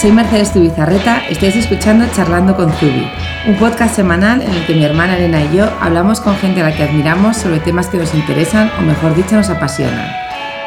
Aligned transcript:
soy 0.00 0.12
Mercedes 0.12 0.52
Tubizarreta, 0.52 1.26
estáis 1.28 1.56
escuchando 1.56 2.04
Charlando 2.14 2.54
con 2.54 2.70
Zubi, 2.74 3.10
un 3.48 3.56
podcast 3.56 3.96
semanal 3.96 4.40
en 4.42 4.50
el 4.50 4.64
que 4.64 4.74
mi 4.74 4.84
hermana 4.84 5.16
Elena 5.16 5.42
y 5.42 5.56
yo 5.56 5.68
hablamos 5.80 6.20
con 6.20 6.36
gente 6.36 6.60
a 6.60 6.70
la 6.70 6.76
que 6.76 6.84
admiramos 6.84 7.36
sobre 7.36 7.58
temas 7.58 7.88
que 7.88 7.98
nos 7.98 8.14
interesan 8.14 8.70
o 8.78 8.82
mejor 8.82 9.16
dicho 9.16 9.34
nos 9.34 9.50
apasionan. 9.50 10.06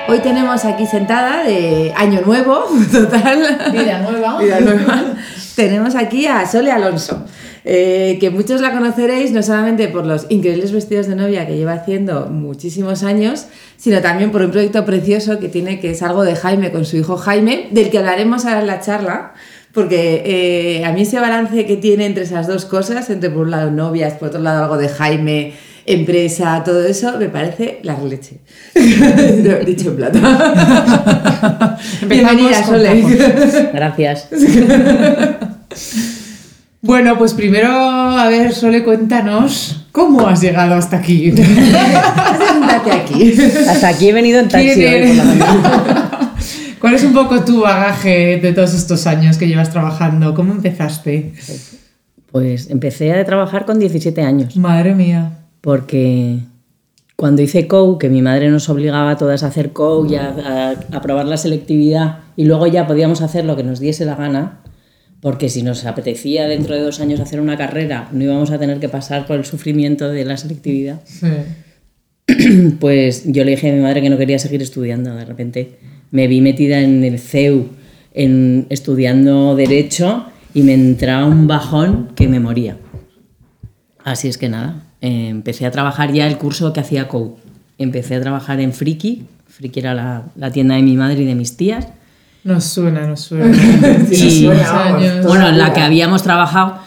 Hoy 0.09 0.19
tenemos 0.19 0.65
aquí 0.65 0.85
sentada 0.85 1.43
de 1.43 1.93
año 1.95 2.19
nuevo, 2.25 2.65
total. 2.91 3.71
Vida 3.71 3.99
nueva. 3.99 4.37
Vida 4.37 4.59
nueva. 4.59 5.01
tenemos 5.55 5.95
aquí 5.95 6.27
a 6.27 6.45
Sole 6.45 6.69
Alonso. 6.69 7.23
Eh, 7.63 8.17
que 8.19 8.31
muchos 8.31 8.59
la 8.59 8.71
conoceréis 8.71 9.31
no 9.31 9.43
solamente 9.43 9.87
por 9.87 10.07
los 10.07 10.25
increíbles 10.29 10.71
vestidos 10.71 11.05
de 11.07 11.15
novia 11.15 11.45
que 11.45 11.55
lleva 11.55 11.73
haciendo 11.73 12.25
muchísimos 12.25 13.03
años, 13.03 13.45
sino 13.77 14.01
también 14.01 14.31
por 14.31 14.41
un 14.41 14.49
proyecto 14.51 14.83
precioso 14.83 15.39
que 15.39 15.47
tiene, 15.47 15.79
que 15.79 15.91
es 15.91 16.01
algo 16.01 16.23
de 16.23 16.35
Jaime 16.35 16.71
con 16.71 16.85
su 16.85 16.97
hijo 16.97 17.17
Jaime, 17.17 17.67
del 17.71 17.91
que 17.91 17.99
hablaremos 17.99 18.45
ahora 18.45 18.61
en 18.61 18.67
la 18.67 18.79
charla, 18.79 19.33
porque 19.73 20.23
eh, 20.25 20.85
a 20.85 20.91
mí 20.91 21.03
ese 21.03 21.19
balance 21.19 21.65
que 21.65 21.77
tiene 21.77 22.07
entre 22.07 22.23
esas 22.23 22.47
dos 22.47 22.65
cosas, 22.65 23.09
entre 23.11 23.29
por 23.29 23.43
un 23.43 23.51
lado 23.51 23.69
novias, 23.69 24.13
por 24.13 24.29
otro 24.29 24.41
lado 24.41 24.63
algo 24.63 24.77
de 24.77 24.89
Jaime, 24.89 25.53
empresa, 25.85 26.63
todo 26.65 26.83
eso, 26.85 27.17
me 27.19 27.29
parece 27.29 27.79
la 27.83 27.97
leche. 27.99 28.39
Dicho 29.65 29.89
en 29.89 29.95
plata. 29.95 31.77
Bienvenida, 32.07 32.63
Sole. 32.65 33.03
Gracias. 33.71 34.29
Bueno, 36.81 37.17
pues 37.17 37.33
primero, 37.33 37.69
a 37.71 38.27
ver, 38.27 38.53
Sole, 38.53 38.83
cuéntanos 38.83 39.85
cómo 39.91 40.27
has 40.27 40.41
llegado 40.41 40.73
hasta 40.75 40.97
aquí. 40.97 41.31
Hasta 43.69 43.87
aquí 43.89 44.09
he 44.09 44.13
venido 44.13 44.39
en 44.39 44.49
taxi. 44.49 44.83
¿Cuál 46.79 46.95
es 46.95 47.03
un 47.03 47.13
poco 47.13 47.41
tu 47.41 47.61
bagaje 47.61 48.39
de 48.41 48.53
todos 48.53 48.73
estos 48.73 49.05
años 49.05 49.37
que 49.37 49.47
llevas 49.47 49.69
trabajando? 49.69 50.33
¿Cómo 50.33 50.53
empezaste? 50.53 51.33
Pues 52.31 52.69
empecé 52.71 53.13
a 53.13 53.23
trabajar 53.25 53.65
con 53.65 53.77
17 53.77 54.21
años, 54.23 54.55
Madre 54.57 54.95
mía. 54.95 55.31
porque 55.61 56.39
cuando 57.15 57.43
hice 57.43 57.67
COU, 57.67 57.99
que 57.99 58.09
mi 58.09 58.23
madre 58.23 58.49
nos 58.49 58.67
obligaba 58.69 59.11
a 59.11 59.17
todas 59.17 59.43
a 59.43 59.47
hacer 59.47 59.71
COU 59.73 60.07
y 60.09 60.15
a, 60.15 60.33
a- 60.91 60.95
a 60.97 61.01
probar 61.01 61.25
la 61.25 61.37
selectividad, 61.37 62.19
y 62.35 62.45
luego 62.45 62.65
ya 62.65 62.87
podíamos 62.87 63.21
hacer 63.21 63.45
lo 63.45 63.55
que 63.55 63.63
nos 63.63 63.79
diese 63.79 64.05
la 64.05 64.15
gana, 64.15 64.61
porque 65.21 65.49
si 65.49 65.61
nos 65.63 65.85
apetecía 65.85 66.47
dentro 66.47 66.75
de 66.75 66.81
dos 66.81 66.99
años 66.99 67.19
hacer 67.19 67.39
una 67.39 67.57
carrera, 67.57 68.09
no 68.11 68.23
íbamos 68.23 68.51
a 68.51 68.57
tener 68.57 68.79
que 68.79 68.89
pasar 68.89 69.27
por 69.27 69.37
el 69.37 69.45
sufrimiento 69.45 70.09
de 70.09 70.25
la 70.25 70.35
selectividad. 70.35 71.01
Sí. 71.05 71.27
pues 72.79 73.23
yo 73.25 73.43
le 73.43 73.51
dije 73.51 73.69
a 73.69 73.73
mi 73.73 73.81
madre 73.81 74.01
que 74.01 74.09
no 74.09 74.17
quería 74.17 74.39
seguir 74.39 74.61
estudiando. 74.61 75.15
De 75.15 75.25
repente 75.25 75.77
me 76.09 76.27
vi 76.27 76.41
metida 76.41 76.81
en 76.81 77.03
el 77.03 77.19
CEU, 77.19 77.69
en, 78.13 78.65
estudiando 78.69 79.55
Derecho, 79.55 80.25
y 80.53 80.63
me 80.63 80.73
entraba 80.73 81.25
un 81.25 81.47
bajón 81.47 82.09
que 82.15 82.27
me 82.27 82.39
moría. 82.39 82.77
Así 84.03 84.27
es 84.27 84.37
que 84.37 84.49
nada, 84.49 84.83
eh, 85.01 85.27
empecé 85.29 85.65
a 85.67 85.71
trabajar 85.71 86.11
ya 86.11 86.27
el 86.27 86.37
curso 86.37 86.73
que 86.73 86.79
hacía 86.79 87.07
COU. 87.07 87.37
Empecé 87.77 88.15
a 88.15 88.21
trabajar 88.21 88.59
en 88.59 88.73
Friki, 88.73 89.23
Friki 89.47 89.79
era 89.79 89.93
la, 89.93 90.25
la 90.35 90.51
tienda 90.51 90.75
de 90.75 90.81
mi 90.81 90.95
madre 90.95 91.21
y 91.21 91.25
de 91.25 91.35
mis 91.35 91.57
tías. 91.57 91.87
Nos 92.43 92.63
suena, 92.63 93.05
nos 93.07 93.21
suena. 93.21 93.55
Y- 94.11 94.47
Muchos 94.47 94.67
años. 94.69 95.25
Bueno, 95.25 95.47
en 95.49 95.57
la 95.57 95.73
que 95.73 95.81
habíamos 95.81 96.23
trabajado, 96.23 96.77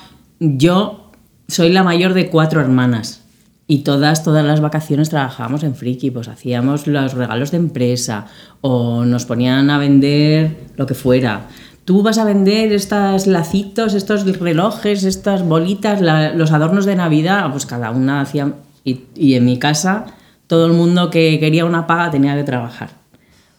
yo 0.40 1.10
soy 1.48 1.70
la 1.70 1.82
mayor 1.82 2.14
de 2.14 2.28
cuatro 2.28 2.60
hermanas. 2.60 3.20
Y 3.66 3.78
todas, 3.78 4.22
todas 4.22 4.44
las 4.44 4.60
vacaciones 4.60 5.08
trabajábamos 5.08 5.62
en 5.64 5.74
Friki, 5.74 6.10
pues 6.10 6.28
hacíamos 6.28 6.86
los 6.86 7.14
regalos 7.14 7.50
de 7.50 7.56
empresa 7.56 8.26
o 8.60 9.04
nos 9.06 9.24
ponían 9.24 9.70
a 9.70 9.78
vender 9.78 10.66
lo 10.76 10.84
que 10.84 10.92
fuera. 10.94 11.46
Tú 11.86 12.02
vas 12.02 12.18
a 12.18 12.24
vender 12.24 12.72
estos 12.72 13.26
lacitos, 13.26 13.94
estos 13.94 14.24
relojes, 14.38 15.04
estas 15.04 15.42
bolitas, 15.44 16.00
la- 16.02 16.34
los 16.34 16.52
adornos 16.52 16.84
de 16.84 16.96
Navidad, 16.96 17.50
pues 17.52 17.64
cada 17.64 17.90
una 17.90 18.20
hacía... 18.20 18.52
Y, 18.84 19.04
y 19.16 19.34
en 19.34 19.46
mi 19.46 19.58
casa, 19.58 20.06
todo 20.46 20.66
el 20.66 20.72
mundo 20.74 21.08
que 21.08 21.38
quería 21.40 21.64
una 21.64 21.86
paga 21.86 22.10
tenía 22.10 22.34
que 22.36 22.44
trabajar. 22.44 22.90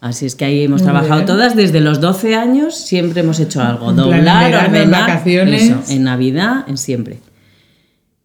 Así 0.05 0.27
es 0.27 0.35
que 0.35 0.45
ahí 0.45 0.63
hemos 0.63 0.81
Muy 0.81 0.85
trabajado 0.91 1.15
bien. 1.15 1.25
todas 1.25 1.55
desde 1.55 1.81
los 1.81 1.99
12 1.99 2.35
años, 2.35 2.75
siempre 2.75 3.21
hemos 3.21 3.39
hecho 3.39 3.59
algo. 3.63 3.91
Doblar, 3.91 4.51
verano, 4.51 4.67
en 4.67 4.75
ordenar, 4.75 5.01
vacaciones. 5.09 5.63
eso, 5.63 5.81
en 5.89 6.03
Navidad, 6.03 6.63
en 6.67 6.77
siempre. 6.77 7.19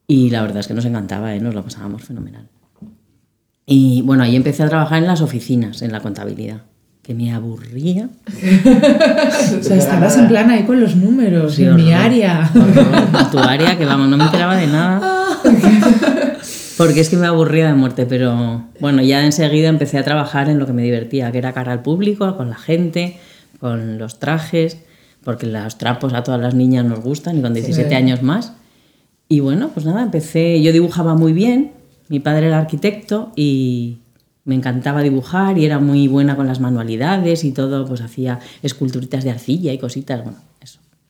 Y 0.06 0.28
la 0.28 0.42
verdad 0.42 0.58
es 0.58 0.66
que 0.68 0.74
nos 0.74 0.84
encantaba, 0.84 1.34
¿eh? 1.34 1.40
nos 1.40 1.54
lo 1.54 1.62
pasábamos 1.64 2.02
fenomenal. 2.02 2.48
Y 3.64 4.02
bueno, 4.02 4.24
ahí 4.24 4.36
empecé 4.36 4.62
a 4.62 4.68
trabajar 4.68 4.98
en 4.98 5.06
las 5.06 5.22
oficinas, 5.22 5.80
en 5.80 5.90
la 5.92 6.00
contabilidad, 6.00 6.62
que 7.02 7.14
me 7.14 7.32
aburría. 7.32 8.10
O 9.58 9.62
sea, 9.62 9.76
estabas 9.76 10.18
en 10.18 10.28
plan 10.28 10.50
ahí 10.50 10.64
con 10.64 10.80
los 10.80 10.96
números, 10.96 11.54
Sí, 11.54 11.64
en 11.64 11.76
mi 11.76 11.92
horror. 11.92 12.04
área. 12.04 12.50
Horror. 12.54 13.30
Tu 13.30 13.38
área, 13.38 13.78
que 13.78 13.84
vamos, 13.86 14.08
no 14.08 14.16
me 14.18 14.24
enteraba 14.24 14.56
de 14.56 14.66
nada. 14.66 15.28
Porque 16.80 17.00
es 17.00 17.10
que 17.10 17.18
me 17.18 17.26
aburría 17.26 17.66
de 17.66 17.74
muerte, 17.74 18.06
pero 18.06 18.64
bueno, 18.80 19.02
ya 19.02 19.22
enseguida 19.22 19.68
empecé 19.68 19.98
a 19.98 20.02
trabajar 20.02 20.48
en 20.48 20.58
lo 20.58 20.64
que 20.64 20.72
me 20.72 20.82
divertía, 20.82 21.30
que 21.30 21.36
era 21.36 21.52
cara 21.52 21.72
al 21.72 21.82
público, 21.82 22.38
con 22.38 22.48
la 22.48 22.56
gente, 22.56 23.18
con 23.58 23.98
los 23.98 24.18
trajes, 24.18 24.78
porque 25.22 25.46
los 25.46 25.76
trapos 25.76 26.14
a 26.14 26.22
todas 26.22 26.40
las 26.40 26.54
niñas 26.54 26.86
nos 26.86 27.00
gustan 27.00 27.36
y 27.36 27.42
con 27.42 27.52
17 27.52 27.94
años 27.94 28.22
más. 28.22 28.54
Y 29.28 29.40
bueno, 29.40 29.72
pues 29.74 29.84
nada, 29.84 30.02
empecé, 30.02 30.62
yo 30.62 30.72
dibujaba 30.72 31.14
muy 31.14 31.34
bien, 31.34 31.72
mi 32.08 32.18
padre 32.18 32.46
era 32.46 32.58
arquitecto 32.58 33.30
y 33.36 33.98
me 34.46 34.54
encantaba 34.54 35.02
dibujar 35.02 35.58
y 35.58 35.66
era 35.66 35.80
muy 35.80 36.08
buena 36.08 36.34
con 36.34 36.46
las 36.46 36.60
manualidades 36.60 37.44
y 37.44 37.52
todo, 37.52 37.84
pues 37.84 38.00
hacía 38.00 38.38
esculturitas 38.62 39.22
de 39.22 39.32
arcilla 39.32 39.70
y 39.74 39.76
cositas, 39.76 40.24
bueno, 40.24 40.38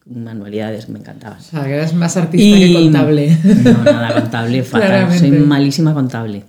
manualidades 0.05 0.89
me 0.89 0.99
encantaban. 0.99 1.39
O 1.39 1.41
sea, 1.41 1.63
que 1.63 1.73
eras 1.75 1.93
más 1.93 2.17
artista 2.17 2.57
que 2.57 2.73
contable. 2.73 3.37
No, 3.63 3.83
nada, 3.83 4.13
contable, 4.21 4.63
fatal. 4.63 5.17
Soy 5.17 5.31
malísima 5.31 5.93
contable. 5.93 6.43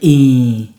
Y 0.00 0.72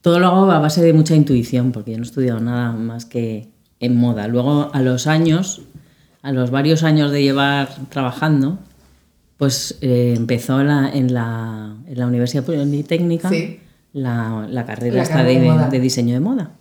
todo 0.00 0.18
lo 0.18 0.26
hago 0.28 0.50
a 0.50 0.58
base 0.58 0.82
de 0.82 0.92
mucha 0.92 1.14
intuición, 1.14 1.72
porque 1.72 1.92
yo 1.92 1.98
no 1.98 2.04
he 2.04 2.06
estudiado 2.06 2.40
nada 2.40 2.72
más 2.72 3.04
que 3.04 3.48
en 3.80 3.96
moda. 3.96 4.28
Luego, 4.28 4.70
a 4.72 4.80
los 4.82 5.06
años, 5.06 5.62
a 6.22 6.32
los 6.32 6.50
varios 6.50 6.82
años 6.82 7.10
de 7.10 7.22
llevar 7.22 7.68
trabajando, 7.90 8.58
pues 9.36 9.76
eh, 9.82 10.14
empezó 10.16 10.62
la- 10.62 10.88
en, 10.90 11.12
la, 11.12 11.74
en 11.86 11.98
la 11.98 12.06
Universidad 12.06 12.44
Politécnica 12.44 13.28
Sí. 13.28 13.60
la, 13.92 14.46
la 14.50 14.64
carrera 14.64 14.96
La 14.96 15.02
esta 15.02 15.22
de 15.24 15.80
diseño 15.80 16.14
de 16.14 16.20
moda. 16.20 16.52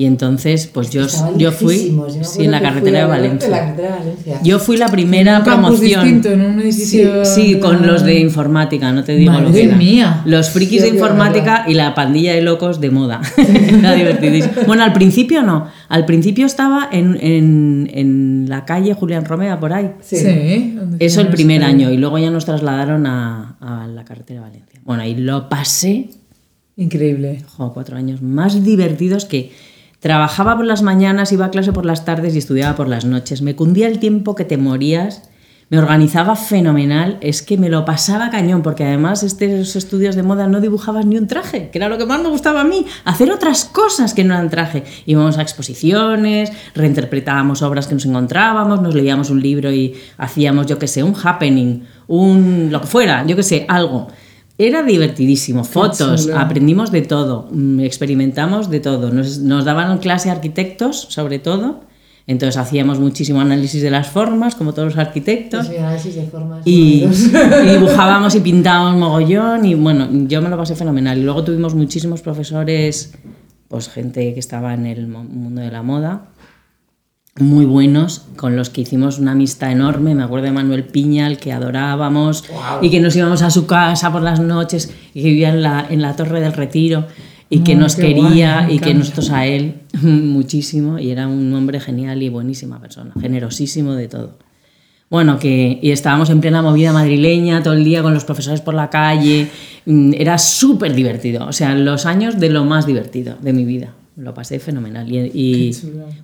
Y 0.00 0.06
entonces, 0.06 0.68
pues 0.72 0.90
yo, 0.90 1.08
yo 1.36 1.50
fui 1.50 1.90
yo 1.92 2.22
sí, 2.22 2.44
en 2.44 2.52
la 2.52 2.60
carretera 2.62 3.00
de 3.00 3.06
Valencia. 3.06 3.46
En 3.46 3.50
la 3.50 3.58
carretera 3.58 3.88
de 3.94 3.98
Valencia. 3.98 4.40
Yo 4.44 4.60
fui 4.60 4.76
la 4.76 4.86
primera 4.86 5.38
Un 5.38 5.44
promoción. 5.44 6.04
distinto, 6.04 6.28
en 6.30 6.40
un 6.40 6.60
edificio 6.60 7.24
Sí, 7.24 7.54
sí, 7.54 7.58
con 7.58 7.84
los 7.84 8.04
de 8.04 8.20
informática, 8.20 8.92
no 8.92 9.02
te 9.02 9.16
digo 9.16 9.32
lo 9.32 9.40
Madre 9.40 9.52
que 9.60 9.64
era. 9.66 9.76
mía. 9.76 10.22
Los 10.24 10.50
frikis 10.50 10.82
de 10.82 10.90
informática 10.90 11.64
y 11.66 11.74
la 11.74 11.96
pandilla 11.96 12.32
de 12.32 12.42
locos 12.42 12.80
de 12.80 12.90
moda. 12.92 13.20
era 13.36 13.92
divertidísimo. 13.94 14.52
Bueno, 14.68 14.84
al 14.84 14.92
principio 14.92 15.42
no. 15.42 15.66
Al 15.88 16.06
principio 16.06 16.46
estaba 16.46 16.88
en, 16.92 17.18
en- 17.20 17.90
en 17.92 18.46
la 18.48 18.64
calle 18.64 18.94
Julián 18.94 19.24
Romea, 19.24 19.58
por 19.58 19.72
ahí. 19.72 19.90
Sí. 20.00 20.78
Eso 21.00 21.22
el 21.22 21.28
primer 21.28 21.64
año. 21.64 21.90
Y 21.90 21.96
luego 21.96 22.18
ya 22.18 22.30
nos 22.30 22.44
trasladaron 22.44 23.04
a, 23.08 23.56
a 23.60 23.88
la 23.88 24.04
carretera 24.04 24.42
de 24.42 24.46
Valencia. 24.48 24.80
Bueno, 24.84 25.02
ahí 25.02 25.16
lo 25.16 25.48
pasé 25.48 26.10
Increíble. 26.76 27.42
jo, 27.56 27.72
cuatro 27.74 27.96
años 27.96 28.22
más 28.22 28.62
divertidos 28.62 29.24
que 29.24 29.50
trabajaba 30.00 30.56
por 30.56 30.64
las 30.64 30.82
mañanas, 30.82 31.32
iba 31.32 31.46
a 31.46 31.50
clase 31.50 31.72
por 31.72 31.84
las 31.84 32.04
tardes 32.04 32.34
y 32.34 32.38
estudiaba 32.38 32.76
por 32.76 32.88
las 32.88 33.04
noches. 33.04 33.42
Me 33.42 33.56
cundía 33.56 33.88
el 33.88 33.98
tiempo 33.98 34.34
que 34.34 34.44
te 34.44 34.56
morías, 34.56 35.28
me 35.70 35.78
organizaba 35.78 36.34
fenomenal, 36.34 37.18
es 37.20 37.42
que 37.42 37.58
me 37.58 37.68
lo 37.68 37.84
pasaba 37.84 38.30
cañón, 38.30 38.62
porque 38.62 38.84
además 38.84 39.22
estos 39.22 39.76
estudios 39.76 40.16
de 40.16 40.22
moda 40.22 40.46
no 40.46 40.62
dibujabas 40.62 41.04
ni 41.04 41.18
un 41.18 41.26
traje, 41.26 41.68
que 41.70 41.76
era 41.76 41.90
lo 41.90 41.98
que 41.98 42.06
más 42.06 42.22
me 42.22 42.30
gustaba 42.30 42.62
a 42.62 42.64
mí, 42.64 42.86
hacer 43.04 43.30
otras 43.30 43.66
cosas 43.66 44.14
que 44.14 44.24
no 44.24 44.32
eran 44.32 44.48
traje. 44.48 44.84
Íbamos 45.04 45.36
a 45.36 45.42
exposiciones, 45.42 46.50
reinterpretábamos 46.74 47.60
obras 47.60 47.86
que 47.86 47.94
nos 47.94 48.06
encontrábamos, 48.06 48.80
nos 48.80 48.94
leíamos 48.94 49.28
un 49.28 49.42
libro 49.42 49.70
y 49.70 49.94
hacíamos, 50.16 50.66
yo 50.66 50.78
qué 50.78 50.86
sé, 50.86 51.02
un 51.02 51.14
happening, 51.14 51.82
un 52.06 52.68
lo 52.70 52.80
que 52.80 52.86
fuera, 52.86 53.26
yo 53.26 53.36
qué 53.36 53.42
sé, 53.42 53.66
algo. 53.68 54.08
Era 54.60 54.82
divertidísimo, 54.82 55.62
fotos, 55.62 56.28
aprendimos 56.34 56.90
de 56.90 57.02
todo, 57.02 57.48
mm, 57.52 57.78
experimentamos 57.80 58.68
de 58.68 58.80
todo. 58.80 59.10
Nos, 59.12 59.38
nos 59.38 59.64
daban 59.64 59.98
clase 59.98 60.30
arquitectos, 60.30 61.06
sobre 61.10 61.38
todo, 61.38 61.82
entonces 62.26 62.56
hacíamos 62.56 62.98
muchísimo 62.98 63.40
análisis 63.40 63.80
de 63.80 63.90
las 63.90 64.08
formas, 64.08 64.56
como 64.56 64.74
todos 64.74 64.88
los 64.88 64.98
arquitectos, 64.98 65.70
mi 65.70 65.76
análisis 65.76 66.16
de 66.16 66.24
formas. 66.24 66.60
y, 66.66 67.04
y 67.64 67.70
dibujábamos 67.70 68.34
y 68.34 68.40
pintábamos 68.40 68.98
mogollón, 68.98 69.64
y 69.64 69.74
bueno, 69.74 70.08
yo 70.26 70.42
me 70.42 70.50
lo 70.50 70.56
pasé 70.56 70.74
fenomenal. 70.74 71.16
Y 71.16 71.22
luego 71.22 71.44
tuvimos 71.44 71.76
muchísimos 71.76 72.20
profesores, 72.20 73.14
pues 73.68 73.88
gente 73.88 74.34
que 74.34 74.40
estaba 74.40 74.74
en 74.74 74.86
el 74.86 75.06
mundo 75.06 75.60
de 75.60 75.70
la 75.70 75.82
moda, 75.82 76.30
muy 77.40 77.64
buenos, 77.64 78.22
con 78.36 78.56
los 78.56 78.70
que 78.70 78.80
hicimos 78.82 79.18
una 79.18 79.32
amistad 79.32 79.70
enorme. 79.72 80.14
Me 80.14 80.22
acuerdo 80.22 80.46
de 80.46 80.52
Manuel 80.52 80.84
Piña, 80.84 81.26
al 81.26 81.38
que 81.38 81.52
adorábamos, 81.52 82.44
y 82.82 82.90
que 82.90 83.00
nos 83.00 83.14
íbamos 83.16 83.42
a 83.42 83.50
su 83.50 83.66
casa 83.66 84.10
por 84.12 84.22
las 84.22 84.40
noches, 84.40 84.92
y 85.14 85.22
que 85.22 85.28
vivía 85.28 85.50
en 85.50 85.62
la, 85.62 85.86
en 85.88 86.02
la 86.02 86.16
Torre 86.16 86.40
del 86.40 86.52
Retiro. 86.52 87.06
y 87.50 87.60
que 87.60 87.74
nos 87.74 87.96
quería 87.96 88.62
guay, 88.64 88.76
y 88.76 88.78
que 88.78 88.92
nosotros 88.92 89.30
a 89.30 89.46
él 89.46 89.76
muchísimo 90.02 90.98
y 90.98 91.10
era 91.10 91.26
un 91.28 91.52
hombre 91.54 91.80
genial 91.80 92.22
y 92.22 92.28
buenísima 92.28 92.78
persona, 92.78 93.12
generosísimo 93.20 93.94
de 93.94 94.06
todo. 94.08 94.36
Bueno, 95.08 95.38
que 95.38 95.78
y 95.80 95.90
estábamos 95.90 96.28
en 96.28 96.42
plena 96.42 96.60
movida 96.60 96.92
madrileña 96.92 97.62
todo 97.62 97.72
el 97.72 97.84
día 97.84 98.02
con 98.02 98.12
los 98.12 98.24
profesores 98.26 98.60
por 98.60 98.74
la 98.74 98.90
calle. 98.90 99.48
mm, 99.86 100.12
Era 100.18 100.36
súper 100.36 100.92
divertido. 100.92 101.46
O 101.46 101.52
sea, 101.54 101.74
los 101.74 102.04
años 102.04 102.38
de 102.38 102.50
lo 102.50 102.66
más 102.66 102.84
divertido 102.84 103.36
de 103.40 103.54
mi 103.54 103.64
vida. 103.64 103.94
Lo 104.18 104.34
pasé 104.34 104.58
fenomenal. 104.58 105.10
Y, 105.10 105.30
y- 105.32 105.72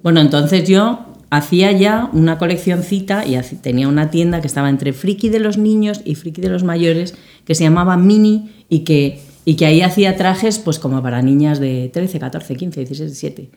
bueno, 0.02 0.20
entonces 0.20 0.68
yo 0.68 1.06
hacía 1.30 1.72
ya 1.72 2.10
una 2.12 2.38
coleccioncita 2.38 3.24
y 3.26 3.36
tenía 3.62 3.88
una 3.88 4.10
tienda 4.10 4.40
que 4.40 4.46
estaba 4.46 4.68
entre 4.68 4.92
Friki 4.92 5.28
de 5.30 5.40
los 5.40 5.56
niños 5.58 6.00
y 6.04 6.14
Friki 6.16 6.40
de 6.40 6.48
los 6.48 6.64
mayores 6.64 7.14
que 7.44 7.54
se 7.54 7.64
llamaba 7.64 7.96
Mini 7.96 8.50
y 8.68 8.80
que, 8.80 9.20
y 9.44 9.54
que 9.56 9.66
ahí 9.66 9.80
hacía 9.80 10.16
trajes 10.16 10.58
pues 10.58 10.78
como 10.78 11.02
para 11.02 11.22
niñas 11.22 11.58
de 11.60 11.90
13, 11.92 12.18
14, 12.18 12.56
15, 12.56 12.80
16, 12.80 13.10
17. 13.10 13.50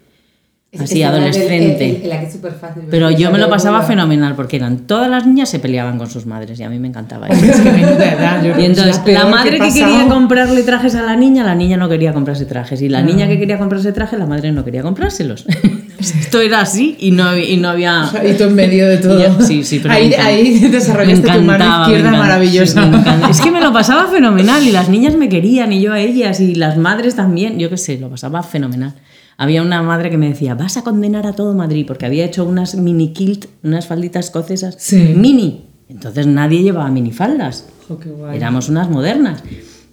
Así, 0.78 1.02
era 1.02 1.10
el- 1.12 1.16
adolescente. 1.16 1.86
el- 2.04 2.12
el- 2.12 2.20
que 2.20 2.26
es 2.26 2.34
súper 2.34 2.52
fácil. 2.54 2.84
Pero 2.92 3.10
yo 3.10 3.32
me 3.32 3.38
lo 3.40 3.50
pasaba 3.50 3.82
fenomenal. 3.82 3.88
fenomenal 4.34 4.36
porque 4.36 4.58
eran 4.58 4.80
todas 4.80 5.10
las 5.10 5.26
niñas 5.26 5.50
se 5.50 5.60
peleaban 5.60 5.98
con 5.98 6.10
sus 6.10 6.26
madres 6.26 6.60
y 6.60 6.64
a 6.64 6.70
mí 6.70 6.78
me 6.78 6.90
encantaba 6.90 7.28
eso. 7.30 7.46
Es 7.46 7.60
que 7.62 7.64
yo 7.82 7.88
creo 7.98 8.52
Y 8.52 8.54
que 8.54 8.64
es 8.64 8.70
entonces 8.70 9.02
la 9.14 9.26
madre 9.26 9.52
que, 9.52 9.58
pasado. 9.60 9.86
quería 9.86 10.08
comprarle 10.08 10.64
trajes 10.64 10.94
a 10.96 11.04
la 11.04 11.16
niña, 11.16 11.44
la 11.46 11.56
niña 11.56 11.78
no 11.78 11.88
quería 11.90 12.14
comprarse 12.14 12.46
trajes. 12.46 12.82
Y 12.82 12.90
la 12.90 13.02
niña 13.02 13.28
que 13.28 13.40
quería 13.40 13.58
comprarse 13.58 13.92
trajes, 13.94 14.20
la 14.20 14.26
madre 14.26 14.52
no 14.52 14.64
quería 14.66 14.84
comprárselos. 14.84 15.46
Esto 16.00 16.42
era 16.42 16.62
así 16.62 16.96
y 17.00 17.12
no, 17.12 17.36
y 17.36 17.58
no 17.58 17.70
había... 17.70 18.04
Y 18.30 18.34
tú 18.34 18.44
en 18.44 18.54
medio 18.56 18.88
de 18.88 18.98
todo. 19.00 19.20
Yo- 19.20 19.42
sí, 19.46 19.64
sí, 19.64 19.80
pero 19.82 19.94
ahí, 19.96 20.10
me 20.10 20.16
encanta- 20.16 20.26
ahí 20.28 20.60
me 20.62 20.70
desarrollaste 20.70 21.28
tu 21.28 21.42
mano 21.42 21.66
me 21.66 21.82
izquierda 21.84 22.00
encanta, 22.10 22.18
maravillosa. 22.20 22.84
sí, 22.84 22.90
me 22.90 22.98
encanta. 22.98 23.30
es 23.30 23.42
que 23.42 23.52
me 23.52 23.62
lo 23.62 23.72
pasaba 23.74 24.08
fenomenal 24.12 24.62
y 24.68 24.72
las 24.72 24.90
niñas 24.90 25.16
me 25.16 25.28
querían 25.30 25.72
y 25.72 25.82
yo 25.82 25.94
a 25.94 26.00
ellas 26.02 26.40
y 26.42 26.54
las 26.56 26.78
madres 26.78 27.16
también, 27.16 27.58
yo 27.58 27.70
qué 27.70 27.78
sé, 27.78 27.98
lo 27.98 28.10
pasaba 28.10 28.44
fenomenal. 28.44 28.94
Había 29.38 29.62
una 29.62 29.84
madre 29.84 30.10
que 30.10 30.18
me 30.18 30.30
decía, 30.30 30.56
vas 30.56 30.78
a 30.78 30.84
condenar 30.84 31.28
a 31.28 31.34
todo 31.34 31.54
Madrid 31.54 31.86
porque 31.88 32.06
había 32.08 32.26
hecho 32.26 32.44
unas 32.44 32.76
mini 32.76 33.14
kilt, 33.14 33.46
unas 33.64 33.86
falditas 33.86 34.26
escocesas 34.26 34.76
Sí. 34.80 35.14
mini. 35.16 35.66
Entonces 35.90 36.26
nadie 36.28 36.64
llevaba 36.64 36.90
minifaldas. 36.90 37.66
Jo, 37.88 38.00
qué 38.00 38.10
guay. 38.10 38.36
Éramos 38.38 38.68
unas 38.70 38.90
modernas. 38.90 39.44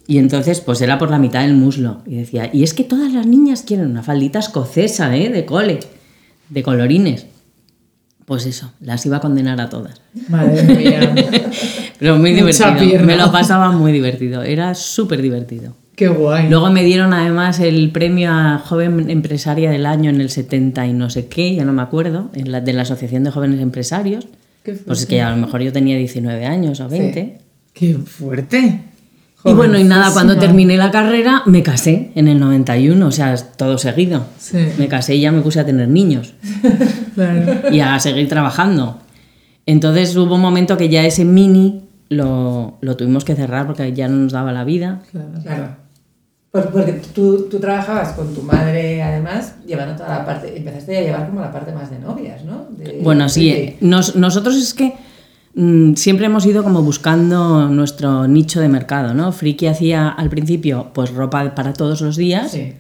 Y 0.06 0.18
entonces, 0.18 0.60
pues 0.60 0.80
era 0.80 0.98
por 0.98 1.10
la 1.10 1.18
mitad 1.18 1.42
del 1.42 1.54
muslo. 1.54 2.02
Y 2.06 2.16
decía, 2.16 2.50
y 2.52 2.62
es 2.62 2.74
que 2.74 2.84
todas 2.84 3.12
las 3.12 3.26
niñas 3.26 3.62
quieren 3.62 3.90
una 3.90 4.02
faldita 4.02 4.38
escocesa, 4.38 5.14
¿eh? 5.16 5.28
De 5.30 5.44
cole, 5.46 5.80
de 6.48 6.62
colorines. 6.62 7.26
Pues 8.26 8.46
eso, 8.46 8.72
las 8.80 9.04
iba 9.06 9.18
a 9.18 9.20
condenar 9.20 9.60
a 9.60 9.68
todas. 9.68 10.00
Madre 10.28 10.62
mía. 10.62 11.14
Pero 11.98 12.16
muy 12.18 12.32
Mucha 12.32 12.70
divertido. 12.70 12.76
pierna. 12.88 13.06
Me 13.06 13.16
lo 13.16 13.30
pasaba 13.30 13.70
muy 13.72 13.92
divertido. 13.92 14.42
Era 14.42 14.74
súper 14.74 15.20
divertido. 15.22 15.74
Qué 15.96 16.08
guay. 16.08 16.48
Luego 16.48 16.70
me 16.70 16.82
dieron 16.82 17.12
además 17.12 17.60
el 17.60 17.90
premio 17.92 18.30
a 18.32 18.58
Joven 18.58 19.10
Empresaria 19.10 19.70
del 19.70 19.86
Año 19.86 20.10
en 20.10 20.20
el 20.20 20.28
70 20.30 20.86
y 20.86 20.92
no 20.92 21.08
sé 21.10 21.26
qué, 21.26 21.54
ya 21.54 21.64
no 21.64 21.72
me 21.72 21.82
acuerdo, 21.82 22.30
en 22.34 22.50
la, 22.50 22.60
de 22.60 22.72
la 22.72 22.82
Asociación 22.82 23.22
de 23.24 23.30
Jóvenes 23.30 23.60
Empresarios. 23.60 24.26
Qué 24.64 24.72
Pues 24.72 25.00
es 25.00 25.06
que 25.06 25.22
a 25.22 25.30
lo 25.30 25.36
mejor 25.36 25.60
yo 25.62 25.72
tenía 25.72 25.96
19 25.96 26.46
años 26.46 26.80
o 26.80 26.88
20. 26.88 27.38
Qué 27.72 27.94
fuerte. 27.94 28.80
Y 29.46 29.52
bueno, 29.52 29.78
y 29.78 29.84
nada, 29.84 30.10
cuando 30.12 30.38
terminé 30.38 30.76
la 30.78 30.90
carrera 30.90 31.42
me 31.44 31.62
casé 31.62 32.12
en 32.14 32.28
el 32.28 32.40
91, 32.40 33.06
o 33.06 33.10
sea, 33.12 33.36
todo 33.36 33.76
seguido. 33.76 34.26
Sí. 34.38 34.56
Me 34.78 34.88
casé 34.88 35.16
y 35.16 35.20
ya 35.20 35.32
me 35.32 35.42
puse 35.42 35.60
a 35.60 35.66
tener 35.66 35.86
niños 35.88 36.32
Claro. 37.14 37.70
y 37.70 37.80
a 37.80 37.98
seguir 38.00 38.26
trabajando. 38.28 39.00
Entonces 39.66 40.16
hubo 40.16 40.34
un 40.36 40.40
momento 40.40 40.76
que 40.78 40.88
ya 40.88 41.04
ese 41.04 41.26
mini 41.26 41.82
lo, 42.08 42.78
lo 42.80 42.96
tuvimos 42.96 43.24
que 43.24 43.34
cerrar 43.34 43.66
porque 43.66 43.92
ya 43.92 44.08
no 44.08 44.16
nos 44.16 44.32
daba 44.32 44.50
la 44.52 44.64
vida. 44.64 45.02
claro. 45.12 45.28
Claro. 45.42 45.83
Por- 46.54 46.70
Porque 46.70 46.92
tú, 47.12 47.48
tú 47.50 47.58
trabajabas 47.58 48.12
con 48.12 48.32
tu 48.32 48.40
madre, 48.42 49.02
además, 49.02 49.56
llevando 49.66 49.96
toda 49.96 50.18
la 50.20 50.24
parte. 50.24 50.56
Empezaste 50.56 50.96
a 50.96 51.00
llevar 51.02 51.26
como 51.26 51.40
la 51.40 51.50
parte 51.50 51.72
más 51.72 51.90
de 51.90 51.98
novias, 51.98 52.44
¿no? 52.44 52.66
De- 52.70 53.00
Bueno, 53.02 53.28
sí, 53.28 53.50
de- 53.50 53.64
eh, 53.64 53.76
nos- 53.80 54.14
nosotros 54.14 54.54
es 54.56 54.72
que 54.72 54.92
mm, 55.56 55.94
siempre 55.94 56.26
hemos 56.26 56.46
ido 56.46 56.62
como 56.64 56.82
buscando 56.82 57.68
nuestro 57.68 58.26
nicho 58.28 58.60
de 58.60 58.68
mercado, 58.68 59.14
¿no? 59.14 59.30
Friki 59.32 59.66
hacía 59.66 60.08
al 60.08 60.28
principio 60.30 60.90
pues 60.94 61.10
ropa 61.12 61.54
para 61.56 61.72
todos 61.72 62.00
los 62.02 62.16
días. 62.16 62.52
Sí. 62.52 62.72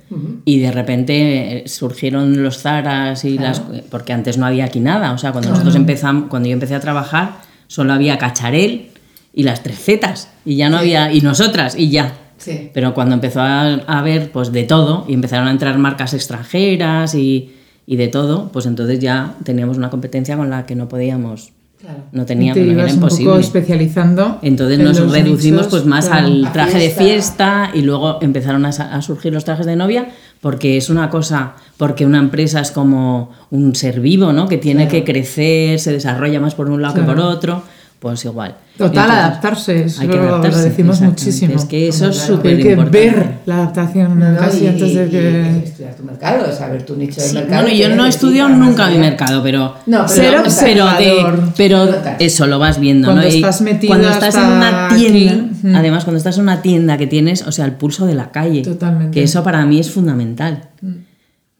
Y 0.44 0.58
de 0.60 0.70
repente 0.72 1.58
eh, 1.64 1.68
surgieron 1.68 2.42
los 2.44 2.58
Zaras 2.58 3.24
y 3.24 3.38
las 3.38 3.60
porque 3.90 4.12
antes 4.12 4.38
no 4.38 4.46
había 4.46 4.64
aquí 4.66 4.78
nada, 4.80 5.12
o 5.12 5.18
sea, 5.18 5.30
cuando 5.32 5.50
nosotros 5.50 5.74
empezamos, 5.76 6.28
cuando 6.28 6.48
yo 6.48 6.52
empecé 6.54 6.74
a 6.76 6.80
trabajar, 6.80 7.38
solo 7.68 7.92
había 7.92 8.18
Cacharel 8.18 8.90
y 9.32 9.42
las 9.44 9.62
tres 9.64 9.78
Zetas 9.80 10.28
y 10.44 10.56
ya 10.56 10.68
no 10.70 10.78
había 10.78 11.12
y 11.12 11.20
nosotras 11.20 11.74
y 11.76 11.90
ya. 11.90 12.12
Sí. 12.44 12.70
Pero 12.74 12.92
cuando 12.92 13.14
empezó 13.14 13.40
a 13.40 13.74
haber 13.86 14.30
pues 14.30 14.52
de 14.52 14.64
todo 14.64 15.06
y 15.08 15.14
empezaron 15.14 15.48
a 15.48 15.50
entrar 15.50 15.78
marcas 15.78 16.12
extranjeras 16.12 17.14
y, 17.14 17.54
y 17.86 17.96
de 17.96 18.08
todo, 18.08 18.50
pues 18.52 18.66
entonces 18.66 18.98
ya 18.98 19.34
teníamos 19.44 19.78
una 19.78 19.88
competencia 19.88 20.36
con 20.36 20.50
la 20.50 20.66
que 20.66 20.74
no 20.74 20.88
podíamos, 20.88 21.52
Claro. 21.80 22.04
no 22.12 22.22
Y 22.22 22.24
te 22.24 22.28
teníamos, 22.28 22.56
era 22.56 22.72
ibas 22.72 22.94
un 22.94 23.00
poco 23.00 23.38
especializando. 23.38 24.38
Entonces 24.42 24.78
en 24.78 24.84
nos 24.84 24.98
los 24.98 25.12
reducimos 25.12 25.42
nichos, 25.42 25.66
pues 25.70 25.84
más 25.84 26.06
claro. 26.06 26.26
al 26.26 26.52
traje 26.52 26.78
de 26.78 26.90
fiesta. 26.90 27.70
y 27.74 27.82
luego 27.82 28.18
empezaron 28.22 28.64
a, 28.64 29.02
surgir 29.02 29.32
los 29.32 29.44
trajes 29.44 29.66
de 29.66 29.76
novia 29.76 30.08
porque 30.40 30.76
es 30.76 30.88
una 30.90 31.10
cosa, 31.10 31.54
porque 31.76 32.06
una 32.06 32.18
empresa 32.18 32.60
es 32.60 32.70
como 32.70 33.30
un 33.50 33.74
ser 33.74 34.00
vivo, 34.00 34.32
¿no? 34.32 34.48
Que 34.48 34.58
tiene 34.58 34.88
que 34.88 35.04
crecer, 35.04 35.78
se 35.78 35.92
desarrolla 35.92 36.40
más 36.40 36.54
por 36.54 36.70
un 36.70 36.80
lado 36.82 36.94
que 36.94 37.02
por 37.02 37.18
otro, 37.18 37.62
pues 38.04 38.22
igual. 38.26 38.54
Total, 38.76 38.88
Entonces, 39.04 39.12
adaptarse, 39.24 39.84
eso 39.84 40.02
hay 40.02 40.08
que 40.08 40.16
lo- 40.16 40.22
adaptarse, 40.24 40.58
lo 40.58 40.64
decimos 40.64 41.00
muchísimo. 41.00 41.54
Es 41.54 41.64
que 41.64 41.88
eso 41.88 42.08
es 42.10 42.16
súper 42.18 42.56
Hay 42.56 42.62
que 42.62 42.68
importante. 42.72 42.98
ver 43.10 43.32
la 43.46 43.54
adaptación 43.56 44.18
No, 44.18 44.36
casi 44.36 44.64
y- 44.64 44.66
antes 44.66 44.94
de 44.94 45.06
y- 45.06 45.10
que... 45.10 45.60
y 45.62 45.64
estudiar 45.68 45.94
tu 45.94 46.02
mercado, 46.02 46.52
saber 46.52 46.84
tu 46.84 46.96
nicho 46.96 47.20
de 47.20 47.28
Sí, 47.28 47.34
mercado. 47.34 47.62
bueno, 47.62 47.74
yo 47.78 47.96
no 47.96 48.04
he 48.04 48.08
estudiado 48.10 48.50
nunca 48.50 48.90
mi 48.90 48.98
mercado, 48.98 49.42
pero 49.42 49.74
No, 49.86 50.06
Ser 50.06 50.34
pero, 50.34 50.44
pero 50.60 50.86
de, 50.86 51.24
pero 51.56 51.88
eso 52.18 52.46
lo 52.46 52.58
vas 52.58 52.78
viendo, 52.78 53.06
Cuando 53.08 53.22
¿no? 53.22 53.28
Estás 53.28 53.62
metido 53.62 53.88
cuando 53.92 54.08
estás 54.10 54.34
en 54.36 54.44
una 54.44 54.86
aquí, 54.88 55.06
tienda, 55.06 55.48
mm. 55.62 55.74
además 55.76 56.04
cuando 56.04 56.18
estás 56.18 56.36
en 56.36 56.42
una 56.42 56.60
tienda 56.60 56.98
que 56.98 57.06
tienes, 57.06 57.46
o 57.46 57.52
sea, 57.52 57.64
el 57.64 57.72
pulso 57.72 58.04
de 58.06 58.14
la 58.14 58.30
calle, 58.32 58.60
Totalmente. 58.62 59.12
que 59.12 59.22
eso 59.24 59.42
para 59.42 59.64
mí 59.64 59.80
es 59.80 59.90
fundamental. 59.90 60.68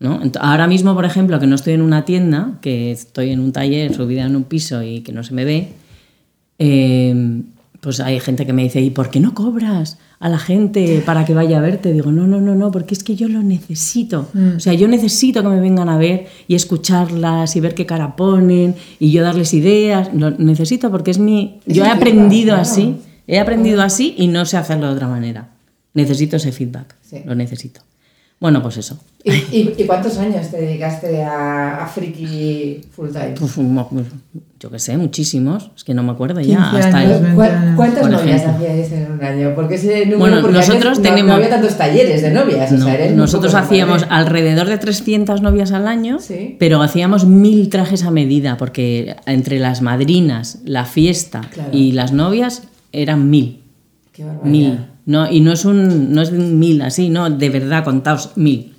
¿no? 0.01 0.21
Ahora 0.41 0.67
mismo, 0.67 0.95
por 0.95 1.07
ejemplo, 1.07 1.39
que 1.41 1.47
no 1.47 1.55
estoy 1.55 1.73
en 1.73 1.81
una 1.81 2.05
tienda, 2.05 2.59
que 2.61 2.91
estoy 2.93 3.31
en 3.31 3.41
un 3.41 3.53
taller, 3.53 3.95
subida 3.95 4.25
en 4.27 4.37
un 4.37 4.45
piso 4.45 4.83
y 4.83 5.01
que 5.01 5.13
no 5.13 5.23
se 5.23 5.33
me 5.33 5.45
ve, 5.47 5.69
eh, 6.59 7.43
pues 7.81 8.01
hay 8.01 8.19
gente 8.21 8.47
que 8.47 8.53
me 8.55 8.63
dice, 8.63 8.81
¿y 8.81 8.91
por 8.91 9.11
qué 9.11 9.21
no 9.21 9.35
cobras 9.35 9.99
a 10.19 10.31
la 10.31 10.39
gente 10.39 11.03
para 11.05 11.27
que 11.27 11.35
vaya 11.35 11.59
a 11.59 11.61
verte? 11.61 11.93
Digo, 11.93 12.13
no, 12.13 12.27
no, 12.27 12.41
no, 12.41 12.55
no, 12.55 12.71
porque 12.71 12.95
es 12.95 13.05
que 13.05 13.15
yo 13.15 13.29
lo 13.29 13.43
necesito. 13.43 14.29
O 14.57 14.61
sea, 14.61 14.73
yo 14.73 14.89
necesito 14.89 15.43
que 15.43 15.49
me 15.49 15.61
vengan 15.61 15.91
a 15.91 15.99
ver 15.99 16.27
y 16.49 16.55
escucharlas 16.55 17.57
y 17.57 17.61
ver 17.61 17.75
qué 17.75 17.85
cara 17.85 18.17
ponen 18.17 18.75
y 18.99 19.11
yo 19.11 19.23
darles 19.23 19.53
ideas. 19.53 20.09
Lo 20.15 20.31
necesito 20.31 20.91
porque 20.91 21.11
es 21.11 21.19
mi... 21.19 21.61
Es 21.67 21.77
Yo 21.77 21.85
he 21.85 21.89
aprendido 21.91 22.55
feedback, 22.57 22.61
así, 22.63 22.97
he 23.27 23.39
aprendido 23.39 23.83
así 23.83 24.15
y 24.17 24.29
no 24.29 24.47
sé 24.47 24.57
hacerlo 24.57 24.87
de 24.89 24.95
otra 24.95 25.09
manera. 25.09 25.51
Necesito 25.93 26.37
ese 26.37 26.53
feedback, 26.53 26.95
Sí. 27.03 27.19
lo 27.27 27.35
necesito. 27.35 27.83
Bueno, 28.41 28.63
pues 28.63 28.77
eso. 28.77 28.99
¿Y, 29.23 29.31
y, 29.33 29.75
y 29.79 29.85
cuántos 29.87 30.19
años 30.19 30.51
te 30.51 30.59
dedicaste 30.61 31.23
a, 31.23 31.83
a 31.85 31.87
friki 31.87 32.81
full 32.91 33.09
time? 33.11 33.35
Pues, 33.39 33.57
mo- 33.57 33.89
yo 34.61 34.71
qué 34.71 34.79
sé, 34.79 34.99
muchísimos, 34.99 35.71
es 35.77 35.83
que 35.85 35.95
no 35.95 36.03
me 36.03 36.13
acuerdo 36.13 36.41
15 36.41 36.53
ya. 36.53 36.71
Hasta 36.71 36.99
años, 36.99 37.13
ahí. 37.13 37.23
¿ves? 37.23 37.35
¿Cu- 37.35 37.41
20 37.41 37.55
años, 37.57 37.77
¿Cuántas 37.77 38.11
novias 38.11 38.43
ejemplo. 38.43 38.67
hacíais 38.67 38.93
en 38.93 39.13
un 39.13 39.25
año? 39.25 39.53
Porque 39.55 39.75
ese 39.77 40.01
número, 40.01 40.19
Bueno, 40.19 40.41
porque 40.43 40.57
nosotros 40.59 40.99
no- 40.99 41.03
tenemos- 41.03 41.29
No, 41.29 41.35
había 41.35 41.49
tantos 41.51 41.79
talleres 41.79 42.21
de 42.23 42.31
novias. 42.33 42.71
o 42.73 42.75
No, 42.77 42.85
sea, 42.85 42.95
eres 42.95 43.09
muy 43.13 43.17
nosotros 43.17 43.55
hacíamos 43.55 44.01
normal, 44.03 44.19
¿eh? 44.21 44.21
alrededor 44.27 44.67
de 44.69 44.79
300 44.79 45.41
novias 45.41 45.73
al 45.73 45.87
año, 45.89 46.19
Sí. 46.21 46.57
pero 46.59 46.83
hacíamos 46.83 47.25
mil 47.27 47.71
trajes 47.71 48.05
a 48.05 48.11
medida, 48.11 48.59
porque 48.59 49.17
entre 49.27 49.59
las 49.59 49.81
madrinas, 49.81 50.59
la 50.67 50.85
fiesta 50.85 51.41
Claro. 51.51 51.71
y 51.73 51.93
las 51.93 52.13
novias 52.13 52.65
eran 52.93 53.31
mil. 53.31 53.63
Qué 54.13 54.23
barbaridad. 54.25 54.51
Mil. 54.51 54.79
No, 55.07 55.31
y 55.31 55.41
no 55.41 55.53
es 55.53 55.65
un 55.65 56.13
no 56.13 56.23
es 56.23 56.33
mil 56.33 56.81
así, 56.83 57.11
no, 57.11 57.29
de 57.31 57.51
verdad, 57.51 57.85
contaos 57.85 58.37
mil. 58.37 58.75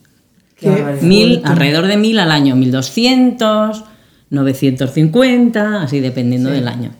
Qué 0.56 0.68
Qué 0.68 0.70
barbaridad. 0.70 1.02
Mil, 1.02 1.42
alrededor 1.44 1.88
de 1.88 1.98
mil 1.98 2.18
al 2.20 2.32
año, 2.32 2.56
1200, 2.56 3.84
950, 4.30 5.82
así 5.82 6.00
dependiendo 6.00 6.50
del 6.50 6.68
año. 6.68 6.92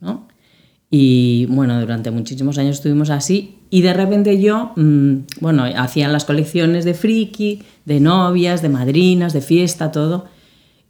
¿no? 0.00 0.26
Y 0.90 1.46
bueno, 1.46 1.80
durante 1.80 2.10
muchísimos 2.10 2.58
años 2.58 2.76
estuvimos 2.76 3.10
así 3.10 3.58
y 3.70 3.82
de 3.82 3.92
repente 3.92 4.40
yo, 4.40 4.72
mm, 4.76 5.14
bueno, 5.40 5.64
hacía 5.64 6.08
las 6.08 6.24
colecciones 6.24 6.84
de 6.84 6.94
friki, 6.94 7.62
de 7.84 8.00
novias, 8.00 8.62
de 8.62 8.68
madrinas, 8.68 9.32
de 9.32 9.40
fiesta, 9.40 9.90
todo. 9.90 10.26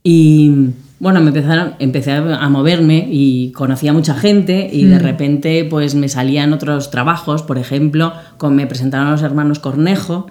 Y 0.02 0.52
bueno, 0.98 1.20
me 1.20 1.28
empezaron, 1.28 1.74
empecé 1.78 2.12
a 2.12 2.48
moverme 2.48 3.06
y 3.10 3.52
conocía 3.52 3.90
a 3.90 3.94
mucha 3.94 4.14
gente 4.14 4.70
y 4.72 4.86
de 4.86 4.98
repente 4.98 5.66
pues 5.68 5.94
me 5.94 6.08
salían 6.08 6.52
otros 6.54 6.90
trabajos, 6.90 7.42
por 7.42 7.58
ejemplo, 7.58 8.14
con, 8.38 8.56
me 8.56 8.66
presentaron 8.66 9.08
a 9.08 9.10
los 9.10 9.22
hermanos 9.22 9.58
Cornejo 9.58 10.26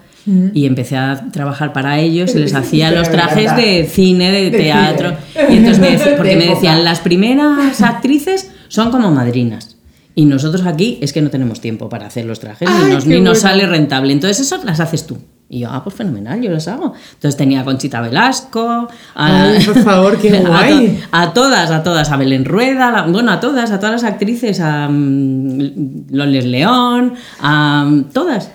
y 0.53 0.65
empecé 0.65 0.97
a 0.97 1.27
trabajar 1.31 1.71
para 1.71 1.99
ellos 1.99 2.33
y 2.33 2.39
les 2.39 2.53
hacía 2.55 2.89
los 2.91 3.11
trajes 3.11 3.55
de 3.55 3.85
cine, 3.85 4.31
de, 4.31 4.49
De 4.49 4.57
teatro. 4.57 5.13
cine. 5.33 5.45
Y 5.53 5.57
entonces 5.57 5.79
me 5.79 5.91
decían, 5.91 6.09
De 6.09 6.17
porque 6.17 6.35
me 6.35 6.47
decían, 6.47 6.83
las 6.83 6.99
primeras 6.99 7.81
actrices 7.81 8.51
son 8.67 8.89
como 8.89 9.11
madrinas. 9.11 9.77
Y 10.15 10.25
nosotros 10.25 10.65
aquí 10.65 10.97
es 11.01 11.13
que 11.13 11.21
no 11.21 11.29
tenemos 11.29 11.61
tiempo 11.61 11.89
para 11.89 12.07
hacer 12.07 12.25
los 12.25 12.39
trajes, 12.39 12.67
Ay, 12.71 12.85
ni, 12.85 12.93
nos, 12.93 13.05
ni 13.05 13.21
nos 13.21 13.39
sale 13.39 13.67
rentable. 13.67 14.13
Entonces 14.13 14.39
eso 14.47 14.59
las 14.63 14.79
haces 14.79 15.05
tú. 15.05 15.17
Y 15.47 15.59
yo, 15.59 15.69
ah, 15.71 15.83
pues 15.83 15.95
fenomenal, 15.95 16.41
yo 16.41 16.49
los 16.49 16.67
hago. 16.67 16.93
Entonces 17.13 17.37
tenía 17.37 17.61
a 17.61 17.63
Conchita 17.63 18.01
Velasco, 18.01 18.87
a, 19.15 19.43
Ay, 19.43 19.63
por 19.63 19.75
favor, 19.83 20.17
qué 20.19 20.35
a 20.37 20.41
to- 20.41 20.47
guay. 20.47 21.03
a 21.11 21.33
todas, 21.33 21.69
a 21.71 21.83
todas, 21.83 22.11
a 22.11 22.17
Belén 22.17 22.45
Rueda, 22.45 22.91
la- 22.91 23.03
bueno, 23.03 23.31
a 23.31 23.39
todas, 23.39 23.69
a 23.71 23.77
todas 23.79 24.01
las 24.01 24.03
actrices, 24.11 24.59
a 24.59 24.87
Loles 24.89 26.45
León, 26.45 27.13
a 27.39 27.85
mm, 27.87 28.03
todas, 28.13 28.51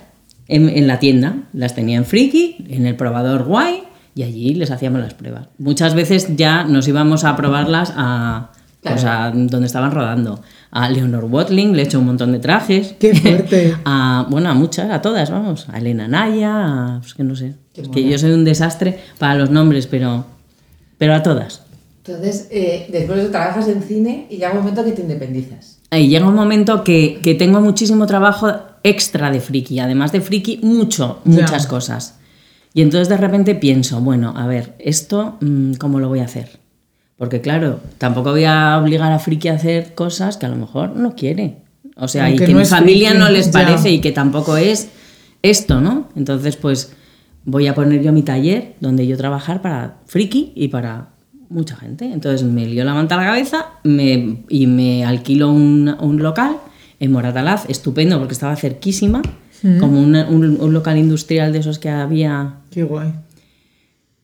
en, 0.49 0.69
en 0.69 0.87
la 0.87 0.99
tienda. 0.99 1.35
Las 1.53 1.75
tenía 1.75 1.97
en 1.99 2.05
Friki, 2.05 2.67
en 2.69 2.87
el 2.87 2.97
probador 2.97 3.45
guay, 3.45 3.85
y 4.15 4.23
allí 4.25 4.55
les 4.55 4.71
hacíamos 4.71 5.01
las 5.01 5.15
pruebas. 5.15 5.47
Muchas 5.59 5.95
veces 5.95 6.37
ya 6.37 6.65
nos 6.65 6.89
íbamos 6.89 7.25
a 7.25 7.37
probarlas 7.37 7.93
a, 7.97 8.51
pues, 8.83 9.05
a 9.05 9.31
donde 9.31 9.67
estaban 9.67 9.93
rodando. 9.93 10.41
A 10.71 10.89
Leonor 10.89 11.25
Watling 11.25 11.73
le 11.73 11.83
he 11.83 11.85
hecho 11.85 11.99
un 11.99 12.07
montón 12.07 12.33
de 12.33 12.39
trajes. 12.39 12.95
Qué 12.99 13.15
fuerte. 13.15 13.77
a, 13.85 14.27
bueno, 14.31 14.51
a 14.51 14.55
muchas, 14.55 14.91
a 14.91 15.03
todas, 15.03 15.31
vamos. 15.31 15.69
A 15.71 15.79
Elena 15.79 16.09
Naya, 16.09 16.97
a, 16.97 17.01
pues 17.01 17.15
que 17.15 17.25
no 17.25 17.37
sé. 17.37 17.55
Es 17.75 17.89
que 17.89 18.09
yo 18.09 18.19
soy 18.19 18.33
un 18.33 18.45
desastre 18.45 18.99
para 19.19 19.35
los 19.35 19.51
nombres, 19.51 19.87
pero, 19.87 20.25
pero 20.99 21.15
a 21.15 21.23
todas. 21.23 21.63
Entonces, 22.05 22.49
eh, 22.51 22.89
después 22.91 23.31
trabajas 23.31 23.69
en 23.69 23.83
cine 23.83 24.27
y 24.31 24.37
llega 24.37 24.53
un 24.53 24.59
momento 24.59 24.85
que 24.85 24.93
te 24.93 25.03
independizas. 25.03 25.79
Ahí 25.91 26.09
llega 26.09 26.27
un 26.27 26.35
momento 26.35 26.85
que, 26.85 27.21
que 27.23 27.35
tengo 27.35 27.61
muchísimo 27.61 28.07
trabajo 28.07 28.53
extra 28.83 29.31
de 29.31 29.41
friki, 29.41 29.79
además 29.81 30.13
de 30.13 30.21
friki, 30.21 30.61
mucho, 30.63 31.21
muchas 31.25 31.67
cosas. 31.67 32.17
Y 32.73 32.83
entonces 32.83 33.09
de 33.09 33.17
repente 33.17 33.55
pienso, 33.55 34.01
bueno, 34.01 34.33
a 34.37 34.47
ver, 34.47 34.75
esto, 34.79 35.37
mm, 35.41 35.75
¿cómo 35.75 35.99
lo 35.99 36.09
voy 36.09 36.21
a 36.21 36.25
hacer? 36.25 36.60
Porque 37.21 37.41
claro, 37.43 37.81
tampoco 37.99 38.31
voy 38.31 38.45
a 38.45 38.79
obligar 38.83 39.13
a 39.13 39.19
friki 39.19 39.49
a 39.49 39.53
hacer 39.55 39.95
cosas 39.95 40.39
que 40.39 40.47
a 40.47 40.49
lo 40.49 40.57
mejor 40.57 40.97
no 40.97 41.15
quiere. 41.15 41.59
O 41.97 42.09
sea, 42.09 42.25
Aunque 42.27 42.45
y 42.45 42.47
que 42.47 42.53
no 42.55 42.59
en 42.61 42.63
es 42.65 42.71
familia 42.71 43.11
friki, 43.11 43.23
no 43.25 43.31
les 43.31 43.47
ya. 43.47 43.53
parece 43.53 43.91
y 43.91 44.01
que 44.01 44.11
tampoco 44.11 44.57
es 44.57 44.89
esto, 45.43 45.83
¿no? 45.83 46.09
Entonces, 46.17 46.57
pues 46.57 46.95
voy 47.45 47.67
a 47.67 47.75
poner 47.75 48.03
yo 48.03 48.11
mi 48.13 48.23
taller 48.23 48.75
donde 48.81 49.07
yo 49.07 49.17
trabajar 49.19 49.61
para 49.61 49.99
friki 50.07 50.53
y 50.57 50.69
para 50.69 51.09
mucha 51.51 51.77
gente. 51.77 52.07
Entonces 52.11 52.43
me 52.43 52.65
lió 52.65 52.85
la 52.85 52.95
manta 52.95 53.17
a 53.17 53.19
la 53.19 53.25
cabeza 53.27 53.67
me- 53.85 54.45
y 54.49 54.67
me 54.67 55.05
alquilo 55.05 55.51
un, 55.51 55.95
un 56.01 56.23
local 56.23 56.57
en 57.01 57.13
Moratalaz, 57.13 57.67
estupendo 57.69 58.19
porque 58.19 58.33
estaba 58.33 58.57
cerquísima, 58.57 59.21
como 59.79 60.01
una- 60.01 60.27
un, 60.27 60.59
un 60.59 60.73
local 60.73 60.97
industrial 60.97 61.53
de 61.53 61.59
esos 61.59 61.79
que 61.79 61.91
había 61.91 62.55
Qué 62.71 62.83
guay. 62.83 63.13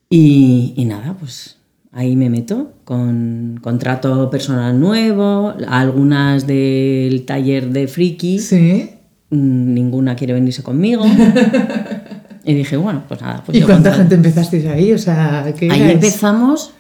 y, 0.08 0.72
y 0.76 0.84
nada, 0.86 1.14
pues 1.18 1.55
ahí 1.96 2.14
me 2.14 2.28
meto 2.28 2.72
con 2.84 3.58
contrato 3.62 4.28
personal 4.30 4.78
nuevo, 4.78 5.54
algunas 5.66 6.46
del 6.46 7.24
taller 7.24 7.70
de 7.70 7.88
friki, 7.88 8.38
Sí. 8.38 8.90
mm, 9.30 9.72
ninguna 9.74 10.14
quiere 10.14 10.34
venirse 10.34 10.62
conmigo. 10.62 11.04
y 12.44 12.54
dije, 12.54 12.76
bueno, 12.76 13.04
pues 13.08 13.20
nada, 13.22 13.42
pues 13.44 13.56
¿Y 13.56 13.60
yo 13.62 13.66
cuánta 13.66 13.90
contrato. 13.90 13.98
gente 14.10 14.14
empezasteis 14.14 14.66
ahí? 14.66 14.92
O 14.92 14.98
sea, 14.98 15.52
¿qué 15.58 15.70
Ahí 15.70 15.90
empezamos, 15.90 16.72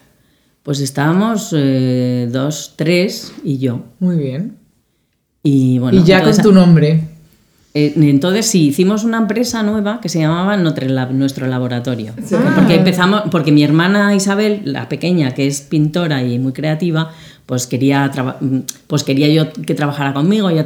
pues 0.62 0.80
estábamos 0.80 1.52
eh, 1.56 2.28
dos, 2.30 2.74
tres 2.76 3.32
y 3.42 3.56
yo. 3.56 3.84
Muy 3.98 4.16
bien. 4.16 4.58
Y 5.42 5.78
bueno, 5.78 5.98
y 5.98 6.04
ya 6.04 6.22
con 6.22 6.36
tu 6.36 6.52
nombre. 6.52 7.00
Eh, 7.78 7.92
entonces 7.96 8.46
sí, 8.46 8.68
hicimos 8.68 9.04
una 9.04 9.18
empresa 9.18 9.62
nueva 9.62 10.00
que 10.00 10.08
se 10.08 10.18
llamaba 10.18 10.56
Notre 10.56 10.88
Lab- 10.88 11.10
nuestro 11.10 11.46
laboratorio. 11.46 12.14
Ah. 12.32 12.52
Porque 12.54 12.76
empezamos, 12.76 13.24
porque 13.30 13.52
mi 13.52 13.62
hermana 13.62 14.14
Isabel, 14.14 14.62
la 14.64 14.88
pequeña, 14.88 15.32
que 15.32 15.46
es 15.46 15.60
pintora 15.60 16.22
y 16.22 16.38
muy 16.38 16.52
creativa, 16.54 17.10
pues 17.44 17.66
quería 17.66 18.10
traba- 18.10 18.38
mm, 18.40 18.60
pues 18.86 19.04
quería 19.04 19.28
yo 19.28 19.52
que 19.52 19.74
trabajara 19.74 20.14
conmigo, 20.14 20.50
ya 20.50 20.64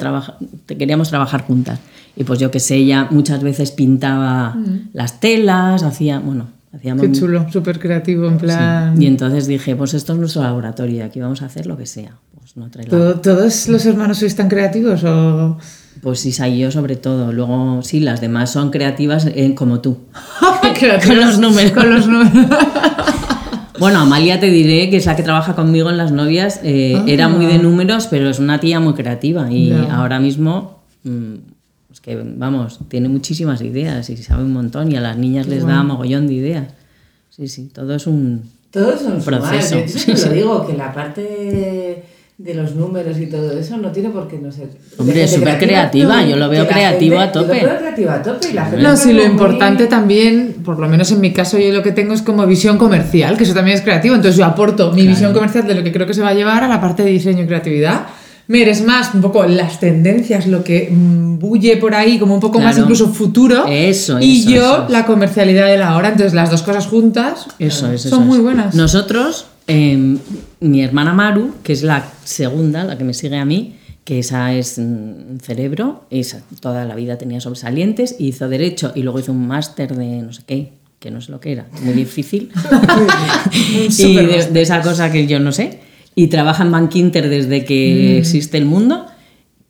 te- 0.67 0.77
queríamos 0.77 1.09
trabajar 1.11 1.43
juntas. 1.43 1.81
Y 2.15 2.23
pues 2.23 2.39
yo 2.39 2.53
que 2.53 2.61
sé, 2.61 2.77
ella 2.77 3.09
muchas 3.11 3.43
veces 3.43 3.73
pintaba 3.73 4.57
las 4.93 5.19
telas, 5.19 5.83
hacía, 5.83 6.21
bueno, 6.21 6.47
hacíamos 6.73 7.03
Mm. 7.09 7.13
Qué 7.13 7.19
chulo, 7.19 7.47
súper 7.51 7.81
creativo, 7.81 8.27
en 8.29 8.35
Sí. 8.39 8.45
plan. 8.47 9.03
Y 9.03 9.07
entonces 9.07 9.49
dije, 9.49 9.75
pues 9.75 9.95
esto 9.95 10.13
es 10.13 10.19
nuestro 10.21 10.43
laboratorio 10.43 11.05
aquí 11.05 11.19
vamos 11.19 11.43
a 11.43 11.47
hacer 11.47 11.67
lo 11.67 11.77
que 11.77 11.87
sea. 11.87 12.13
Pues 12.39 12.57
Notre 12.57 12.83
Lab. 12.85 12.91
¿Todo- 12.91 13.15
¿Todos 13.21 13.67
los 13.69 13.85
hermanos 13.85 14.19
sois 14.19 14.37
tan 14.37 14.49
creativos 14.49 15.03
o...? 15.03 15.59
Pues 16.03 16.25
Isa 16.25 16.49
y 16.49 16.59
yo 16.61 16.71
sobre 16.71 16.97
todo. 16.97 17.33
Luego 17.33 17.83
sí, 17.83 18.01
las 18.01 18.21
demás 18.21 18.51
son 18.53 18.71
creativas 18.71 19.27
eh, 19.27 19.55
como 19.55 19.81
tú. 19.81 19.99
Con 21.07 21.17
los 21.21 21.39
números. 21.39 21.73
Con 21.73 21.95
los 21.95 22.07
números. 22.07 22.33
Bueno, 23.79 24.01
Amalia 24.01 24.39
te 24.39 24.51
diré 24.51 24.91
que 24.91 24.99
es 24.99 25.07
la 25.07 25.17
que 25.17 25.23
trabaja 25.23 25.55
conmigo 25.55 25.89
en 25.89 25.97
las 25.97 26.13
novias. 26.13 26.61
eh, 26.63 27.03
Era 27.07 27.29
muy 27.31 27.47
de 27.47 27.59
números, 27.59 28.09
pero 28.11 28.29
es 28.29 28.39
una 28.39 28.61
tía 28.61 28.79
muy 28.79 28.93
creativa. 28.93 29.51
Y 29.51 29.73
Ah. 29.73 29.87
Ya. 29.89 29.97
ahora 29.97 30.21
mismo, 30.21 30.81
mm, 31.05 31.35
es 31.91 32.01
que 32.03 32.23
vamos, 32.37 32.79
tiene 32.89 33.09
muchísimas 33.09 33.63
ideas 33.63 34.11
y 34.11 34.19
sabe 34.19 34.45
un 34.45 34.53
montón. 34.53 34.93
Y 34.93 34.97
a 34.97 35.01
las 35.01 35.17
niñas 35.17 35.47
les 35.47 35.65
da 35.67 35.83
mogollón 35.83 36.27
de 36.27 36.35
ideas. 36.35 36.67
Sí, 37.31 37.49
sí, 37.49 37.71
todo 37.73 37.95
es 37.95 38.07
un. 38.07 38.43
Todo 38.71 38.93
es 38.93 39.01
un 39.01 39.23
Proceso. 39.23 39.77
Yo 39.87 40.27
lo 40.29 40.33
digo, 40.35 40.67
que 40.67 40.77
la 40.77 40.93
parte 40.93 42.05
de 42.43 42.55
los 42.55 42.75
números 42.75 43.19
y 43.19 43.27
todo 43.27 43.53
eso 43.59 43.77
no 43.77 43.93
tiene 43.93 44.09
por 44.09 44.27
qué 44.27 44.39
no 44.39 44.51
ser. 44.51 44.69
Hombre, 44.97 45.25
es 45.25 45.31
súper 45.33 45.59
creativa, 45.59 46.25
yo 46.25 46.37
lo 46.37 46.49
veo 46.49 46.67
creativo 46.67 47.19
gente- 47.19 47.29
a 47.29 47.33
tope. 47.33 47.61
Yo 47.61 47.67
lo 47.67 47.69
veo 47.73 47.79
creativo 47.79 48.11
a 48.11 48.23
tope 48.23 48.49
y 48.49 48.53
la 48.55 48.65
gente 48.65 48.83
No, 48.83 48.97
sí, 48.97 49.13
lo 49.13 49.19
como 49.23 49.35
muy- 49.35 49.43
importante 49.45 49.87
también, 49.89 50.57
por 50.65 50.79
lo 50.79 50.89
menos 50.89 51.13
en 51.13 51.21
mi 51.21 51.35
caso, 51.35 51.59
yo 51.59 51.71
lo 51.71 51.83
que 51.83 51.93
tengo 51.93 52.15
es 52.15 52.23
como 52.23 52.47
visión 52.47 52.79
comercial, 52.79 53.37
que 53.37 53.45
eso 53.45 53.53
también 53.53 53.77
es 53.77 53.83
creativo. 53.83 54.15
Entonces 54.15 54.39
yo 54.39 54.47
aporto 54.47 54.91
mi 54.93 55.07
visión 55.07 55.35
comercial 55.35 55.67
de 55.67 55.75
lo 55.75 55.85
que 55.85 55.93
creo 55.93 56.07
que 56.07 56.15
se 56.15 56.23
va 56.23 56.29
a 56.31 56.35
llevar 56.35 56.65
a 56.65 56.69
la 56.69 56.81
parte 56.81 57.03
de 57.03 57.11
diseño 57.11 57.43
y 57.45 57.47
creatividad. 57.47 58.07
Mer 58.49 58.69
es 58.71 58.83
más 58.85 59.15
un 59.15 59.21
poco 59.21 59.45
las 59.45 59.79
tendencias, 59.79 60.47
lo 60.47 60.65
que 60.65 60.89
mm, 60.91 61.39
bulle 61.39 61.77
por 61.77 61.95
ahí, 61.95 62.19
como 62.19 62.33
un 62.35 62.41
poco 62.41 62.59
más 62.59 62.75
Claro. 62.77 62.85
incluso 62.91 63.13
futuro. 63.13 63.67
Eso, 63.69 64.19
Y 64.19 64.41
eso, 64.41 64.51
yo 64.51 64.57
eso 64.63 64.85
es. 64.87 64.91
la 64.91 65.05
comercialidad 65.05 65.67
de 65.67 65.77
la 65.77 65.95
hora. 65.95 66.09
Entonces 66.09 66.33
las 66.33 66.51
dos 66.51 66.63
cosas 66.63 66.87
juntas 66.87 67.47
Eso 67.59 67.93
es, 67.93 68.07
eso 68.07 68.17
son 68.17 68.27
muy 68.27 68.39
buenas. 68.39 68.75
Nosotros, 68.75 69.45
eh, 69.69 70.17
mi 70.61 70.83
hermana 70.83 71.13
Maru, 71.15 71.55
que 71.63 71.73
es 71.73 71.83
la 71.83 72.11
segunda, 72.25 72.85
la 72.85 72.97
que 72.99 73.05
me 73.05 73.15
sigue 73.15 73.37
a 73.37 73.45
mí, 73.45 73.77
que 74.05 74.19
esa 74.19 74.53
es 74.55 74.79
mm, 74.79 75.39
cerebro, 75.43 76.05
esa 76.11 76.43
toda 76.61 76.85
la 76.85 76.95
vida 76.95 77.17
tenía 77.19 77.41
sobresalientes, 77.41 78.17
hizo 78.19 78.49
derecho 78.49 78.93
y 78.95 79.03
luego 79.03 79.19
hizo 79.21 79.33
un 79.33 79.47
máster 79.47 79.95
de 79.97 80.23
no 80.23 80.33
sé 80.33 80.43
qué, 80.47 80.73
que 80.99 81.11
no 81.11 81.21
sé 81.21 81.33
lo 81.33 81.41
que 81.41 81.53
era, 81.53 81.67
muy 81.83 81.95
difícil. 81.95 82.51
y 83.53 84.17
de, 84.17 84.49
de 84.53 84.63
esa 84.63 84.81
cosa 84.83 85.11
que 85.11 85.27
yo 85.27 85.41
no 85.41 85.53
sé. 85.53 85.81
Y 86.15 86.27
trabaja 86.27 86.65
en 86.65 86.73
Bank 86.73 86.95
Inter 86.97 87.29
desde 87.29 87.65
que 87.65 88.19
existe 88.19 88.59
el 88.59 88.65
mundo, 88.67 89.07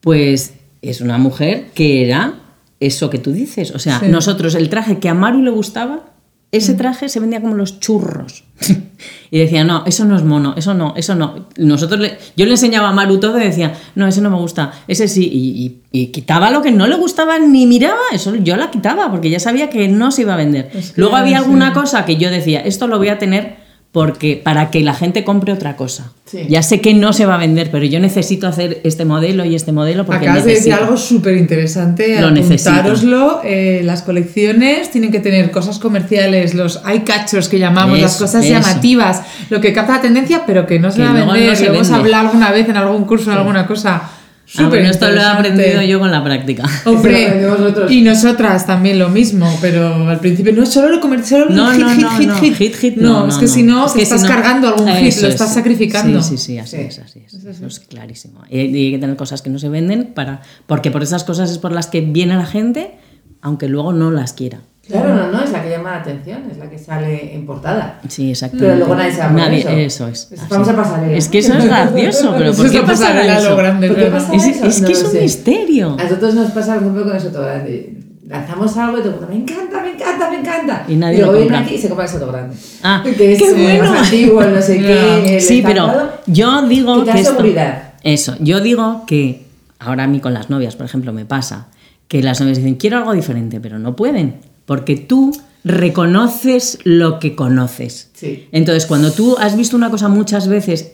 pues 0.01 0.55
es 0.83 1.01
una 1.03 1.19
mujer 1.19 1.67
que 1.75 2.05
era 2.05 2.41
eso 2.81 3.11
que 3.11 3.19
tú 3.19 3.33
dices. 3.33 3.73
O 3.73 3.79
sea, 3.79 4.01
Sí. 4.01 4.07
nosotros, 4.09 4.55
el 4.55 4.71
traje 4.71 4.99
que 4.99 5.09
a 5.11 5.15
Maru 5.15 5.43
le 5.43 5.51
gustaba, 5.51 6.10
ese 6.53 6.75
traje 6.75 7.09
se 7.09 7.21
vendía 7.21 7.41
como 7.41 7.55
los 7.55 7.79
churros. 7.81 8.45
y 9.31 9.39
decía, 9.39 9.63
no, 9.65 9.85
eso 9.87 10.05
no 10.05 10.17
es 10.17 10.25
mono, 10.25 10.55
eso 10.57 10.75
no, 10.75 10.95
eso 10.97 11.15
no. 11.15 11.47
Nosotros 11.57 12.01
le- 12.01 12.19
yo 12.37 12.45
le 12.45 12.51
enseñaba 12.53 12.89
a 12.89 12.93
Maru 12.93 13.21
todo 13.21 13.39
y 13.41 13.45
decía, 13.45 13.75
no, 13.95 14.07
ese 14.07 14.21
no 14.21 14.31
me 14.31 14.37
gusta, 14.37 14.73
ese 14.89 15.07
sí. 15.09 15.29
Y, 15.33 15.65
y- 15.65 15.81
y 16.03 16.07
quitaba 16.09 16.51
lo 16.51 16.61
que 16.63 16.71
no 16.73 16.87
le 16.87 16.97
gustaba 16.97 17.39
ni 17.39 17.67
miraba, 17.67 18.01
eso 18.13 18.35
yo 18.35 18.57
la 18.57 18.71
quitaba 18.71 19.11
porque 19.11 19.31
ya 19.31 19.41
sabía 19.41 19.71
que 19.71 19.89
no 19.89 20.11
se 20.11 20.23
iba 20.23 20.35
a 20.35 20.37
vender. 20.37 20.71
Luego 20.97 21.17
había 21.17 21.39
sí. 21.39 21.45
alguna 21.45 21.73
cosa 21.73 22.05
que 22.05 22.17
yo 22.17 22.31
decía, 22.31 22.61
esto 22.61 22.87
lo 22.89 22.99
voy 22.99 23.09
a 23.09 23.19
tener 23.19 23.57
porque 23.93 24.41
para 24.43 24.71
que 24.71 24.81
la 24.83 24.95
gente 24.95 25.25
compre 25.25 25.53
otra 25.53 25.75
cosa. 25.75 26.13
Sí. 26.25 26.47
Ya 26.49 26.63
sé 26.63 26.81
que 26.81 26.95
no 26.95 27.13
se 27.13 27.27
va 27.27 27.35
a 27.35 27.39
vender, 27.39 27.71
pero 27.73 27.85
yo 27.85 27.99
necesito 27.99 28.47
hacer 28.47 28.81
este 28.85 29.05
modelo 29.05 29.45
y 29.45 29.57
este 29.57 29.73
modelo 29.73 30.07
porque 30.07 30.27
Acabas 30.27 30.45
de 30.45 30.53
decir 30.53 30.69
necesito. 30.69 30.85
algo 30.85 30.97
súper 30.97 31.37
interesante. 31.37 32.21
Lo 32.21 32.31
necesito. 32.31 32.71
Apuntároslo. 32.71 33.41
Eh, 33.43 33.81
las 33.83 34.03
colecciones 34.03 34.93
tienen 34.93 35.11
que 35.11 35.19
tener 35.19 35.51
cosas 35.51 35.81
comerciales, 35.81 36.55
los 36.55 36.81
eye 36.89 37.03
catchers 37.03 37.49
que 37.49 37.59
llamamos, 37.59 37.99
las 38.01 38.15
Eso, 38.15 38.25
cosas 38.27 38.45
eso. 38.45 38.55
llamativas, 38.55 39.23
lo 39.51 39.61
que 39.61 39.73
capta 39.73 39.95
la 39.95 40.01
tendencia, 40.03 40.45
pero 40.47 40.67
que 40.67 40.79
no 40.79 40.93
se 40.93 40.99
Que 40.99 41.03
va 41.03 41.11
a 41.11 41.15
vender. 41.15 41.49
no 41.51 41.57
se 41.57 41.67
lo 41.67 41.75
hemos 41.75 41.91
hablado 41.91 42.29
alguna 42.29 42.53
vez 42.53 42.69
en 42.69 42.77
algún 42.77 43.05
curso, 43.07 43.33
en 43.33 43.39
alguna 43.39 43.67
cosa. 43.67 44.03
Súper 44.53 44.69
bueno, 44.69 44.91
esto 44.91 45.09
lo 45.09 45.21
he 45.21 45.25
aprendido 45.25 45.81
yo 45.83 46.01
con 46.01 46.11
la 46.11 46.25
práctica. 46.25 46.65
Hombre, 46.85 47.47
y 47.89 48.01
nosotras 48.03 48.67
también 48.67 48.99
lo 48.99 49.09
mismo, 49.09 49.49
pero 49.61 50.09
al 50.09 50.19
principio 50.19 50.53
no 50.53 50.65
es 50.65 50.71
solo 50.71 50.89
lo 50.89 51.01
comercial, 51.01 51.47
No, 51.51 51.71
hit, 51.71 51.81
no, 51.81 51.91
hit, 51.91 52.01
no, 52.01 52.11
hit, 52.19 52.29
no. 52.29 52.35
hit. 52.37 52.55
Hit, 52.57 52.75
hit, 52.75 52.97
No, 52.97 53.21
no, 53.21 53.29
es 53.29 53.37
que 53.37 53.47
no. 53.47 53.53
si 53.53 53.63
no, 53.63 53.87
Es 53.87 53.93
que 53.93 54.03
estás 54.03 54.23
si 54.23 54.27
no- 54.27 54.35
cargando 54.35 54.67
algún 54.69 54.89
hit, 54.89 55.03
lo 55.03 55.29
es. 55.29 55.35
estás 55.35 55.55
sacrificando. 55.55 56.21
Sí, 56.21 56.37
sí, 56.37 56.45
sí, 56.47 56.59
así 56.59 56.77
Sí. 56.79 56.83
es, 56.83 56.99
así 56.99 57.23
es. 57.25 57.35
Eso 57.35 57.67
es 57.67 57.79
clarísimo. 57.81 58.41
Y 58.51 58.59
y 58.61 58.87
hay 58.87 58.91
que 58.93 58.99
tener 58.99 59.15
cosas 59.17 59.41
que 59.43 59.51
no 59.51 59.59
se 59.61 59.69
venden 59.69 60.13
para, 60.15 60.43
porque 60.67 60.91
por 60.91 61.03
esas 61.05 61.23
cosas 61.23 61.51
es 61.51 61.59
por 61.59 61.71
las 61.71 61.87
que 61.87 62.01
viene 62.01 62.35
la 62.35 62.47
gente, 62.47 62.97
aunque 63.43 63.69
luego 63.69 63.93
no 63.93 64.11
las 64.11 64.33
quiera. 64.33 64.63
Claro, 64.91 65.15
no, 65.15 65.31
no, 65.33 65.43
es 65.45 65.51
la 65.53 65.63
que 65.63 65.71
llama 65.71 65.91
la 65.93 65.97
atención, 65.99 66.43
es 66.51 66.59
la 66.59 66.69
que 66.69 66.79
sale 66.79 67.35
en 67.35 67.47
portada. 67.47 68.01
Sí, 68.09 68.31
exacto. 68.31 68.57
Pero 68.61 68.77
luego 68.77 68.95
nadie 68.95 69.21
a 69.21 69.29
poner 69.29 69.45
Nadie- 69.51 69.61
eso. 69.87 70.07
eso 70.07 70.09
es. 70.09 70.29
Es 70.33 70.41
así. 70.41 70.49
famosa 70.51 70.77
pasarela. 70.77 71.17
Es 71.17 71.29
que 71.29 71.39
eso 71.39 71.55
es 71.55 71.65
gracioso, 71.65 72.35
pero 72.37 72.53
¿por 72.55 72.71
qué 72.71 72.81
pasarela 72.83 73.39
eso? 73.39 73.51
lo 73.51 73.57
grande, 73.57 73.89
¿Por 73.89 73.97
qué 73.97 74.07
pasa 74.07 74.35
Es, 74.35 74.47
eso? 74.47 74.67
es 74.67 74.81
No 74.81 74.87
que 74.87 74.93
es 74.93 75.03
un 75.05 75.11
sé. 75.11 75.21
misterio. 75.23 75.97
A 75.99 76.03
nosotros 76.05 76.35
nos 76.35 76.51
pasa 76.53 76.79
un 76.79 76.93
poco 76.95 77.07
con 77.09 77.17
eso 77.17 77.29
todo. 77.29 77.45
de- 77.45 77.97
Lanzamos 78.29 78.77
algo 78.77 78.99
y 78.99 79.01
todo 79.01 79.11
el 79.15 79.17
mundo, 79.21 79.29
me 79.29 79.37
encanta, 79.41 79.81
me 79.83 79.91
encanta, 79.91 80.31
me 80.31 80.39
encanta. 80.39 80.85
Y 80.87 80.95
nadie 80.95 81.19
luego 81.19 81.51
lo 81.51 81.57
aquí 81.57 81.75
y 81.75 81.79
se 81.79 81.89
compra 81.89 82.05
el 82.07 82.11
soto 82.13 82.29
grande. 82.31 82.55
Ah, 82.81 83.03
que 83.19 83.33
es 83.33 83.43
qué 83.43 83.53
bueno. 83.53 83.91
más 83.91 84.03
antiguo, 84.05 84.43
no 84.45 84.63
sé 84.63 84.79
qué. 84.79 85.35
el 85.37 85.41
Sí, 85.41 85.63
pero 85.67 86.11
yo 86.27 86.63
digo 86.69 87.05
que 87.05 87.11
que 87.11 87.19
esto- 87.19 87.31
seguridad. 87.33 87.83
eso, 88.05 88.37
yo 88.39 88.61
digo 88.61 89.03
que 89.09 89.47
ahora 89.81 90.05
a 90.05 90.07
mí 90.07 90.21
con 90.21 90.33
las 90.33 90.49
novias, 90.49 90.77
por 90.77 90.87
ejemplo, 90.87 91.13
me 91.13 91.25
pasa 91.25 91.67
que 92.07 92.23
las 92.23 92.41
novias 92.41 92.59
dicen, 92.59 92.77
quiero 92.77 92.99
algo 92.99 93.15
diferente, 93.15 93.59
pero 93.61 93.81
no 93.81 93.97
pueden, 93.97 94.37
porque 94.71 94.95
tú 94.97 95.37
reconoces 95.65 96.79
lo 96.85 97.19
que 97.19 97.35
conoces. 97.35 98.11
Sí. 98.15 98.47
Entonces, 98.53 98.87
cuando 98.87 99.11
tú 99.11 99.37
has 99.41 99.57
visto 99.57 99.77
una 99.77 99.91
cosa 99.91 100.07
muchas 100.07 100.47
veces, 100.47 100.93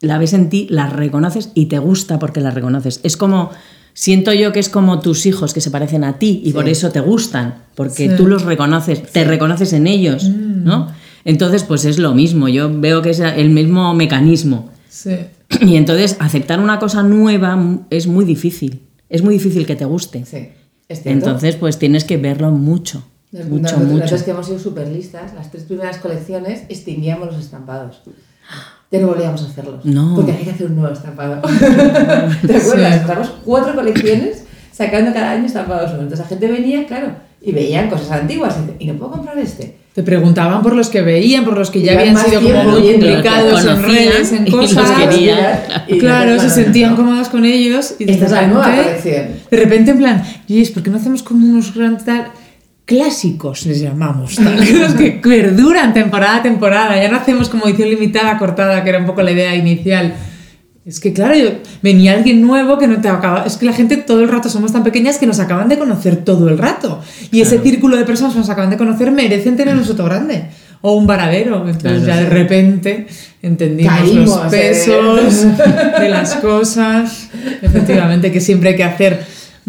la 0.00 0.16
ves 0.16 0.32
en 0.32 0.48
ti, 0.48 0.68
la 0.70 0.86
reconoces 0.86 1.50
y 1.54 1.66
te 1.66 1.80
gusta 1.80 2.20
porque 2.20 2.40
la 2.40 2.52
reconoces. 2.52 3.00
Es 3.02 3.16
como, 3.16 3.50
siento 3.94 4.32
yo 4.32 4.52
que 4.52 4.60
es 4.60 4.68
como 4.68 5.00
tus 5.00 5.26
hijos 5.26 5.52
que 5.52 5.60
se 5.60 5.72
parecen 5.72 6.04
a 6.04 6.20
ti 6.20 6.40
y 6.44 6.52
por 6.52 6.68
eso 6.68 6.90
te 6.92 7.00
gustan, 7.00 7.64
porque 7.74 8.08
Sí. 8.10 8.16
tú 8.16 8.28
los 8.28 8.44
reconoces, 8.44 9.02
te 9.10 9.24
reconoces 9.24 9.72
en 9.72 9.88
ellos, 9.88 10.22
¿no? 10.28 10.86
Entonces, 11.24 11.64
pues 11.64 11.84
es 11.86 11.98
lo 11.98 12.14
mismo, 12.14 12.48
yo 12.48 12.70
veo 12.72 13.02
que 13.02 13.10
es 13.10 13.18
el 13.18 13.50
mismo 13.50 13.92
mecanismo. 13.92 14.70
Sí. 14.88 15.16
Y 15.62 15.74
entonces, 15.74 16.16
aceptar 16.20 16.60
una 16.60 16.78
cosa 16.78 17.02
nueva 17.02 17.58
es 17.90 18.06
muy 18.06 18.24
difícil, 18.24 18.82
es 19.08 19.24
muy 19.24 19.34
difícil 19.34 19.66
que 19.66 19.74
te 19.74 19.84
guste. 19.84 20.24
Entonces, 21.04 21.56
pues 21.56 21.78
tienes 21.78 22.04
que 22.04 22.16
verlo 22.16 22.50
mucho, 22.50 23.04
Nos- 23.32 23.44
mucho, 23.46 23.62
nosotros, 23.62 23.86
mucho. 23.88 23.98
nosotros 23.98 24.22
que 24.24 24.30
hemos 24.32 24.46
sido 24.46 24.58
súper 24.58 24.88
listas, 24.88 25.34
las 25.34 25.50
tres 25.50 25.64
primeras 25.64 25.98
colecciones 25.98 26.62
extinguíamos 26.68 27.28
los 27.28 27.38
estampados. 27.38 28.02
Ya 28.90 29.00
no 29.00 29.06
volvíamos 29.06 29.40
a 29.42 29.46
hacerlos. 29.46 29.84
No. 29.84 30.16
Porque 30.16 30.32
hay 30.32 30.42
que 30.44 30.50
hacer 30.50 30.66
un 30.66 30.76
nuevo 30.76 30.92
estampado. 30.92 31.40
¿Te 32.46 32.56
acuerdas? 32.56 32.94
Sí. 32.94 33.00
Sacamos 33.06 33.32
cuatro 33.44 33.74
colecciones 33.76 34.44
sacando 34.72 35.12
cada 35.12 35.30
año 35.32 35.46
estampados 35.46 35.90
nuevos. 35.90 36.02
Entonces 36.04 36.18
la 36.18 36.26
gente 36.28 36.48
venía, 36.48 36.86
claro, 36.86 37.12
y 37.40 37.52
veían 37.52 37.88
cosas 37.88 38.10
antiguas. 38.10 38.56
¿y 38.80 38.86
no 38.86 38.94
puedo 38.94 39.12
comprar 39.12 39.38
este? 39.38 39.78
Te 39.94 40.04
preguntaban 40.04 40.62
por 40.62 40.76
los 40.76 40.88
que 40.88 41.02
veían, 41.02 41.44
por 41.44 41.58
los 41.58 41.68
que 41.70 41.82
ya 41.82 41.98
habían 41.98 42.16
sido 42.16 42.40
como 42.40 42.62
muy 42.64 42.82
viendo, 42.82 43.06
publicados 43.06 43.64
en 43.66 43.82
redes, 43.82 44.32
en 44.32 44.46
y 44.46 44.50
los 44.50 44.72
cosas. 44.74 44.90
querían. 44.92 45.58
Y 45.88 45.98
Claro, 45.98 46.38
se 46.38 46.48
sentían 46.48 46.90
no. 46.92 46.96
cómodos 46.96 47.28
con 47.28 47.44
ellos. 47.44 47.96
Y 47.98 48.04
de 48.04 48.12
Esta 48.12 48.26
es 48.26 48.30
la 48.32 48.46
nueva 48.46 48.66
repente-. 48.70 49.30
De 49.50 49.56
repente, 49.56 49.90
en 49.90 49.98
plan, 49.98 50.22
¿por 50.72 50.82
qué 50.84 50.90
no 50.90 50.96
hacemos 50.96 51.22
como 51.24 51.44
unos 51.44 51.74
grandes 51.74 52.04
tal- 52.04 52.28
clásicos, 52.84 53.66
les 53.66 53.80
llamamos? 53.80 54.38
los 54.38 54.94
que 54.98 55.10
perduran 55.22 55.92
temporada 55.92 56.36
a 56.36 56.42
temporada. 56.42 57.00
Ya 57.02 57.10
no 57.10 57.16
hacemos 57.16 57.48
como 57.48 57.66
edición 57.66 57.90
limitada, 57.90 58.38
cortada, 58.38 58.82
que 58.84 58.90
era 58.90 58.98
un 59.00 59.06
poco 59.06 59.22
la 59.22 59.32
idea 59.32 59.54
inicial. 59.56 60.14
Es 60.86 60.98
que, 60.98 61.12
claro, 61.12 61.34
yo- 61.36 61.50
venía 61.82 62.14
alguien 62.14 62.40
nuevo 62.40 62.78
que 62.78 62.86
no 62.88 63.00
te 63.00 63.08
acaba. 63.08 63.44
Es 63.44 63.56
que 63.56 63.66
la 63.66 63.72
gente 63.72 63.96
todo 63.98 64.22
el 64.22 64.28
rato 64.28 64.48
somos 64.48 64.72
tan 64.72 64.82
pequeñas 64.82 65.18
que 65.18 65.26
nos 65.26 65.38
acaban 65.38 65.68
de 65.68 65.78
conocer 65.78 66.16
todo 66.24 66.48
el 66.48 66.56
rato. 66.58 67.00
Y 67.30 67.40
ese 67.42 67.58
círculo 67.60 67.96
de 67.96 68.04
personas 68.04 68.32
que 68.32 68.38
nos 68.40 68.48
acaban 68.50 68.70
de 68.70 68.76
conocer 68.78 69.10
merecen 69.10 69.56
tener 69.56 69.76
un 69.76 69.84
soto 69.84 70.04
grande. 70.04 70.44
O 70.82 70.94
un 70.94 71.06
varadero. 71.06 71.56
Entonces 71.68 72.02
Claro, 72.04 72.06
ya 72.06 72.16
de 72.16 72.24
sí. 72.24 72.30
repente 72.30 73.06
entendimos 73.42 73.92
Caímos, 73.94 74.44
los 74.44 74.52
eh. 74.54 74.56
pesos 74.56 75.46
de 76.00 76.08
las 76.08 76.34
cosas. 76.36 77.28
Efectivamente, 77.60 78.32
que 78.32 78.40
siempre 78.40 78.70
hay 78.70 78.76
que 78.76 78.84
hacer 78.84 79.20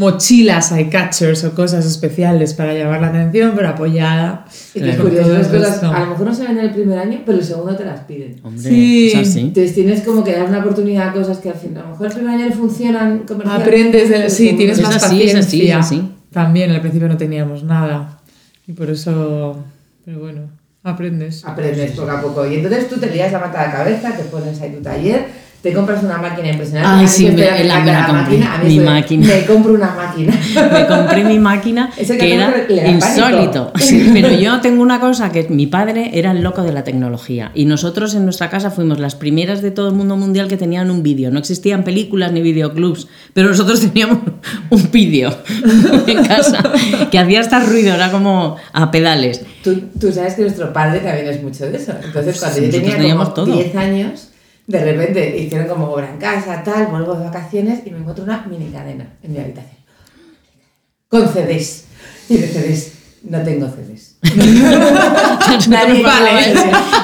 mochilas, 0.02 0.72
eye 0.74 0.90
catchers 0.90 1.44
o 1.46 1.54
cosas 1.56 1.86
especiales 1.86 2.54
para 2.54 2.74
llamar 2.74 3.00
la 3.02 3.08
atención, 3.08 3.54
pero 3.56 3.70
apoyada. 3.70 4.46
Y 4.74 4.80
que 4.82 4.90
es 4.90 4.96
Claro. 4.96 5.10
curioso, 5.10 5.30
las 5.34 5.48
el 5.48 5.58
cosas 5.60 5.72
resto. 5.82 5.92
a 5.96 6.00
lo 6.02 6.06
mejor 6.08 6.26
no 6.28 6.34
se 6.36 6.44
ven 6.44 6.58
en 6.58 6.66
el 6.66 6.72
primer 6.72 7.00
año, 7.00 7.22
pero 7.26 7.38
el 7.38 7.44
segundo 7.44 7.76
te 7.76 7.86
las 7.86 8.02
piden. 8.02 8.36
Hombre, 8.44 8.62
Sí. 8.70 9.12
es 9.14 9.28
así. 9.30 9.40
Entonces 9.40 9.74
tienes 9.74 10.02
como 10.02 10.24
que 10.24 10.34
dar 10.34 10.48
una 10.50 10.60
oportunidad 10.60 11.10
a 11.10 11.14
cosas 11.14 11.38
que 11.38 11.50
al 11.50 11.56
fin, 11.56 11.78
a 11.78 11.82
lo 11.84 11.90
mejor 11.90 12.08
el 12.08 12.14
primer 12.14 12.36
año 12.36 12.46
no 12.50 12.56
funcionan 12.56 13.20
comercialmente. 13.20 13.64
Aprendes 13.70 14.10
de... 14.10 14.30
Sí, 14.30 14.44
segundo 14.50 14.58
tienes 14.58 14.78
Es 14.80 14.84
más 14.84 14.96
así, 14.98 15.24
es 15.24 15.34
paciencia. 15.36 15.40
así, 15.40 15.70
es 15.70 15.76
así. 15.76 16.12
También 16.34 16.72
al 16.72 16.82
principio 16.82 17.08
no 17.08 17.18
teníamos 17.18 17.64
nada. 17.64 18.20
Y 18.68 18.74
por 18.74 18.90
eso... 18.90 19.64
Pero 20.04 20.20
bueno, 20.20 20.42
aprendes. 20.84 21.46
Aprendes 21.46 21.92
poco 21.92 22.10
a 22.12 22.22
poco. 22.22 22.48
Y 22.48 22.56
entonces 22.56 22.90
tú 22.90 22.98
te 22.98 23.10
lías 23.12 23.32
la 23.32 23.40
mata 23.40 23.62
a 23.62 23.68
la 23.68 23.72
cabeza, 23.74 24.12
te 24.18 24.24
pones 24.24 24.60
ahí 24.62 24.72
tu 24.72 24.82
taller, 24.82 25.26
te 25.62 25.74
compras 25.74 26.04
una 26.04 26.18
máquina 26.18 26.50
impresionante. 26.50 27.02
Ay, 27.04 27.08
sí, 27.08 27.26
me 27.30 27.46
la- 27.66 27.80
me 27.82 27.92
la 27.92 28.06
compré, 28.08 28.38
máquina, 28.40 28.60
mi 28.64 28.76
fue, 28.78 28.86
máquina. 28.86 29.28
Me 29.28 29.46
compro 29.46 29.74
una 29.74 29.94
máquina. 29.96 30.34
Me 30.74 30.88
compré 30.88 31.24
mi 31.24 31.38
máquina 31.40 31.90
que 31.96 32.18
que 32.18 32.34
era 32.34 32.90
insólito. 32.90 33.72
Sí, 33.80 34.10
pero 34.14 34.32
yo 34.32 34.60
tengo 34.62 34.82
una 34.82 35.00
cosa 35.00 35.32
que 35.32 35.44
mi 35.50 35.68
padre 35.68 36.12
era 36.14 36.32
el 36.32 36.42
loco 36.42 36.64
de 36.64 36.72
la 36.72 36.84
tecnología 36.84 37.52
y 37.54 37.66
nosotros 37.66 38.16
en 38.16 38.24
nuestra 38.24 38.50
casa 38.50 38.72
fuimos 38.72 39.00
las 39.00 39.16
primeras 39.16 39.62
de 39.62 39.70
todo 39.72 39.88
el 39.90 39.94
mundo 39.96 40.18
mundial 40.18 40.48
que 40.48 40.58
tenían 40.58 40.90
un 40.90 41.04
vídeo. 41.04 41.30
No 41.32 41.38
existían 41.40 41.84
películas 41.84 42.32
ni 42.32 42.42
videoclubs, 42.42 43.08
pero 43.34 43.50
nosotros 43.50 43.82
teníamos 43.82 44.20
un 44.72 44.90
vídeo 44.92 45.36
en 46.08 46.24
casa 46.26 46.64
que 47.12 47.20
hacía 47.20 47.40
hasta 47.40 47.60
ruido, 47.60 47.94
era 47.94 48.12
como 48.12 48.56
a 48.74 48.90
pedales. 48.92 49.42
Tú, 49.64 49.80
tú 50.00 50.12
sabes 50.12 50.34
que 50.34 50.42
nuestro 50.44 50.74
padre 50.74 51.00
también 51.02 51.28
es 51.28 51.44
mucho 51.44 51.66
de 51.66 51.78
eso. 51.78 51.94
Entonces, 52.04 52.40
cuando 52.40 52.58
Sí, 52.60 52.66
yo 52.72 52.82
tenía 52.82 53.16
como 53.16 53.32
todo. 53.32 53.46
10 53.46 53.76
años, 53.76 54.28
de 54.68 54.84
repente 54.84 55.38
hicieron 55.38 55.68
como 55.68 55.90
obra 55.90 56.12
en 56.12 56.18
casa, 56.18 56.64
tal, 56.64 56.88
vuelvo 56.88 57.16
de 57.16 57.26
vacaciones 57.26 57.82
y 57.86 57.92
me 57.92 58.00
encuentro 58.00 58.24
una 58.24 58.46
mini 58.46 58.72
cadena 58.72 59.18
en 59.22 59.34
mi 59.34 59.40
habitación. 59.40 59.82
Con 61.08 61.28
CDs. 61.28 61.86
Y 62.30 62.38
de 62.38 62.48
CDs, 62.48 62.94
no 63.24 63.42
tengo 63.44 63.68
CDs. 63.68 64.11
Nadie 65.70 66.04
Vale. 66.04 66.54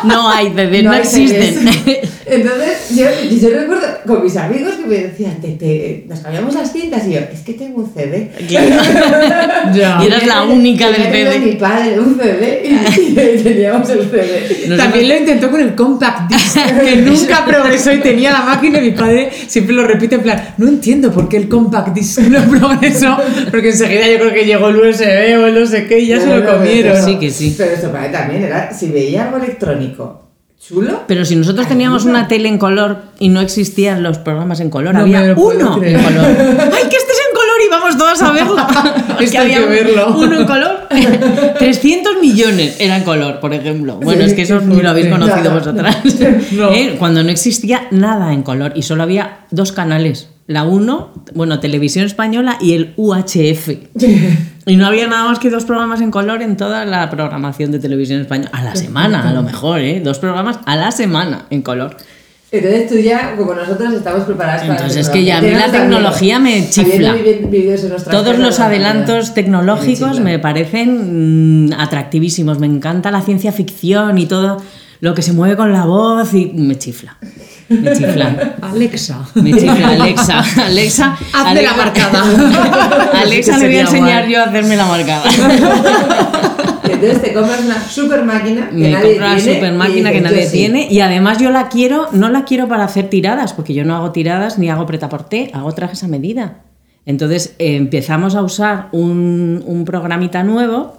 No 0.03 0.29
hay 0.29 0.49
bebés, 0.49 0.83
no, 0.83 0.91
hay 0.91 0.99
existen. 0.99 1.67
Entonces, 2.29 2.89
yo, 2.93 3.05
yo 3.37 3.49
recuerdo 3.57 3.87
con 4.05 4.21
mis 4.23 4.35
amigos 4.35 4.73
que 4.75 4.85
me 4.85 4.95
decían, 4.97 5.39
te, 5.39 5.47
te- 5.53 6.03
nos 6.09 6.19
cambiamos 6.19 6.53
las 6.55 6.73
cintas 6.73 7.07
y 7.07 7.13
yo, 7.13 7.19
es 7.19 7.39
que 7.39 7.53
tengo 7.53 7.77
un 7.79 7.93
CD. 7.93 8.29
Ya. 9.73 9.99
Y 10.01 10.07
eras 10.07 10.25
la 10.27 10.43
única 10.43 10.87
del 10.89 11.03
Tenía 11.03 11.31
CD. 11.31 11.39
mi 11.39 11.51
padre 11.53 11.99
un 11.99 12.17
CD 12.17 12.63
y, 12.65 13.19
y 13.19 13.43
teníamos 13.43 13.89
el 13.89 13.99
CD. 14.09 14.49
Nosotros- 14.67 14.77
También 14.77 15.09
lo 15.09 15.17
intentó 15.17 15.51
con 15.51 15.61
el 15.61 15.75
compact 15.75 16.31
disc, 16.31 16.57
que 16.83 16.95
nunca 16.97 17.45
progresó 17.45 17.91
y 17.93 17.99
tenía 17.99 18.31
la 18.31 18.41
máquina 18.41 18.79
y 18.79 18.81
mi 18.81 18.91
padre 18.91 19.29
siempre 19.47 19.73
lo 19.75 19.85
repite 19.87 20.15
en 20.15 20.21
plan, 20.21 20.53
no 20.57 20.67
entiendo 20.67 21.11
por 21.11 21.27
qué 21.29 21.37
el 21.37 21.47
compact 21.49 21.93
disc 21.93 22.19
no 22.19 22.41
progresó, 22.43 23.17
porque 23.51 23.69
enseguida 23.69 24.07
yo 24.07 24.19
creo 24.19 24.33
que 24.33 24.45
llegó 24.45 24.67
el 24.69 24.75
USB 24.77 25.01
o 25.41 25.47
el 25.47 25.59
no 25.59 25.65
sé 25.65 25.85
qué 25.87 25.99
y 25.99 26.07
ya 26.07 26.19
se 26.19 26.27
lo 26.27 26.39
No, 26.39 26.43
no, 26.51 26.57
comieron. 26.57 27.06
Sí 27.07 27.15
que 27.19 27.31
sí. 27.31 27.55
Pero 27.57 27.69
nuestro 27.71 27.91
padre 27.91 28.09
también 28.09 28.43
era, 28.43 28.71
si 28.73 28.89
veía 28.89 29.25
algo 29.25 29.37
electrónico 29.37 30.23
chulo, 30.59 31.03
Pero 31.07 31.23
si 31.23 31.35
nosotros 31.35 31.67
teníamos 31.67 32.03
una 32.05 32.27
tele 32.27 32.49
en 32.49 32.57
color 32.57 32.97
y 33.19 33.29
no 33.29 33.41
existían 33.41 34.01
los 34.01 34.17
programas 34.17 34.59
en 34.59 34.69
color, 34.71 34.93
No 34.95 35.01
había 35.01 35.33
uno 35.37 35.81
en 35.83 36.03
color. 36.03 36.25
¡Ay, 36.25 36.89
que 36.89 36.97
este 36.97 37.11
es 37.11 37.21
en 37.29 37.33
color! 37.35 37.57
Y 37.65 37.69
vamos 37.69 37.97
todos 37.97 38.21
a 38.23 38.31
verlo. 38.31 38.57
Es 39.19 39.25
Esto 39.27 39.39
hay 39.39 39.51
que 39.53 39.59
verlo. 39.61 40.15
uno 40.17 40.39
en 40.39 40.45
color. 40.47 40.87
300 41.59 42.13
millones 42.21 42.75
era 42.79 42.97
en 42.97 43.03
color, 43.03 43.39
por 43.39 43.53
ejemplo. 43.53 43.97
Bueno, 44.01 44.23
Sí, 44.23 44.29
es 44.29 44.33
que 44.33 44.41
eso 44.41 44.59
ni 44.59 44.81
lo 44.81 44.89
habéis 44.89 45.07
conocido 45.07 45.43
No. 45.43 45.51
vosotras. 45.59 45.97
No. 46.51 46.71
¿Eh? 46.71 46.95
Cuando 46.97 47.23
no 47.23 47.29
existía 47.29 47.87
nada 47.91 48.33
en 48.33 48.41
color 48.41 48.73
y 48.75 48.81
solo 48.81 49.03
había 49.03 49.41
dos 49.51 49.71
canales. 49.71 50.29
La 50.47 50.63
1, 50.63 51.13
bueno, 51.35 51.59
Televisión 51.59 52.05
Española 52.05 52.57
y 52.59 52.73
el 52.73 52.93
UHF. 52.97 53.69
Y 54.67 54.75
no 54.75 54.85
había 54.85 55.07
nada 55.07 55.23
más 55.23 55.39
que 55.39 55.49
dos 55.49 55.63
programas 55.63 56.01
en 56.01 56.11
color 56.11 56.41
en 56.41 56.57
toda 56.57 56.83
la 56.83 57.09
programación 57.09 57.71
de 57.71 57.79
televisión 57.79 58.19
española. 58.19 58.49
A 58.51 58.63
la 58.63 58.75
semana, 58.75 59.29
a 59.29 59.31
lo 59.31 59.41
mejor, 59.41 59.79
¿eh? 59.79 60.01
Dos 60.03 60.19
programas 60.19 60.59
a 60.65 60.75
la 60.75 60.91
semana 60.91 61.45
en 61.49 61.61
color. 61.61 61.95
entonces 62.51 62.89
tú 62.89 62.95
ya, 62.97 63.37
como 63.37 63.53
nosotros, 63.53 63.93
estamos 63.93 64.25
preparadas 64.25 64.63
para 64.63 64.73
Entonces 64.73 65.07
es 65.07 65.09
que 65.09 65.23
ya 65.23 65.37
a 65.37 65.41
mí 65.41 65.51
la 65.51 65.71
tecnología 65.71 66.39
me 66.39 66.69
chifla. 66.69 67.15
Todos 68.11 68.37
los 68.39 68.59
la 68.59 68.65
adelantos 68.65 69.33
tecnológicos 69.33 70.19
me 70.19 70.37
parecen 70.37 71.69
mm, 71.69 71.73
atractivísimos. 71.79 72.59
Me 72.59 72.67
encanta 72.67 73.09
la 73.09 73.21
ciencia 73.21 73.53
ficción 73.53 74.17
y 74.17 74.25
todo 74.25 74.61
lo 74.99 75.13
que 75.13 75.21
se 75.21 75.33
mueve 75.33 75.55
con 75.55 75.71
la 75.71 75.85
voz 75.85 76.33
y 76.33 76.45
me 76.47 76.77
chifla. 76.77 77.17
Me 77.69 77.93
chifla. 77.93 78.55
Alexa. 78.61 79.19
Me 79.35 79.51
chifla 79.53 79.89
Alexa. 79.89 80.43
Alexa. 80.65 81.17
Hazme 81.33 81.61
la 81.61 81.73
marcada. 81.73 82.23
Alexa 83.21 83.57
le 83.57 83.67
voy 83.67 83.75
a 83.77 83.81
enseñar 83.81 84.21
guay. 84.23 84.33
yo 84.33 84.41
a 84.41 84.45
hacerme 84.45 84.75
la 84.75 84.85
marcada. 84.85 85.23
Entonces 86.89 87.21
te 87.21 87.33
compras 87.33 87.61
una 87.63 87.79
super 87.81 88.23
máquina 88.23 88.69
que 88.69 88.75
Me 88.75 88.91
nadie 88.91 89.09
compro 89.17 89.27
una 89.27 89.35
tiene. 89.35 89.53
super 89.55 89.73
y 89.73 89.77
máquina 89.77 90.11
que 90.11 90.21
nadie 90.21 90.45
sí. 90.45 90.57
tiene 90.57 90.87
y 90.89 90.99
además 91.01 91.37
yo 91.37 91.51
la 91.51 91.67
quiero, 91.69 92.07
no 92.13 92.29
la 92.29 92.43
quiero 92.45 92.67
para 92.67 92.85
hacer 92.85 93.09
tiradas, 93.09 93.53
porque 93.53 93.73
yo 93.73 93.83
no 93.85 93.95
hago 93.95 94.11
tiradas 94.11 94.57
ni 94.57 94.69
hago 94.69 94.85
pretaporté, 94.85 95.51
hago 95.53 95.71
trajes 95.73 96.03
a 96.03 96.07
medida. 96.07 96.61
Entonces 97.05 97.55
eh, 97.59 97.75
empezamos 97.75 98.35
a 98.35 98.41
usar 98.41 98.87
un, 98.93 99.63
un 99.65 99.85
programita 99.85 100.43
nuevo 100.43 100.96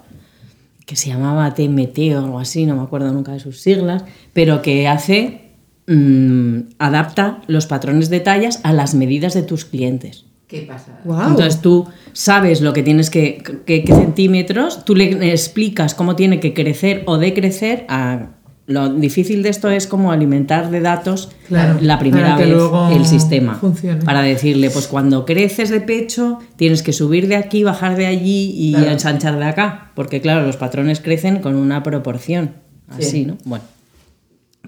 que 0.88 0.96
se 0.96 1.10
llamaba 1.10 1.52
TMT 1.52 1.98
o 2.14 2.18
algo 2.18 2.38
así, 2.38 2.64
no 2.64 2.74
me 2.74 2.82
acuerdo 2.82 3.12
nunca 3.12 3.32
de 3.32 3.40
sus 3.40 3.60
siglas, 3.60 4.04
pero 4.32 4.62
que 4.62 4.88
hace, 4.88 5.50
mm, 5.86 6.60
adapta 6.78 7.42
los 7.46 7.66
patrones 7.66 8.08
de 8.08 8.20
tallas 8.20 8.60
a 8.62 8.72
las 8.72 8.94
medidas 8.94 9.34
de 9.34 9.42
tus 9.42 9.66
clientes. 9.66 10.24
¿Qué 10.46 10.62
pasa? 10.62 10.98
Wow. 11.04 11.28
Entonces 11.28 11.60
tú 11.60 11.86
sabes 12.14 12.62
lo 12.62 12.72
que 12.72 12.82
tienes 12.82 13.10
que, 13.10 13.42
que- 13.66 13.84
qué 13.84 13.92
centímetros, 13.94 14.82
tú 14.86 14.96
le 14.96 15.30
explicas 15.30 15.94
cómo 15.94 16.16
tiene 16.16 16.40
que 16.40 16.54
crecer 16.54 17.02
o 17.04 17.18
decrecer. 17.18 17.84
A, 17.90 18.30
lo 18.68 18.90
difícil 18.90 19.42
de 19.42 19.48
esto 19.48 19.68
es 19.70 19.86
como 19.86 20.12
alimentar 20.12 20.70
de 20.70 20.80
datos 20.80 21.30
Claro, 21.48 21.78
la 21.80 21.98
primera 21.98 22.36
vez 22.36 22.54
el 22.92 23.04
sistema. 23.06 23.54
funcione. 23.56 24.04
Para 24.04 24.20
decirle, 24.22 24.70
pues 24.70 24.86
cuando 24.86 25.24
creces 25.24 25.70
de 25.70 25.80
pecho 25.80 26.38
tienes 26.56 26.82
que 26.82 26.92
subir 26.92 27.26
de 27.28 27.36
aquí, 27.36 27.64
bajar 27.64 27.96
de 27.96 28.06
allí 28.06 28.52
y 28.54 28.72
Claro. 28.74 28.90
ensanchar 28.90 29.38
de 29.38 29.44
acá. 29.46 29.90
Porque 29.96 30.20
claro, 30.20 30.46
los 30.46 30.56
patrones 30.58 31.00
crecen 31.00 31.40
con 31.40 31.56
una 31.56 31.82
proporción. 31.82 32.52
Sí. 32.98 33.06
Así, 33.06 33.24
¿no? 33.24 33.38
Bueno. 33.44 33.64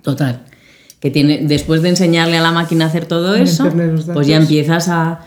Total. 0.02 0.42
Que 0.98 1.10
tiene, 1.10 1.40
después 1.42 1.82
de 1.82 1.90
enseñarle 1.90 2.36
a 2.38 2.42
la 2.42 2.52
máquina 2.52 2.86
a 2.86 2.88
hacer 2.88 3.06
todo 3.06 3.34
eso, 3.34 3.70
pues 4.12 4.26
ya 4.26 4.36
empiezas 4.36 4.88
a. 4.88 5.20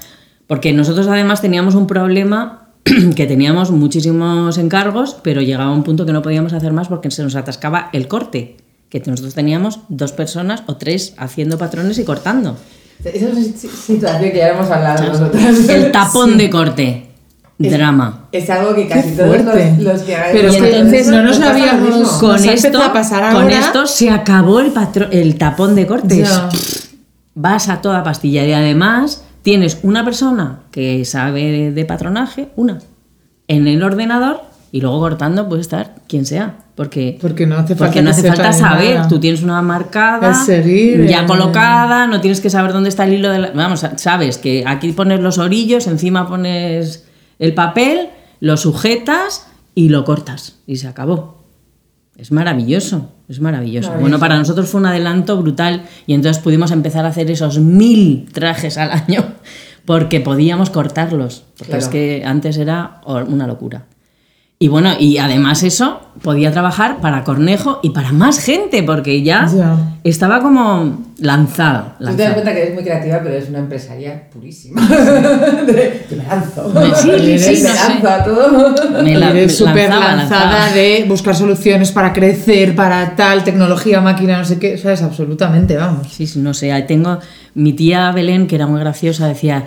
Porque 0.47 0.73
nosotros 0.73 1.07
además 1.07 1.41
teníamos 1.41 1.73
un 1.75 1.87
problema 1.87 2.69
que 3.15 3.25
teníamos 3.27 3.71
muchísimos 3.71 4.57
encargos, 4.57 5.17
pero 5.23 5.41
llegaba 5.41 5.71
un 5.71 5.83
punto 5.83 6.05
que 6.05 6.11
no 6.13 6.21
podíamos 6.21 6.53
hacer 6.53 6.73
más 6.73 6.87
porque 6.89 7.09
se 7.11 7.23
nos 7.23 7.35
atascaba 7.35 7.89
el 7.93 8.07
corte. 8.07 8.57
Que 9.01 9.09
nosotros 9.09 9.33
teníamos 9.33 9.79
dos 9.89 10.11
personas 10.11 10.61
o 10.67 10.77
tres 10.77 11.15
haciendo 11.17 11.57
patrones 11.57 11.97
y 11.97 12.03
cortando. 12.03 12.55
Esa 13.03 13.09
es 13.09 13.23
una 13.33 13.41
si- 13.43 13.67
situación 13.67 14.31
que 14.31 14.37
ya 14.37 14.49
hemos 14.49 14.69
hablado 14.69 15.07
nosotras. 15.11 15.67
El 15.67 15.91
tapón 15.91 16.37
de 16.37 16.49
corte. 16.51 17.09
Drama. 17.57 18.27
Es 18.31 18.49
algo 18.49 18.75
que 18.75 18.87
casi 18.87 19.11
todos 19.15 19.37
los, 19.43 19.79
los 19.79 20.01
que 20.01 20.15
Pero 20.33 20.53
entonces 20.53 21.07
no 21.07 21.23
nos 21.23 21.39
habíamos-. 21.39 22.07
Con 22.19 22.43
esto, 22.47 22.81
a 22.83 22.91
pasar 22.93 23.33
con 23.33 23.43
ahora. 23.43 23.59
esto 23.59 23.87
se 23.87 24.09
acabó 24.09 24.59
el, 24.59 24.71
patro- 24.71 25.09
el 25.11 25.37
tapón 25.37 25.73
de 25.75 25.87
cortes. 25.87 26.29
Ya. 26.29 26.49
Vas 27.35 27.69
a 27.69 27.81
toda 27.81 28.03
pastilla 28.03 28.45
y 28.45 28.53
además 28.53 29.23
tienes 29.43 29.79
una 29.83 30.03
persona 30.05 30.59
que 30.71 31.03
sabe 31.05 31.43
de, 31.51 31.71
de 31.71 31.85
patronaje, 31.85 32.49
una, 32.55 32.79
en 33.47 33.67
el 33.67 33.81
ordenador 33.81 34.41
y 34.73 34.81
luego 34.81 34.99
cortando 34.99 35.47
puede 35.47 35.61
estar 35.61 35.93
quien 36.07 36.25
sea. 36.25 36.57
Porque, 36.75 37.19
Porque 37.21 37.45
no 37.45 37.55
hace 37.57 37.75
porque 37.75 38.01
falta 38.01 38.01
no 38.01 38.09
hace 38.09 38.59
saber. 38.59 38.95
nada. 38.95 39.07
Tú 39.07 39.19
tienes 39.19 39.43
una 39.43 39.61
marcada 39.61 40.33
seguir, 40.33 41.05
ya 41.05 41.27
colocada, 41.27 42.07
no 42.07 42.19
tienes 42.19 42.41
que 42.41 42.49
saber 42.49 42.73
dónde 42.73 42.89
está 42.89 43.05
el 43.05 43.13
hilo 43.13 43.29
de 43.29 43.37
la... 43.37 43.51
Vamos, 43.51 43.85
sabes 43.97 44.39
que 44.39 44.63
aquí 44.65 44.91
pones 44.91 45.19
los 45.19 45.37
orillos, 45.37 45.85
encima 45.85 46.27
pones 46.27 47.05
el 47.37 47.53
papel, 47.53 48.09
lo 48.39 48.57
sujetas 48.57 49.45
y 49.75 49.89
lo 49.89 50.03
cortas. 50.03 50.55
Y 50.65 50.77
se 50.77 50.87
acabó. 50.87 51.43
Es 52.17 52.31
maravilloso, 52.31 53.11
es 53.29 53.39
maravilloso. 53.39 53.91
Bueno, 53.99 54.17
para 54.17 54.37
nosotros 54.37 54.67
fue 54.67 54.79
un 54.81 54.87
adelanto 54.87 55.37
brutal 55.39 55.83
y 56.07 56.15
entonces 56.15 56.41
pudimos 56.41 56.71
empezar 56.71 57.05
a 57.05 57.09
hacer 57.09 57.29
esos 57.29 57.59
mil 57.59 58.27
trajes 58.33 58.79
al 58.79 58.89
año 58.89 59.23
porque 59.85 60.19
podíamos 60.21 60.71
cortarlos. 60.71 61.43
Porque 61.57 61.65
Claro. 61.71 61.83
es 61.83 61.89
que 61.89 62.23
antes 62.25 62.57
era 62.57 63.01
una 63.05 63.45
locura. 63.45 63.85
Y 64.63 64.69
bueno, 64.69 64.91
y 64.97 65.17
además 65.17 65.61
eso, 65.63 65.99
podía 66.21 66.53
trabajar 66.53 67.01
para 67.01 67.25
Cornejo 67.25 67.81
y 67.83 67.89
para 67.89 68.13
más 68.13 68.39
gente, 68.39 68.81
porque 68.81 69.21
ya, 69.21 69.45
estaba 70.05 70.39
como 70.39 71.01
lanzada. 71.17 71.97
Tú 71.99 72.05
te 72.15 72.23
das 72.23 72.31
cuenta 72.31 72.53
que 72.53 72.61
eres 72.61 72.73
muy 72.73 72.81
creativa, 72.81 73.19
pero 73.21 73.35
eres 73.35 73.49
una 73.49 73.59
empresaria 73.59 74.29
purísima. 74.31 74.81
De- 75.67 76.05
que 76.07 76.15
me 76.15 76.23
lanzo. 76.23 76.71
Sí, 76.95 77.09
sí, 77.37 77.55
sí, 77.57 77.63
me 77.63 77.69
no 77.69 77.75
lanzo 77.75 78.09
a 78.09 78.23
todo. 78.23 79.03
Me 79.03 79.15
la- 79.17 79.31
Eres 79.31 79.57
súper 79.57 79.89
lanzada 79.89 80.71
de 80.71 81.03
buscar 81.09 81.35
soluciones 81.35 81.91
para 81.91 82.13
crecer, 82.13 82.73
para 82.73 83.17
tal, 83.17 83.43
tecnología, 83.43 83.99
máquina, 83.99 84.37
no 84.37 84.45
sé 84.45 84.59
qué, 84.59 84.77
¿sabes? 84.77 85.01
Absolutamente, 85.01 85.75
vamos. 85.75 86.07
Sí, 86.09 86.25
sí, 86.25 86.39
no 86.39 86.53
sé. 86.53 86.71
ahí 86.71 86.87
Tengo 86.87 87.19
mi 87.55 87.73
tía 87.73 88.13
Belén, 88.13 88.47
que 88.47 88.55
era 88.55 88.65
muy 88.65 88.79
graciosa, 88.79 89.27
decía: 89.27 89.65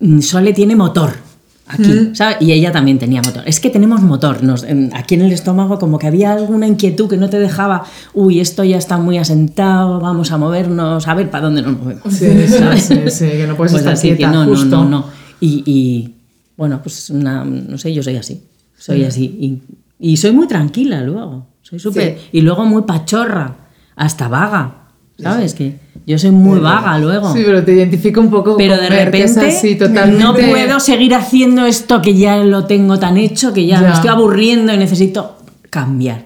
"Mm, 0.00 0.20
Sole 0.20 0.54
tiene 0.54 0.74
motor. 0.74 1.27
Aquí, 1.68 2.10
¿sabes? 2.14 2.38
Y 2.40 2.52
ella 2.52 2.72
también 2.72 2.98
tenía 2.98 3.20
motor. 3.22 3.42
Es 3.46 3.60
que 3.60 3.68
tenemos 3.70 4.00
motor. 4.00 4.42
Nos- 4.42 4.64
aquí 4.94 5.14
en 5.14 5.22
el 5.22 5.32
estómago, 5.32 5.78
como 5.78 5.98
que 5.98 6.06
había 6.06 6.32
alguna 6.32 6.66
inquietud 6.66 7.08
que 7.08 7.16
no 7.16 7.28
te 7.28 7.38
dejaba. 7.38 7.84
Uy, 8.14 8.40
esto 8.40 8.64
ya 8.64 8.78
está 8.78 8.96
muy 8.98 9.18
asentado, 9.18 10.00
vamos 10.00 10.32
a 10.32 10.38
movernos, 10.38 11.06
a 11.06 11.14
ver 11.14 11.30
para 11.30 11.44
dónde 11.44 11.62
nos 11.62 11.78
movemos. 11.78 12.02
Sí, 12.12 12.26
sí, 12.46 12.48
¿sabes? 12.58 12.84
sí, 12.84 12.94
sí, 13.10 13.26
que 13.28 13.46
no 13.46 13.56
puedes 13.56 13.72
Pues 13.72 13.82
estar 13.82 13.92
así 13.94 14.16
que 14.16 14.26
no, 14.26 14.44
justo. 14.46 14.64
no, 14.66 14.84
no, 14.84 14.90
no. 14.90 15.04
Y, 15.40 15.62
y, 15.66 16.14
bueno, 16.56 16.80
pues 16.82 17.10
una, 17.10 17.44
no 17.44 17.76
sé, 17.78 17.92
yo 17.92 18.02
soy 18.02 18.16
así. 18.16 18.42
Soy 18.76 19.04
así. 19.04 19.24
Y, 19.24 20.12
y 20.12 20.16
soy 20.16 20.32
muy 20.32 20.46
tranquila 20.48 21.02
luego. 21.02 21.46
Soy 21.62 21.78
súper. 21.78 22.18
Y 22.32 22.40
luego 22.40 22.64
muy 22.64 22.82
pachorra, 22.82 23.54
hasta 23.94 24.28
vaga. 24.28 24.74
¿Sabes? 25.18 25.52
Que 25.54 25.76
yo 26.08 26.18
soy 26.18 26.30
muy 26.30 26.58
vaga 26.58 26.98
luego. 26.98 27.32
Sí, 27.32 27.42
pero 27.44 27.62
te 27.62 27.74
identifico 27.74 28.20
un 28.20 28.30
poco 28.30 28.56
Pero 28.56 28.76
de 28.78 28.88
repente 28.88 29.46
así, 29.48 29.76
totalmente... 29.76 30.22
no 30.24 30.34
puedo 30.34 30.80
seguir 30.80 31.14
haciendo 31.14 31.66
esto 31.66 32.00
que 32.00 32.14
ya 32.14 32.38
lo 32.38 32.64
tengo 32.64 32.98
tan 32.98 33.18
hecho 33.18 33.52
que 33.52 33.66
ya, 33.66 33.80
Ya. 33.80 33.88
me 33.88 33.94
estoy 33.94 34.08
aburriendo 34.08 34.72
y 34.72 34.78
necesito 34.78 35.36
cambiar. 35.68 36.24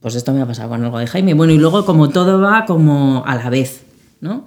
Pues 0.00 0.16
esto 0.16 0.32
me 0.32 0.42
ha 0.42 0.46
pasado 0.46 0.68
con 0.68 0.82
algo 0.82 0.98
de 0.98 1.06
Jaime. 1.06 1.34
Bueno, 1.34 1.52
y 1.52 1.58
luego 1.58 1.84
como 1.84 2.08
todo 2.08 2.40
va 2.40 2.64
como 2.66 3.22
a 3.24 3.36
la 3.36 3.48
vez, 3.50 3.84
¿no? 4.20 4.46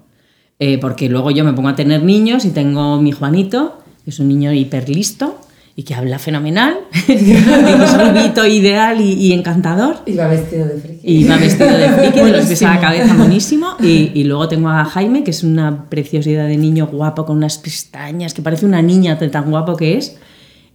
Eh, 0.59 0.77
porque 0.79 1.07
luego 1.07 1.31
yo 1.31 1.45
me 1.45 1.53
pongo 1.53 1.69
a 1.69 1.75
tener 1.77 2.03
niños 2.03 2.43
y 2.43 2.49
tengo 2.49 3.01
mi 3.01 3.13
Juanito, 3.13 3.79
que 4.03 4.09
es 4.09 4.19
un 4.19 4.27
niño 4.27 4.51
hiper 4.51 4.89
listo 4.89 5.39
y 5.77 5.83
que 5.83 5.93
habla 5.93 6.19
fenomenal, 6.19 6.77
es 7.07 7.93
un 7.93 8.13
vito 8.13 8.45
ideal 8.47 9.01
y, 9.01 9.11
y 9.13 9.33
encantador. 9.33 9.97
Y 10.05 10.13
va 10.15 10.27
vestido 10.27 10.65
de 10.67 10.77
friki. 10.79 10.99
Y 11.03 11.23
va 11.25 11.35
vestido 11.37 11.77
de 11.77 11.89
friki, 11.89 12.19
de 12.21 12.31
los 12.31 12.45
pies 12.45 12.63
a 12.63 12.75
la 12.75 12.79
cabeza, 12.81 13.13
buenísimo. 13.15 13.75
Y, 13.81 14.11
y 14.13 14.23
luego 14.23 14.47
tengo 14.47 14.69
a 14.69 14.85
Jaime, 14.85 15.23
que 15.23 15.31
es 15.31 15.43
una 15.43 15.89
preciosidad 15.89 16.47
de 16.47 16.57
niño 16.57 16.87
guapo, 16.87 17.25
con 17.25 17.37
unas 17.37 17.57
pestañas, 17.57 18.33
que 18.33 18.41
parece 18.41 18.65
una 18.65 18.81
niña 18.81 19.15
de 19.15 19.27
tan 19.27 19.49
guapo 19.51 19.75
que 19.75 19.97
es, 19.97 20.15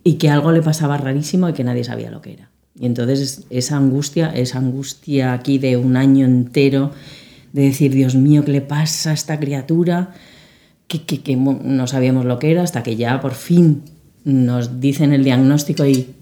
y 0.04 0.14
que 0.14 0.28
algo 0.28 0.52
le 0.52 0.60
pasaba 0.62 0.96
rarísimo 0.98 1.48
y 1.48 1.52
que 1.54 1.64
nadie 1.64 1.84
sabía 1.84 2.10
lo 2.10 2.20
que 2.20 2.34
era. 2.34 2.50
Y 2.78 2.86
entonces 2.86 3.44
esa 3.50 3.76
angustia, 3.78 4.30
esa 4.34 4.58
angustia 4.58 5.32
aquí 5.32 5.58
de 5.58 5.76
un 5.78 5.96
año 5.96 6.26
entero, 6.26 6.92
de 7.52 7.62
decir, 7.62 7.92
Dios 7.94 8.14
mío, 8.16 8.44
¿qué 8.44 8.52
le 8.52 8.60
pasa 8.60 9.10
a 9.10 9.14
esta 9.14 9.40
criatura? 9.40 10.10
Que, 10.86 11.00
que- 11.04 11.36
no 11.36 11.86
sabíamos 11.86 12.24
lo 12.26 12.38
que 12.38 12.50
era, 12.50 12.62
hasta 12.62 12.82
que 12.82 12.96
ya 12.96 13.20
por 13.20 13.32
fin 13.32 13.82
nos 14.24 14.80
dicen 14.80 15.12
el 15.12 15.24
diagnóstico 15.24 15.84
y 15.84 16.14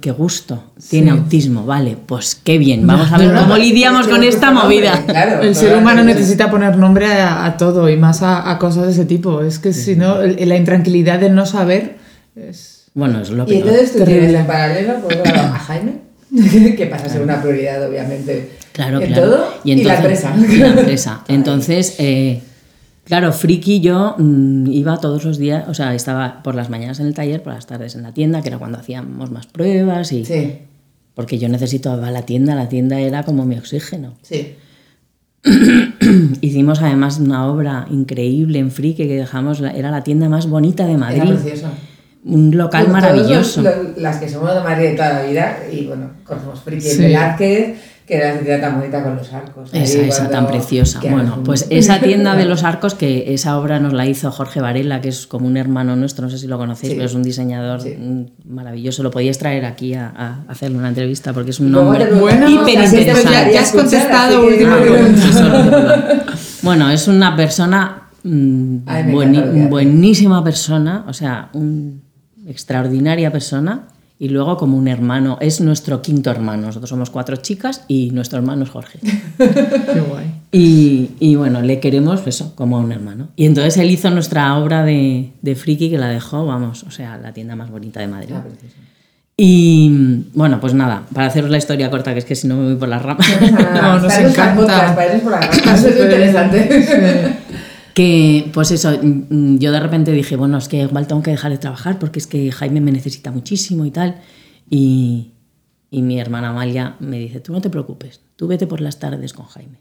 qué 0.00 0.12
gusto, 0.12 0.72
tiene 0.88 1.10
autismo, 1.10 1.66
vale, 1.66 1.96
pues 2.06 2.34
qué 2.42 2.56
bien, 2.56 2.86
vamos 2.86 3.12
a 3.12 3.18
ver 3.18 3.34
cómo 3.38 3.56
lidiamos 3.56 4.08
con 4.08 4.22
esta 4.24 4.50
movida. 4.50 5.04
Claro, 5.06 5.42
El 5.42 5.54
ser 5.54 5.76
humano 5.76 6.02
necesita 6.04 6.50
poner 6.50 6.76
nombre 6.78 7.12
a, 7.12 7.44
a 7.44 7.56
todo 7.58 7.88
y 7.90 7.96
más 7.96 8.22
a, 8.22 8.50
a 8.50 8.58
cosas 8.58 8.86
de 8.86 8.92
ese 8.92 9.04
tipo. 9.04 9.42
Es 9.42 9.58
que 9.58 9.72
si 9.74 9.94
no, 9.96 10.22
la 10.22 10.56
intranquilidad 10.56 11.18
de 11.20 11.28
no 11.30 11.44
saber 11.44 11.96
es... 12.34 12.86
Bueno, 12.94 13.20
es 13.20 13.28
lo 13.30 13.42
Y 13.44 13.46
peor. 13.46 13.58
entonces 13.68 13.92
tú 13.92 13.98
Terrible. 13.98 14.20
tienes 14.20 14.40
en 14.40 14.46
paralelo 14.46 14.92
a 15.24 15.58
Jaime, 15.58 15.92
que 16.76 16.86
pasa 16.86 17.06
a 17.06 17.08
ser 17.10 17.22
una 17.22 17.42
prioridad, 17.42 17.86
obviamente. 17.86 18.52
Claro, 18.72 19.00
en 19.00 19.08
claro. 19.08 19.22
todo. 19.30 19.54
Y, 19.64 19.82
la 19.84 19.96
empresa. 19.96 20.32
y 20.36 20.56
la 20.56 20.68
empresa. 20.68 21.24
Entonces, 21.28 21.96
eh, 21.98 22.40
claro, 23.04 23.32
Friki 23.32 23.80
yo 23.80 24.14
mm, 24.18 24.66
iba 24.72 24.96
todos 24.98 25.24
los 25.24 25.38
días, 25.38 25.68
o 25.68 25.74
sea, 25.74 25.94
estaba 25.94 26.42
por 26.42 26.54
las 26.54 26.70
mañanas 26.70 27.00
en 27.00 27.06
el 27.06 27.14
taller, 27.14 27.42
por 27.42 27.52
las 27.54 27.66
tardes 27.66 27.94
en 27.94 28.02
la 28.02 28.12
tienda, 28.12 28.42
que 28.42 28.48
era 28.48 28.58
cuando 28.58 28.78
hacíamos 28.78 29.30
más 29.30 29.46
pruebas 29.46 30.12
y... 30.12 30.24
Sí, 30.24 30.58
Porque 31.14 31.38
yo 31.38 31.48
necesitaba 31.48 32.10
la 32.10 32.22
tienda, 32.22 32.54
la 32.54 32.68
tienda 32.68 32.98
era 33.00 33.22
como 33.22 33.44
mi 33.44 33.56
oxígeno. 33.56 34.14
sí. 34.22 34.54
Hicimos 36.40 36.80
además 36.80 37.18
una 37.18 37.46
obra 37.46 37.86
increíble 37.90 38.58
en 38.58 38.70
Friki 38.70 39.06
que 39.06 39.16
dejamos, 39.16 39.60
la- 39.60 39.72
era 39.72 39.90
la 39.90 40.02
tienda 40.02 40.28
más 40.28 40.46
bonita 40.48 40.84
de 40.86 40.92
Era 40.92 41.00
Madrid. 41.00 41.34
precioso. 41.34 41.68
Un 42.24 42.56
local 42.56 42.88
maravilloso. 42.88 43.60
los- 43.60 43.76
los- 43.76 43.98
las 43.98 44.16
que 44.16 44.28
somos 44.30 44.54
de 44.54 44.60
Madrid 44.60 44.88
de 44.90 44.94
toda 44.94 45.12
la 45.12 45.22
vida, 45.24 45.58
y 45.70 45.84
bueno, 45.84 46.10
conocemos 46.24 46.60
Friki 46.62 46.80
Sí. 46.80 46.98
Velázquez, 47.02 47.76
que 48.06 48.16
era 48.16 48.34
la 48.34 48.40
tienda 48.40 48.68
tan 48.68 48.78
bonita 48.80 49.02
con 49.02 49.16
los 49.16 49.32
arcos. 49.32 49.72
ahí 49.72 49.82
Esa, 49.82 50.00
esa 50.02 50.16
cuando- 50.28 50.30
tan 50.30 50.46
preciosa. 50.48 51.00
Bueno, 51.10 51.40
pues 51.44 51.66
esa 51.70 52.00
tienda 52.00 52.36
de 52.36 52.44
los 52.44 52.62
arcos, 52.62 52.94
que 52.94 53.32
esa 53.32 53.58
obra 53.58 53.80
nos 53.80 53.92
la 53.94 54.06
hizo 54.06 54.30
Jorge 54.30 54.60
Varela, 54.60 55.00
que 55.00 55.08
es 55.08 55.26
como 55.26 55.46
un 55.46 55.56
hermano 55.56 55.96
nuestro, 55.96 56.24
no 56.24 56.30
sé 56.30 56.36
si 56.38 56.46
lo 56.46 56.58
conocéis, 56.58 56.92
Sí. 56.92 56.96
pero 56.96 57.06
es 57.06 57.14
un 57.14 57.22
diseñador 57.22 57.80
Sí. 57.80 57.96
mm, 57.98 58.24
maravilloso. 58.54 59.02
Lo 59.02 59.10
podíais 59.10 59.38
traer 59.38 59.64
aquí 59.64 59.94
a, 59.94 60.12
a 60.16 60.44
hacerle 60.52 60.76
una 60.78 60.88
entrevista 60.88 61.32
porque 61.32 61.50
es 61.50 61.60
un 61.60 61.74
hombre 61.74 62.06
Bueno, 62.12 62.48
hiper 62.48 62.74
interesante. 62.84 63.10
gustaría 63.12 63.52
Ya 63.52 63.60
has 63.60 63.66
escuchar, 63.74 63.82
contestado 63.90 64.38
así 64.38 64.46
que- 64.48 64.64
última 64.64 64.78
pregunta. 64.80 66.24
Bueno, 66.62 66.90
es 66.90 67.08
una 67.08 67.36
persona, 67.36 68.02
mm, 68.22 68.76
Ay, 68.86 69.04
bueni- 69.12 69.68
buenísima 69.68 70.42
persona, 70.42 71.04
o 71.06 71.12
sea, 71.12 71.50
una 71.52 71.92
extraordinaria 72.46 73.30
persona. 73.30 73.88
Y 74.18 74.28
luego 74.28 74.56
como 74.56 74.78
un 74.78 74.86
hermano, 74.86 75.38
es 75.40 75.60
nuestro 75.60 76.00
quinto 76.00 76.30
hermano. 76.30 76.68
Nosotros 76.68 76.88
somos 76.88 77.10
cuatro 77.10 77.36
chicas 77.36 77.82
y 77.88 78.10
nuestro 78.12 78.38
hermano 78.38 78.62
es 78.62 78.70
Jorge. 78.70 79.00
Qué 79.38 80.00
guay. 80.08 80.34
Y, 80.52 81.10
y 81.18 81.34
bueno, 81.34 81.62
le 81.62 81.80
queremos 81.80 82.24
eso, 82.26 82.54
como 82.54 82.76
a 82.76 82.80
un 82.80 82.92
hermano. 82.92 83.28
Y 83.34 83.46
entonces 83.46 83.76
él 83.76 83.90
hizo 83.90 84.08
nuestra 84.10 84.56
obra 84.56 84.84
de, 84.84 85.32
de 85.42 85.54
Friki 85.56 85.90
que 85.90 85.98
la 85.98 86.08
dejó, 86.08 86.46
vamos, 86.46 86.84
o 86.84 86.92
sea, 86.92 87.16
la 87.18 87.32
tienda 87.32 87.56
más 87.56 87.70
bonita 87.70 87.98
de 88.00 88.06
Madrid. 88.06 88.34
Ah. 88.34 88.44
Y 89.36 89.90
bueno, 90.32 90.60
pues 90.60 90.74
nada, 90.74 91.02
para 91.12 91.26
haceros 91.26 91.50
la 91.50 91.58
historia 91.58 91.90
corta, 91.90 92.12
que 92.12 92.20
es 92.20 92.24
que 92.24 92.36
si 92.36 92.46
no 92.46 92.54
me 92.56 92.66
voy 92.66 92.76
por 92.76 92.88
las 92.88 93.02
ramas, 93.02 93.26
No 93.40 93.82
No, 93.82 93.98
nos 93.98 94.16
encanta. 94.16 94.94
para 94.94 95.18
por 95.20 95.32
las 95.32 95.64
ramas, 95.64 95.84
eso 95.84 95.88
es 95.88 96.00
interesante. 96.00 97.36
que 97.94 98.50
pues 98.52 98.72
eso, 98.72 98.90
mm, 98.90 99.58
yo 99.58 99.72
de 99.72 99.80
repente 99.80 100.12
dije, 100.12 100.36
bueno, 100.36 100.58
es 100.58 100.68
que 100.68 100.82
igual 100.82 101.06
tengo 101.06 101.22
que 101.22 101.30
dejar 101.30 101.52
de 101.52 101.58
trabajar 101.58 101.98
porque 101.98 102.18
es 102.18 102.26
que 102.26 102.50
Jaime 102.50 102.80
me 102.80 102.92
necesita 102.92 103.30
muchísimo 103.30 103.84
y 103.86 103.90
tal. 103.90 104.20
Y, 104.68 105.30
y 105.90 106.02
mi 106.02 106.18
hermana 106.18 106.48
Amalia 106.48 106.96
me 106.98 107.18
dice, 107.18 107.40
tú 107.40 107.52
no 107.52 107.60
te 107.60 107.70
preocupes, 107.70 108.20
tú 108.36 108.48
vete 108.48 108.66
por 108.66 108.80
las 108.80 108.98
tardes 108.98 109.32
con 109.32 109.46
Jaime. 109.46 109.78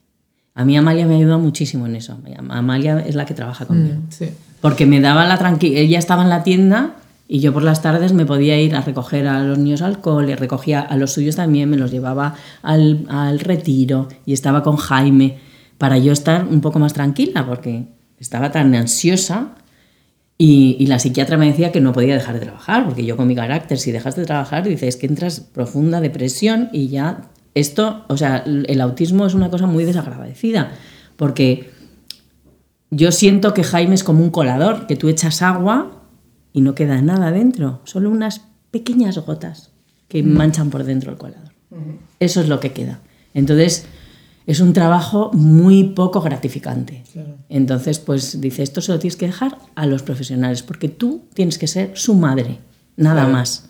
A 0.56 0.64
mí 0.64 0.78
Amalia 0.78 1.08
me 1.08 1.16
ayuda 1.16 1.40
muchísimo 1.40 1.88
en 1.88 1.96
eso. 1.96 2.20
Amalia 2.50 3.00
es 3.00 3.16
la 3.16 3.26
que 3.26 3.34
trabaja 3.34 3.66
conmigo. 3.66 3.96
Mm, 3.96 4.12
sí. 4.12 4.30
Porque 4.62 4.86
me 4.86 5.02
daba 5.02 5.26
la 5.26 5.40
tranquilidad. 5.40 5.82
Ella 5.82 5.98
estaba 5.98 6.22
en 6.22 6.30
la 6.30 6.44
tienda 6.44 6.98
y 7.28 7.40
yo 7.40 7.52
por 7.52 7.64
las 7.64 7.82
tardes 7.82 8.14
me 8.14 8.28
podía 8.28 8.62
ir 8.62 8.76
a 8.76 8.82
recoger 8.82 9.28
a 9.28 9.44
los 9.44 9.58
niños 9.58 9.82
al 9.82 10.00
cole, 10.00 10.36
recogía 10.36 10.82
a 10.82 10.96
los 10.98 11.14
suyos 11.14 11.38
también, 11.38 11.72
me 11.72 11.78
los 11.78 11.90
llevaba 11.90 12.36
al, 12.62 13.08
al 13.10 13.40
retiro 13.40 14.08
y 14.28 14.34
estaba 14.34 14.62
con 14.62 14.76
Jaime 14.76 15.40
para 15.80 15.98
yo 15.98 16.14
estar 16.14 16.46
un 16.46 16.62
poco 16.62 16.78
más 16.78 16.94
tranquila 16.94 17.46
porque 17.48 17.88
estaba 18.24 18.52
tan 18.52 18.74
ansiosa 18.74 19.56
Y, 20.38 20.76
y 20.80 20.88
la 20.88 20.98
psiquiatra 20.98 21.38
me 21.38 21.46
decía 21.46 21.72
que 21.72 21.80
no 21.80 21.94
podía 21.94 22.16
dejar 22.16 22.34
de 22.34 22.42
trabajar, 22.42 22.86
porque 22.86 23.06
yo 23.06 23.16
con 23.16 23.28
mi 23.28 23.36
carácter, 23.36 23.78
si 23.78 23.92
dejas 23.92 24.16
de 24.16 24.26
trabajar, 24.26 24.68
dices 24.68 24.98
que 24.98 25.06
entras 25.06 25.40
profunda 25.40 26.02
depresión 26.02 26.70
y 26.74 26.88
ya 26.88 27.30
esto, 27.54 28.04
o 28.10 28.18
sea, 28.18 28.44
el 28.46 28.82
autismo 28.82 29.28
es 29.28 29.36
una 29.36 29.50
cosa 29.50 29.68
muy 29.68 29.86
desagradecida, 29.86 30.72
porque 31.18 31.70
yo 32.90 33.12
siento 33.12 33.54
que 33.54 33.64
Jaime 33.64 33.94
es 33.94 34.04
como 34.04 34.24
un 34.24 34.32
colador, 34.32 34.88
que 34.88 34.96
tú 34.96 35.08
echas 35.08 35.42
agua 35.44 36.02
y 36.52 36.62
no 36.62 36.74
queda 36.74 37.02
nada 37.02 37.32
dentro, 37.32 37.82
solo 37.84 38.10
unas 38.10 38.42
pequeñas 38.72 39.18
gotas 39.20 39.72
que 40.08 40.24
manchan 40.24 40.72
por 40.72 40.84
dentro 40.84 41.12
el 41.12 41.18
colador. 41.18 41.54
Eso 42.20 42.42
es 42.42 42.48
lo 42.50 42.60
que 42.60 42.72
queda. 42.72 43.00
Entonces, 43.36 43.86
es 44.46 44.60
un 44.60 44.74
trabajo 44.74 45.32
muy 45.34 45.84
poco 45.86 46.22
gratificante. 46.22 47.04
Entonces, 47.50 48.00
pues 48.00 48.40
dice, 48.42 48.64
esto 48.64 48.82
se 48.82 48.92
lo 48.92 49.00
tienes 49.00 49.16
que 49.16 49.28
dejar 49.28 49.58
a 49.76 49.86
los 49.86 50.04
profesionales, 50.04 50.64
porque 50.64 50.90
tú 50.90 51.24
tienes 51.34 51.58
que 51.58 51.68
ser 51.68 51.92
su 51.96 52.14
madre, 52.16 52.60
nada 52.98 53.22
Claro. 53.22 53.34
más. 53.34 53.70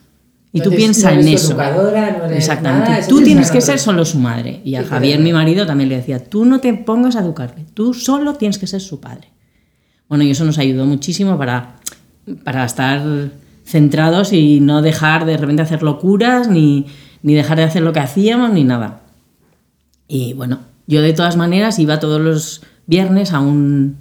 Y 0.56 0.62
tú 0.62 0.70
piensas 0.70 1.16
no 1.16 1.22
en 1.22 1.28
eso. 1.30 1.52
educadora, 1.54 2.16
no 2.18 2.26
eres 2.26 2.38
Exactamente. 2.38 2.90
nada, 2.92 3.08
tú 3.08 3.22
tienes 3.24 3.50
que 3.50 3.60
ser 3.60 3.80
solo 3.80 4.06
su 4.06 4.20
madre. 4.20 4.62
Y 4.64 4.76
a 4.76 4.84
Sí, 4.84 4.88
Javier, 4.90 5.14
claro. 5.16 5.24
mi 5.24 5.34
marido, 5.34 5.66
también 5.66 5.90
le 5.90 5.98
decía, 5.98 6.24
tú 6.24 6.46
no 6.46 6.60
te 6.60 6.72
pongas 6.76 7.16
a 7.16 7.22
educarle, 7.22 7.66
tú 7.74 7.94
solo 7.96 8.36
tienes 8.36 8.60
que 8.60 8.68
ser 8.68 8.80
su 8.82 9.00
padre. 9.00 9.30
Bueno, 10.10 10.24
y 10.26 10.30
eso 10.32 10.46
nos 10.46 10.60
ayudó 10.60 10.86
muchísimo 10.86 11.38
para, 11.40 11.78
para 12.44 12.66
estar 12.66 13.02
centrados 13.66 14.32
y 14.34 14.60
no 14.60 14.82
dejar 14.84 15.26
de 15.26 15.38
repente 15.38 15.62
hacer 15.64 15.82
locuras, 15.82 16.48
ni, 16.48 16.86
ni 17.24 17.34
dejar 17.34 17.58
de 17.58 17.64
hacer 17.64 17.82
lo 17.82 17.94
que 17.94 18.02
hacíamos, 18.02 18.52
ni 18.52 18.64
nada. 18.64 19.02
Y 20.16 20.34
bueno, 20.34 20.60
yo 20.86 21.02
de 21.02 21.12
todas 21.14 21.38
maneras 21.38 21.80
iba 21.80 22.00
todos 22.00 22.22
los 22.22 22.62
viernes 22.86 23.34
a 23.34 23.40
un... 23.40 23.98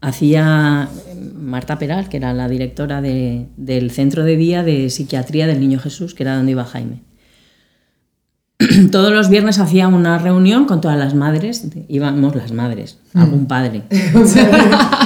Hacía 0.00 0.88
eh, 1.06 1.14
Marta 1.36 1.78
Peral, 1.78 2.08
que 2.08 2.16
era 2.16 2.32
la 2.34 2.48
directora 2.48 3.00
de- 3.00 3.46
del 3.56 3.92
Centro 3.92 4.24
de 4.24 4.36
Día 4.36 4.64
de 4.64 4.90
Psiquiatría 4.90 5.46
del 5.46 5.60
Niño 5.60 5.78
Jesús, 5.78 6.14
que 6.14 6.24
era 6.24 6.34
donde 6.34 6.50
iba 6.50 6.64
Jaime. 6.64 7.02
Todos 8.90 9.12
los 9.12 9.28
viernes 9.28 9.58
hacía 9.58 9.88
una 9.88 10.18
reunión 10.18 10.64
con 10.66 10.80
todas 10.80 10.98
las 10.98 11.14
madres, 11.14 11.66
íbamos 11.88 12.34
las 12.36 12.52
madres, 12.52 12.98
algún 13.14 13.46
padre. 13.48 13.82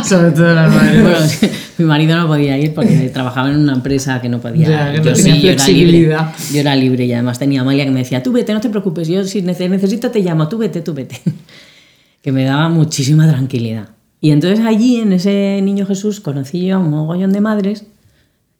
Sobre 0.04 0.30
todo 0.32 0.54
las 0.54 0.72
madres. 0.74 1.40
Bueno, 1.46 1.54
mi 1.78 1.84
marido 1.84 2.16
no 2.16 2.26
podía 2.26 2.56
ir 2.58 2.72
porque 2.72 3.10
trabajaba 3.12 3.50
en 3.50 3.58
una 3.58 3.74
empresa 3.74 4.20
que 4.22 4.28
no 4.30 4.40
podía. 4.40 4.66
Ya, 4.68 4.92
que 4.92 4.98
no 4.98 5.04
yo 5.04 5.12
tenía 5.12 5.34
sí, 5.34 5.42
yo 5.42 5.50
era 5.50 5.66
libre. 5.66 6.16
Yo 6.52 6.60
era 6.60 6.74
libre 6.76 7.04
y 7.04 7.12
además 7.12 7.38
tenía 7.38 7.60
a 7.60 7.62
Amalia 7.62 7.84
que 7.84 7.90
me 7.90 7.98
decía, 8.00 8.22
tú 8.22 8.32
vete, 8.32 8.54
no 8.54 8.60
te 8.62 8.70
preocupes, 8.70 9.08
yo 9.08 9.22
si 9.24 9.42
nece- 9.42 9.68
necesito 9.68 10.10
te 10.10 10.20
llamo, 10.20 10.48
tú 10.48 10.56
vete, 10.58 10.80
tú 10.80 10.94
vete. 10.94 11.20
Que 12.22 12.32
me 12.32 12.44
daba 12.44 12.68
muchísima 12.68 13.28
tranquilidad. 13.28 13.90
Y 14.20 14.30
entonces 14.32 14.64
allí, 14.66 14.96
en 14.96 15.12
ese 15.12 15.60
Niño 15.62 15.86
Jesús, 15.86 16.18
conocí 16.20 16.66
yo 16.66 16.76
a 16.76 16.78
un 16.80 16.90
mogollón 16.90 17.32
de 17.32 17.40
madres 17.40 17.84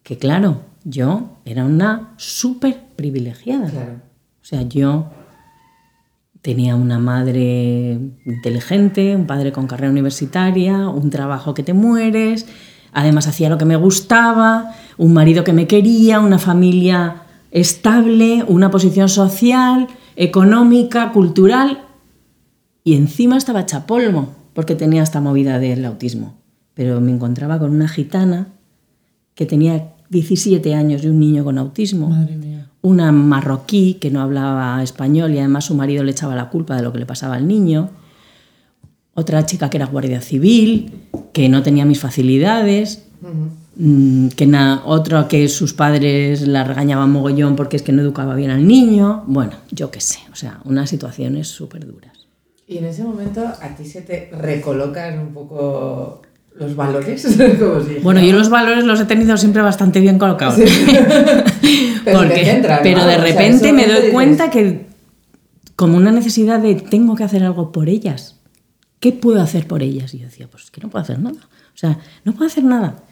que, 0.05 0.19
claro, 0.19 0.61
yo 0.85 1.31
era 1.45 1.65
una 1.65 2.11
súper 2.17 2.77
privilegiada. 2.95 3.69
Claro. 3.71 3.95
O 4.47 4.49
sea, 4.49 4.63
yo 4.63 5.07
tenía 6.41 6.77
una 6.77 7.01
madre 7.01 7.99
inteligente, 8.25 9.17
un 9.17 9.27
padre 9.27 9.51
con 9.51 9.67
carrera 9.67 9.91
universitaria, 9.91 10.89
un 10.89 11.11
trabajo 11.11 11.53
que 11.53 11.65
te 11.65 11.73
mueres, 11.73 12.47
además 12.93 13.27
hacía 13.27 13.49
lo 13.49 13.59
que 13.59 13.65
me 13.65 13.75
gustaba, 13.75 14.73
un 14.99 15.13
marido 15.13 15.43
que 15.43 15.53
me 15.53 15.67
quería, 15.67 16.21
una 16.21 16.39
familia 16.39 17.25
estable, 17.51 18.45
una 18.47 18.71
posición 18.71 19.09
social, 19.09 19.89
económica, 20.15 21.11
cultural, 21.11 21.83
y 22.85 22.95
encima 22.95 23.37
estaba 23.37 23.63
hecha 23.63 23.85
polvo, 23.85 24.29
porque 24.55 24.77
tenía 24.77 25.03
esta 25.03 25.21
movida 25.21 25.59
del 25.59 25.85
autismo. 25.85 26.37
Pero 26.75 27.01
me 27.01 27.11
encontraba 27.11 27.59
con 27.59 27.73
una 27.73 27.89
gitana 27.89 28.47
que 29.35 29.45
tenía 29.45 29.96
17 30.11 30.75
años 30.75 31.03
y 31.05 31.09
un 31.09 31.19
niño 31.21 31.45
con 31.45 31.59
autismo 31.59 32.09
Madre 32.11 32.37
mía. 32.37 32.69
una 32.83 33.11
marroquí 33.13 33.95
que 33.95 34.11
no 34.11 34.21
hablaba 34.21 34.83
español 34.83 35.35
y 35.35 35.39
además 35.39 35.65
su 35.65 35.75
marido 35.75 36.05
le 36.05 36.13
echaba 36.13 36.35
la 36.35 36.49
culpa 36.51 36.77
de 36.77 36.83
lo 36.83 36.93
que 36.93 36.99
le 36.99 37.07
pasaba 37.07 37.35
al 37.37 37.47
niño, 37.49 37.91
otra 39.15 39.47
chica 39.47 39.71
que 39.71 39.79
era 39.79 39.87
guardia 39.87 40.21
civil, 40.21 40.93
que 41.33 41.49
no 41.49 41.63
tenía 41.63 41.85
mis 41.87 42.01
facilidades, 42.01 43.05
mm, 43.77 44.29
que 44.29 44.47
na- 44.47 44.83
que 45.29 45.49
sus 45.49 45.73
padres 45.73 46.47
la 46.47 46.65
regañaban 46.65 47.11
mogollón 47.11 47.57
porque 47.57 47.77
es 47.77 47.83
que 47.83 47.93
no 47.93 48.03
educaba 48.03 48.35
bien 48.35 48.51
al 48.51 48.67
niño, 48.67 49.25
bueno, 49.27 49.53
yo 49.71 49.91
qué 49.91 50.01
sé, 50.01 50.19
o 50.33 50.37
sea, 50.37 50.61
unas 50.65 50.91
situaciones 50.91 51.49
súper 51.49 51.87
duras. 51.87 52.13
Y 52.69 52.79
en 52.79 52.85
ese 52.87 53.05
momento 53.05 53.41
a 53.47 53.75
ti 53.77 53.85
se 53.85 54.03
te 54.03 54.31
recolocan 54.33 55.19
un 55.21 55.33
poco 55.33 56.23
los 56.59 56.75
valores, 56.77 57.27
como 57.59 57.81
si 57.83 57.95
Bueno, 58.03 58.21
yo 58.21 58.33
los 58.33 58.49
valores 58.49 58.85
los 58.85 59.01
he 59.01 59.05
tenido 59.05 59.37
siempre 59.37 59.63
bastante 59.63 60.01
bien 60.01 60.19
colocados. 60.19 60.57
Pero 62.05 62.19
Porque- 62.19 62.35
te 62.35 62.45
centran, 62.45 62.77
¿no? 62.79 62.83
pero 62.83 63.05
de 63.05 63.17
O 63.17 63.19
sea, 63.21 63.27
en 63.29 63.35
repente 63.35 63.73
me 63.73 63.87
doy 63.87 63.97
dices- 63.97 64.13
cuenta 64.13 64.51
que 64.51 64.87
como 65.75 65.97
una 65.97 66.13
necesidad 66.13 66.61
de 66.61 66.75
tengo 66.77 67.15
que 67.17 67.25
hacer 67.25 67.43
algo 67.45 67.73
por 67.73 67.89
ellas. 67.89 68.37
¿Qué 69.01 69.13
puedo 69.13 69.43
hacer 69.43 69.67
por 69.67 69.83
ellas? 69.83 70.15
Y 70.15 70.19
yo 70.21 70.25
decía, 70.27 70.49
pues 70.51 70.65
es 70.65 70.71
que 70.71 70.81
no 70.81 70.89
puedo 70.89 71.03
hacer 71.03 71.19
nada. 71.19 71.37
O 71.43 71.77
sea, 71.79 71.99
no 72.25 72.33
puedo 72.33 72.47
hacer 72.47 72.65
nada. 72.65 73.03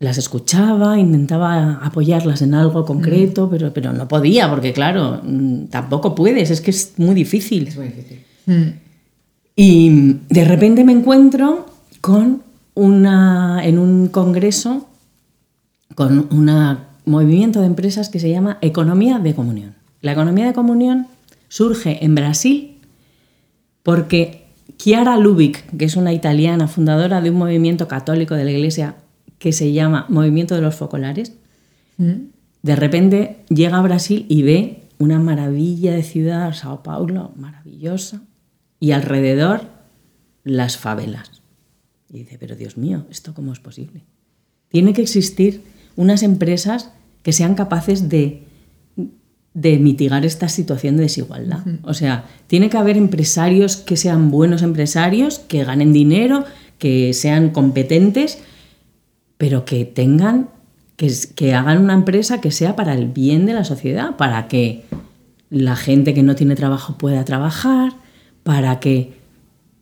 Las 0.00 0.18
escuchaba, 0.18 0.98
intentaba 0.98 1.74
apoyarlas 1.82 2.42
en 2.42 2.54
algo 2.54 2.84
concreto, 2.84 3.48
pero, 3.50 3.72
pero 3.72 3.92
no 3.92 4.08
podía, 4.08 4.48
porque 4.50 4.72
claro, 4.72 5.20
mm, 5.22 5.66
tampoco 5.66 6.14
puedes, 6.14 6.50
es 6.50 6.60
que 6.60 6.70
es 6.70 6.94
muy 6.96 7.14
difícil. 7.14 7.68
Es 7.68 7.76
muy 7.76 7.86
difícil. 7.88 8.24
Mm. 8.46 8.68
Y 9.54 10.16
de 10.28 10.44
repente 10.44 10.82
me 10.84 10.92
encuentro 10.92 11.66
con 12.00 12.42
una, 12.78 13.60
en 13.64 13.78
un 13.78 14.08
congreso 14.08 14.88
con 15.94 16.28
un 16.30 16.78
movimiento 17.04 17.60
de 17.60 17.66
empresas 17.66 18.08
que 18.08 18.20
se 18.20 18.30
llama 18.30 18.58
Economía 18.60 19.18
de 19.18 19.34
Comunión. 19.34 19.74
La 20.00 20.12
economía 20.12 20.46
de 20.46 20.52
comunión 20.52 21.06
surge 21.48 22.04
en 22.04 22.14
Brasil 22.14 22.78
porque 23.82 24.46
Chiara 24.76 25.16
Lubick, 25.16 25.76
que 25.76 25.86
es 25.86 25.96
una 25.96 26.12
italiana 26.12 26.68
fundadora 26.68 27.20
de 27.20 27.30
un 27.30 27.36
movimiento 27.36 27.88
católico 27.88 28.34
de 28.34 28.44
la 28.44 28.52
iglesia 28.52 28.94
que 29.38 29.52
se 29.52 29.72
llama 29.72 30.06
Movimiento 30.08 30.54
de 30.54 30.60
los 30.60 30.74
Focolares, 30.74 31.32
Mm. 31.98 32.30
de 32.62 32.76
repente 32.76 33.44
llega 33.48 33.78
a 33.78 33.82
Brasil 33.82 34.24
y 34.28 34.42
ve 34.42 34.84
una 34.98 35.18
maravilla 35.18 35.92
de 35.92 36.02
ciudad, 36.02 36.54
Sao 36.54 36.82
Paulo, 36.82 37.32
maravillosa, 37.36 38.22
y 38.80 38.92
alrededor 38.92 39.62
las 40.44 40.76
favelas. 40.76 41.37
Y 42.10 42.18
dice, 42.20 42.38
pero 42.38 42.56
Dios 42.56 42.76
mío, 42.76 43.06
¿esto 43.10 43.34
cómo 43.34 43.52
es 43.52 43.60
posible? 43.60 44.04
Tiene 44.68 44.92
que 44.92 45.02
existir 45.02 45.62
unas 45.96 46.22
empresas 46.22 46.90
que 47.22 47.32
sean 47.32 47.54
capaces 47.54 48.08
de, 48.08 48.44
de 49.54 49.78
mitigar 49.78 50.24
esta 50.24 50.48
situación 50.48 50.96
de 50.96 51.02
desigualdad. 51.02 51.64
O 51.82 51.92
sea, 51.92 52.26
tiene 52.46 52.70
que 52.70 52.76
haber 52.76 52.96
empresarios 52.96 53.76
que 53.76 53.96
sean 53.96 54.30
buenos 54.30 54.62
empresarios, 54.62 55.40
que 55.40 55.64
ganen 55.64 55.92
dinero, 55.92 56.44
que 56.78 57.12
sean 57.12 57.50
competentes, 57.50 58.38
pero 59.36 59.64
que 59.64 59.84
tengan, 59.84 60.48
que 60.96 61.54
hagan 61.54 61.82
una 61.82 61.94
empresa 61.94 62.40
que 62.40 62.50
sea 62.50 62.76
para 62.76 62.94
el 62.94 63.06
bien 63.06 63.46
de 63.46 63.54
la 63.54 63.64
sociedad, 63.64 64.16
para 64.16 64.48
que 64.48 64.84
la 65.50 65.76
gente 65.76 66.14
que 66.14 66.22
no 66.22 66.34
tiene 66.34 66.54
trabajo 66.54 66.96
pueda 66.96 67.24
trabajar, 67.24 67.92
para 68.42 68.80
que 68.80 69.17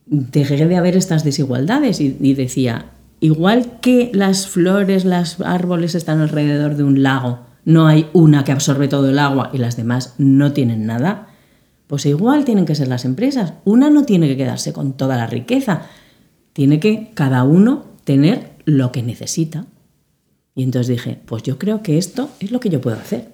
deje 0.09 0.65
de 0.65 0.75
haber 0.77 0.95
estas 0.95 1.23
desigualdades. 1.23 2.01
Y, 2.01 2.17
y 2.19 2.33
decía, 2.33 2.87
igual 3.19 3.79
que 3.81 4.11
las 4.13 4.47
flores, 4.47 5.05
los 5.05 5.39
árboles 5.41 5.95
están 5.95 6.19
alrededor 6.19 6.75
de 6.75 6.83
un 6.83 7.03
lago, 7.03 7.45
no 7.65 7.87
hay 7.87 8.07
una 8.13 8.43
que 8.43 8.51
absorbe 8.51 8.87
todo 8.87 9.09
el 9.09 9.19
agua 9.19 9.49
y 9.53 9.57
las 9.57 9.75
demás 9.75 10.13
no 10.17 10.53
tienen 10.53 10.85
nada, 10.85 11.27
pues 11.87 12.05
igual 12.05 12.45
tienen 12.45 12.65
que 12.65 12.75
ser 12.75 12.87
las 12.87 13.05
empresas. 13.05 13.53
Una 13.65 13.89
no 13.89 14.03
tiene 14.03 14.27
que 14.27 14.37
quedarse 14.37 14.73
con 14.73 14.93
toda 14.93 15.17
la 15.17 15.27
riqueza, 15.27 15.83
tiene 16.53 16.79
que 16.79 17.11
cada 17.13 17.43
uno 17.43 17.85
tener 18.03 18.51
lo 18.65 18.91
que 18.91 19.03
necesita. 19.03 19.65
Y 20.55 20.63
entonces 20.63 20.87
dije, 20.87 21.19
pues 21.25 21.43
yo 21.43 21.57
creo 21.59 21.83
que 21.83 21.97
esto 21.97 22.29
es 22.39 22.51
lo 22.51 22.59
que 22.59 22.69
yo 22.69 22.81
puedo 22.81 22.97
hacer 22.97 23.33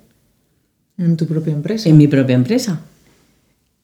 En 0.98 1.16
tu 1.16 1.26
propia 1.26 1.54
empresa. 1.54 1.90
en 1.90 1.98
mi 1.98 2.08
propia 2.08 2.36
empresa. 2.36 2.82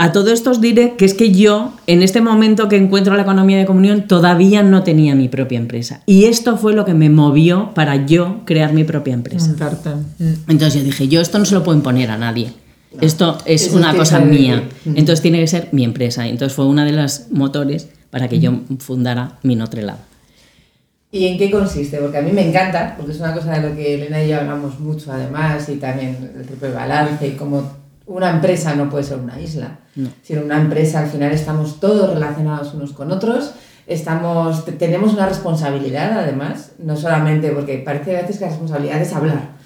A 0.01 0.13
todo 0.13 0.31
esto 0.31 0.51
os 0.51 0.61
diré 0.61 0.95
que 0.95 1.03
es 1.03 1.13
que 1.13 1.31
yo, 1.31 1.73
en 1.85 2.03
este 2.03 2.21
momento 2.21 2.69
que 2.69 2.77
encuentro 2.77 3.15
la 3.17 3.23
economía 3.23 3.57
de 3.57 3.65
comunión, 3.65 4.07
todavía 4.07 4.63
no 4.63 4.81
tenía 4.83 5.13
mi 5.13 5.27
propia 5.27 5.59
empresa. 5.59 6.03
Y 6.05 6.23
esto 6.23 6.55
fue 6.55 6.73
lo 6.73 6.85
que 6.85 6.93
me 6.93 7.09
movió 7.09 7.71
para 7.75 8.05
yo 8.05 8.39
crear 8.45 8.71
mi 8.71 8.85
propia 8.85 9.13
empresa. 9.13 9.51
Mm. 9.51 10.33
Entonces 10.47 10.75
yo 10.75 10.85
dije, 10.85 11.09
yo 11.09 11.19
esto 11.19 11.37
no 11.37 11.43
se 11.43 11.53
lo 11.53 11.65
puedo 11.65 11.77
imponer 11.77 12.11
a 12.11 12.17
nadie. 12.17 12.53
Esto 13.01 13.39
es 13.43 13.67
Eso 13.67 13.75
una 13.75 13.93
cosa 13.93 14.19
mía. 14.19 14.63
Ujú. 14.85 14.97
Entonces 14.97 15.21
tiene 15.21 15.41
que 15.41 15.47
ser 15.47 15.67
mi 15.73 15.83
empresa. 15.83 16.25
Entonces 16.25 16.55
fue 16.55 16.65
una 16.65 16.85
de 16.85 16.93
las 16.93 17.29
motores 17.31 17.89
para 18.09 18.29
que 18.29 18.39
yo 18.39 18.53
fundara 18.79 19.37
mi 19.43 19.57
Notre 19.57 19.81
Lab. 19.81 19.97
¿Y 21.11 21.25
en 21.25 21.37
qué 21.37 21.51
consiste? 21.51 21.97
Porque 21.97 22.19
a 22.19 22.21
mí 22.21 22.31
me 22.31 22.47
encanta, 22.47 22.95
porque 22.95 23.11
es 23.11 23.19
una 23.19 23.33
cosa 23.33 23.59
de 23.59 23.67
lo 23.67 23.75
que 23.75 23.95
Elena 23.95 24.23
y 24.23 24.29
yo 24.29 24.37
hablamos 24.37 24.79
mucho 24.79 25.11
además, 25.11 25.67
y 25.67 25.75
también 25.75 26.31
el 26.37 26.45
triple 26.45 26.71
balance, 26.71 27.27
y 27.27 27.31
como 27.31 27.88
una 28.09 28.29
empresa 28.31 28.75
no 28.75 28.89
puede 28.89 29.03
ser 29.05 29.17
una 29.19 29.39
isla, 29.39 29.79
No. 29.95 30.09
sino 30.21 30.41
una 30.41 30.59
empresa 30.59 30.99
al 30.99 31.07
final 31.09 31.31
estamos 31.31 31.79
todos 31.79 32.13
relacionados 32.13 32.73
unos 32.73 32.91
con 32.93 33.11
otros, 33.11 33.51
estamos, 33.87 34.65
te- 34.65 34.73
tenemos 34.73 35.13
una 35.13 35.25
responsabilidad 35.27 36.19
además, 36.19 36.71
no 36.79 36.95
solamente 36.95 37.51
porque 37.51 37.77
parece 37.79 38.17
a 38.17 38.21
veces 38.21 38.37
que 38.37 38.45
la 38.45 38.51
responsabilidad 38.51 39.01
es 39.01 39.13
hablar. 39.13 39.57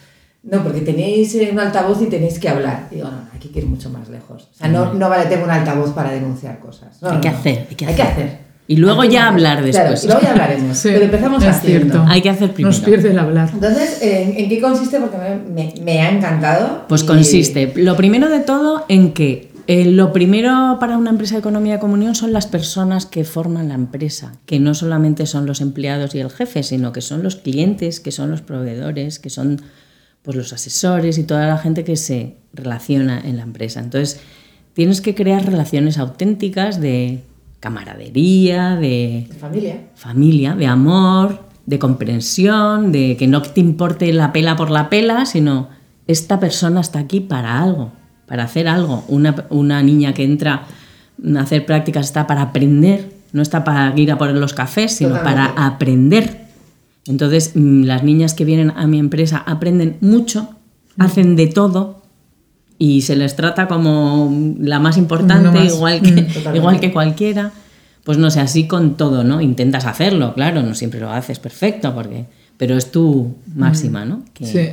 No, 0.43 0.61
porque 0.61 0.81
tenéis 0.81 1.33
eh, 1.35 1.49
un 1.53 1.59
altavoz 1.59 2.01
y 2.01 2.07
tenéis 2.07 2.37
que 2.37 2.49
hablar. 2.49 2.87
Digo, 2.91 3.05
no, 3.05 3.11
no, 3.11 3.27
hay 3.33 3.39
que 3.39 3.59
ir 3.59 3.65
mucho 3.65 3.89
más 3.89 4.09
lejos. 4.09 4.49
O 4.51 4.53
sea, 4.53 4.67
no, 4.67 4.93
no 4.93 5.07
vale, 5.09 5.25
tengo 5.29 5.45
un 5.45 5.51
altavoz 5.51 5.91
para 5.91 6.11
denunciar 6.11 6.59
cosas. 6.59 7.01
No, 7.01 7.09
Hay 7.09 7.15
no, 7.15 7.21
que 7.21 7.29
hacer, 7.29 7.67
hay 7.69 7.75
que 7.75 7.85
Hay 7.85 7.95
que 7.95 8.01
hacer. 8.03 8.39
Y 8.67 8.77
luego 8.77 9.01
que 9.01 9.09
ya 9.09 9.27
hablar 9.27 9.57
Claro, 9.63 9.89
después. 9.91 10.03
y 10.03 10.07
luego 10.07 10.21
ya 10.21 10.31
hablaremos. 10.31 10.77
Sí, 10.77 10.89
pero 10.93 11.05
empezamos 11.05 11.43
es 11.43 11.49
haciendo. 11.49 11.93
cierto. 11.93 12.05
Hay 12.11 12.21
que 12.21 12.29
hacer 12.29 12.53
primero. 12.53 12.73
Nos 12.75 12.79
pierde 12.83 13.11
el 13.11 13.19
hablar. 13.19 13.49
Entonces, 13.53 14.01
¿en, 14.01 14.37
en 14.37 14.49
qué 14.49 14.61
consiste? 14.61 14.99
Porque 14.99 15.17
me, 15.17 15.35
me- 15.53 15.73
me 15.83 16.01
ha 16.01 16.09
encantado. 16.11 16.85
Pues 16.87 17.03
y- 17.03 17.05
consiste, 17.05 17.73
lo 17.75 17.95
primero 17.97 18.29
de 18.29 18.39
todo, 18.39 18.85
en 18.87 19.11
que 19.11 19.51
eh, 19.67 19.85
lo 19.85 20.13
primero 20.13 20.77
para 20.79 20.97
una 20.97 21.09
empresa 21.09 21.35
de 21.35 21.39
economía 21.39 21.73
de 21.73 21.79
comunión 21.79 22.15
son 22.15 22.31
las 22.33 22.47
personas 22.47 23.05
que 23.05 23.23
forman 23.25 23.67
la 23.69 23.75
empresa, 23.75 24.33
que 24.45 24.59
no 24.59 24.73
solamente 24.73 25.25
son 25.25 25.45
los 25.45 25.59
empleados 25.61 26.15
y 26.15 26.19
el 26.19 26.29
jefe, 26.29 26.63
sino 26.63 26.91
que 26.93 27.01
son 27.01 27.21
los 27.23 27.35
clientes, 27.37 27.99
que 27.99 28.11
son 28.11 28.31
los 28.31 28.41
proveedores, 28.41 29.19
que 29.19 29.29
son 29.29 29.61
pues, 30.21 30.35
los 30.37 30.53
asesores 30.53 31.17
y 31.17 31.23
toda 31.23 31.47
la 31.47 31.57
gente 31.57 31.83
que 31.83 31.95
se 31.97 32.35
relaciona 32.53 33.19
en 33.19 33.35
la 33.37 33.43
empresa. 33.43 33.81
Entonces, 33.81 34.19
tienes 34.73 35.01
que 35.01 35.15
crear 35.15 35.45
relaciones 35.45 35.97
auténticas 35.97 36.79
de 36.79 37.23
camaradería, 37.63 38.75
de 38.75 39.25
de 39.29 39.35
familia. 39.39 39.87
familia, 39.95 40.53
de 40.53 40.65
amor, 40.65 41.39
de 41.65 41.79
comprensión, 41.79 42.91
de 42.91 43.15
que 43.15 43.25
no 43.25 43.41
te 43.41 43.61
importe 43.61 44.11
la 44.11 44.33
pela 44.33 44.57
por 44.57 44.69
la 44.69 44.89
pela, 44.89 45.25
sino 45.25 45.69
esta 46.05 46.41
persona 46.41 46.81
está 46.81 46.99
aquí 46.99 47.21
para 47.21 47.61
algo, 47.61 47.93
para 48.27 48.43
hacer 48.43 48.67
algo. 48.67 49.05
Una, 49.07 49.45
una 49.49 49.81
niña 49.81 50.13
que 50.13 50.25
entra 50.25 50.65
a 51.37 51.39
hacer 51.39 51.65
prácticas 51.65 52.07
está 52.07 52.27
para 52.27 52.41
aprender, 52.41 53.13
no 53.31 53.41
está 53.41 53.63
para 53.63 53.97
ir 53.97 54.11
a 54.11 54.17
poner 54.17 54.35
los 54.35 54.53
cafés, 54.53 54.91
sino 54.97 55.11
Totalmente. 55.11 55.53
para 55.53 55.65
aprender. 55.65 56.47
Entonces, 57.07 57.53
mm, 57.55 57.83
las 57.83 58.03
niñas 58.03 58.33
que 58.33 58.43
vienen 58.43 58.73
a 58.75 58.87
mi 58.87 58.99
empresa 58.99 59.37
aprenden 59.37 59.95
mucho, 60.01 60.49
hacen 60.97 61.37
de 61.37 61.47
todo 61.47 62.02
y 62.85 63.01
se 63.01 63.15
les 63.15 63.35
trata 63.35 63.67
como 63.67 64.29
la 64.59 64.79
más 64.79 64.97
importante, 64.97 65.57
más. 65.57 65.73
igual, 65.73 66.01
que, 66.01 66.11
Mm, 66.11 66.55
igual 66.55 66.79
que 66.81 66.91
cualquiera. 66.91 67.51
Pues 68.03 68.17
no 68.17 68.29
sé, 68.29 68.41
así 68.41 68.67
con 68.67 68.97
todo, 68.97 69.23
¿no? 69.23 69.39
Intentas 69.39 69.85
hacerlo, 69.85 70.33
claro, 70.33 70.61
no 70.63 70.73
siempre 70.75 70.99
lo 70.99 71.09
haces 71.09 71.39
perfecto, 71.39 71.93
porque, 71.93 72.25
pero 72.57 72.75
es 72.75 72.91
tu 72.91 73.35
máxima, 73.55 74.03
¿no? 74.03 74.23
Que 74.33 74.45
Sí. 74.45 74.69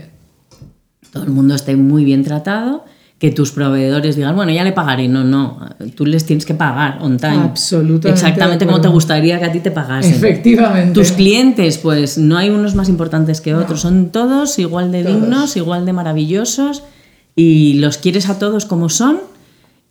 todo 1.13 1.23
el 1.23 1.31
mundo 1.31 1.55
esté 1.55 1.77
muy 1.77 2.05
bien 2.05 2.25
tratado, 2.25 2.85
que 3.21 3.31
tus 3.31 3.53
proveedores 3.53 4.17
digan, 4.17 4.35
bueno, 4.35 4.51
ya 4.51 4.65
le 4.65 4.73
pagaré. 4.73 5.07
No, 5.07 5.23
no, 5.23 5.61
tú 5.95 6.05
les 6.07 6.25
tienes 6.25 6.45
que 6.47 6.55
pagar 6.55 6.99
on 7.03 7.19
time. 7.19 7.37
Absolutamente 7.37 8.09
Exactamente 8.11 8.67
como 8.67 8.81
te 8.81 8.89
gustaría 8.89 9.39
que 9.39 9.45
a 9.45 9.53
ti 9.53 9.61
te 9.61 9.71
pagasen. 9.71 10.15
Efectivamente. 10.15 10.95
Tus 10.95 11.13
clientes, 11.13 11.79
pues 11.79 12.17
no 12.19 12.37
hay 12.39 12.49
unos 12.51 12.75
más 12.75 12.89
importantes 12.89 13.41
que 13.41 13.55
otros, 13.55 13.81
son 13.83 14.11
todos 14.11 14.59
igual 14.59 14.91
de 14.91 15.05
Todos. 15.05 15.21
dignos, 15.21 15.57
igual 15.57 15.85
de 15.87 15.93
maravillosos 15.93 16.83
y 17.37 17.75
los 17.75 17.99
quieres 17.99 18.29
a 18.29 18.39
todos 18.39 18.67
como 18.67 18.89
son 18.89 19.21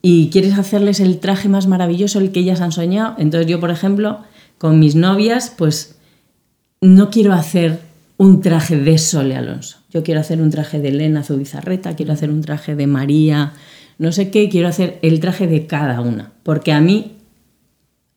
y 0.02 0.30
quieres 0.30 0.58
hacerles 0.58 1.00
el 1.00 1.18
traje 1.18 1.48
más 1.48 1.66
maravilloso, 1.66 2.18
el 2.18 2.32
que 2.32 2.40
ellas 2.40 2.60
han 2.60 2.72
soñado. 2.72 3.14
Entonces 3.18 3.50
yo, 3.50 3.60
por 3.60 3.70
ejemplo, 3.70 4.20
con 4.58 4.78
mis 4.78 4.94
novias, 4.94 5.52
pues 5.56 5.96
no 6.80 7.10
quiero 7.10 7.32
hacer 7.32 7.80
un 8.16 8.40
traje 8.40 8.76
de 8.76 8.98
Sole 8.98 9.36
Alonso. 9.36 9.78
Yo 9.90 10.02
quiero 10.02 10.20
hacer 10.20 10.40
un 10.40 10.50
traje 10.50 10.80
de 10.80 10.88
Elena 10.88 11.22
Zubizarreta, 11.22 11.96
quiero 11.96 12.12
hacer 12.12 12.30
un 12.30 12.42
traje 12.42 12.76
de 12.76 12.86
María, 12.86 13.52
no 13.98 14.12
sé 14.12 14.30
qué, 14.30 14.48
quiero 14.48 14.68
hacer 14.68 14.98
el 15.02 15.20
traje 15.20 15.46
de 15.46 15.66
cada 15.66 16.00
una. 16.00 16.32
Porque 16.42 16.72
a 16.72 16.80
mí 16.80 17.16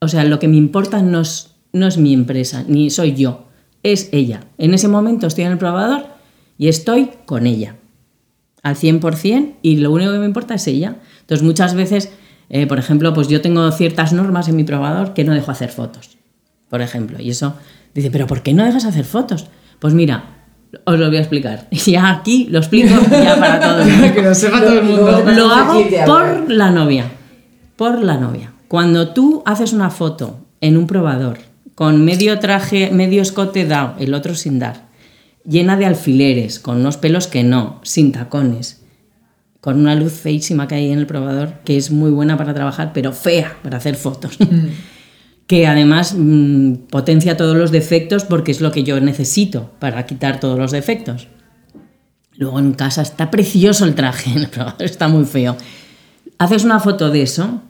o 0.03 0.09
sea, 0.09 0.25
lo 0.25 0.37
que 0.37 0.49
me 0.49 0.57
importa 0.57 1.01
no 1.01 1.21
es, 1.21 1.51
no 1.71 1.87
es 1.87 1.97
mi 1.97 2.13
empresa, 2.13 2.65
ni 2.67 2.89
soy 2.89 3.15
yo, 3.15 3.45
es 3.83 4.09
ella. 4.11 4.41
En 4.57 4.73
ese 4.73 4.89
momento 4.89 5.27
estoy 5.27 5.45
en 5.45 5.53
el 5.53 5.57
probador 5.57 6.07
y 6.57 6.67
estoy 6.67 7.11
con 7.25 7.47
ella, 7.47 7.77
al 8.63 8.75
100%, 8.75 9.53
y 9.61 9.75
lo 9.77 9.91
único 9.91 10.11
que 10.11 10.17
me 10.19 10.25
importa 10.25 10.55
es 10.55 10.65
ella. 10.67 10.95
Entonces, 11.21 11.43
muchas 11.45 11.75
veces, 11.75 12.09
eh, 12.49 12.65
por 12.65 12.79
ejemplo, 12.79 13.13
pues 13.13 13.27
yo 13.27 13.41
tengo 13.41 13.69
ciertas 13.71 14.13
normas 14.13 14.47
en 14.47 14.55
mi 14.55 14.63
probador 14.63 15.13
que 15.13 15.23
no 15.23 15.33
dejo 15.33 15.51
hacer 15.51 15.69
fotos, 15.69 16.17
por 16.69 16.81
ejemplo, 16.81 17.21
y 17.21 17.29
eso 17.29 17.55
dice, 17.93 18.09
pero 18.09 18.25
¿por 18.25 18.41
qué 18.41 18.53
no 18.53 18.63
dejas 18.65 18.85
hacer 18.85 19.05
fotos? 19.05 19.47
Pues 19.79 19.93
mira, 19.93 20.23
os 20.85 20.97
lo 20.97 21.07
voy 21.07 21.17
a 21.17 21.19
explicar. 21.19 21.67
Ya 21.85 22.09
aquí 22.09 22.47
lo 22.49 22.57
explico 22.59 22.95
ya 23.11 23.37
para 23.39 23.59
todo 23.59 23.81
el 23.83 23.89
mundo. 23.91 24.13
que 24.15 24.21
lo 24.23 24.33
sepa 24.33 24.59
todo 24.61 24.79
el 24.79 24.83
mundo. 24.85 25.03
Luego- 25.11 25.31
Lo 25.31 25.53
Hacemos 25.53 25.85
el 25.91 25.99
hago 25.99 26.05
por 26.05 26.51
la 26.51 26.71
novia. 26.71 27.11
Por 27.75 28.01
la 28.03 28.17
novia. 28.17 28.53
Cuando 28.69 29.09
tú 29.09 29.43
haces 29.45 29.73
una 29.73 29.89
foto 29.89 30.39
en 30.61 30.77
un 30.77 30.87
probador 30.87 31.37
con 31.75 32.03
medio 32.05 32.39
traje, 32.39 32.89
medio 32.91 33.21
escote 33.21 33.65
dado, 33.65 33.95
el 33.99 34.13
otro 34.13 34.33
sin 34.35 34.57
dar, 34.59 34.87
llena 35.45 35.77
de 35.77 35.85
alfileres, 35.85 36.59
con 36.59 36.77
unos 36.77 36.97
pelos 36.97 37.27
que 37.27 37.43
no, 37.43 37.79
sin 37.83 38.11
tacones, 38.11 38.83
con 39.61 39.79
una 39.79 39.95
luz 39.95 40.13
feísima 40.13 40.67
que 40.67 40.75
hay 40.75 40.91
en 40.91 40.99
el 40.99 41.07
probador, 41.07 41.61
que 41.63 41.77
es 41.77 41.91
muy 41.91 42.11
buena 42.11 42.37
para 42.37 42.53
trabajar, 42.53 42.91
pero 42.93 43.13
fea 43.13 43.57
para 43.63 43.77
hacer 43.77 43.95
fotos. 43.95 44.37
que 45.47 45.67
además 45.67 46.15
mm, 46.17 46.73
potencia 46.89 47.37
todos 47.37 47.55
los 47.55 47.71
defectos 47.71 48.23
porque 48.23 48.51
es 48.51 48.61
lo 48.61 48.71
que 48.71 48.83
yo 48.83 48.99
necesito 48.99 49.71
para 49.79 50.05
quitar 50.05 50.39
todos 50.39 50.57
los 50.57 50.71
defectos. 50.71 51.27
Luego 52.35 52.59
en 52.59 52.73
casa 52.73 53.01
está 53.01 53.29
precioso 53.29 53.85
el 53.85 53.95
traje, 53.95 54.31
en 54.35 54.37
el 54.39 54.49
probador 54.49 54.83
está 54.83 55.07
muy 55.07 55.25
feo. 55.25 55.55
Haces 56.37 56.63
una 56.63 56.79
foto 56.79 57.09
de 57.09 57.21
eso 57.21 57.61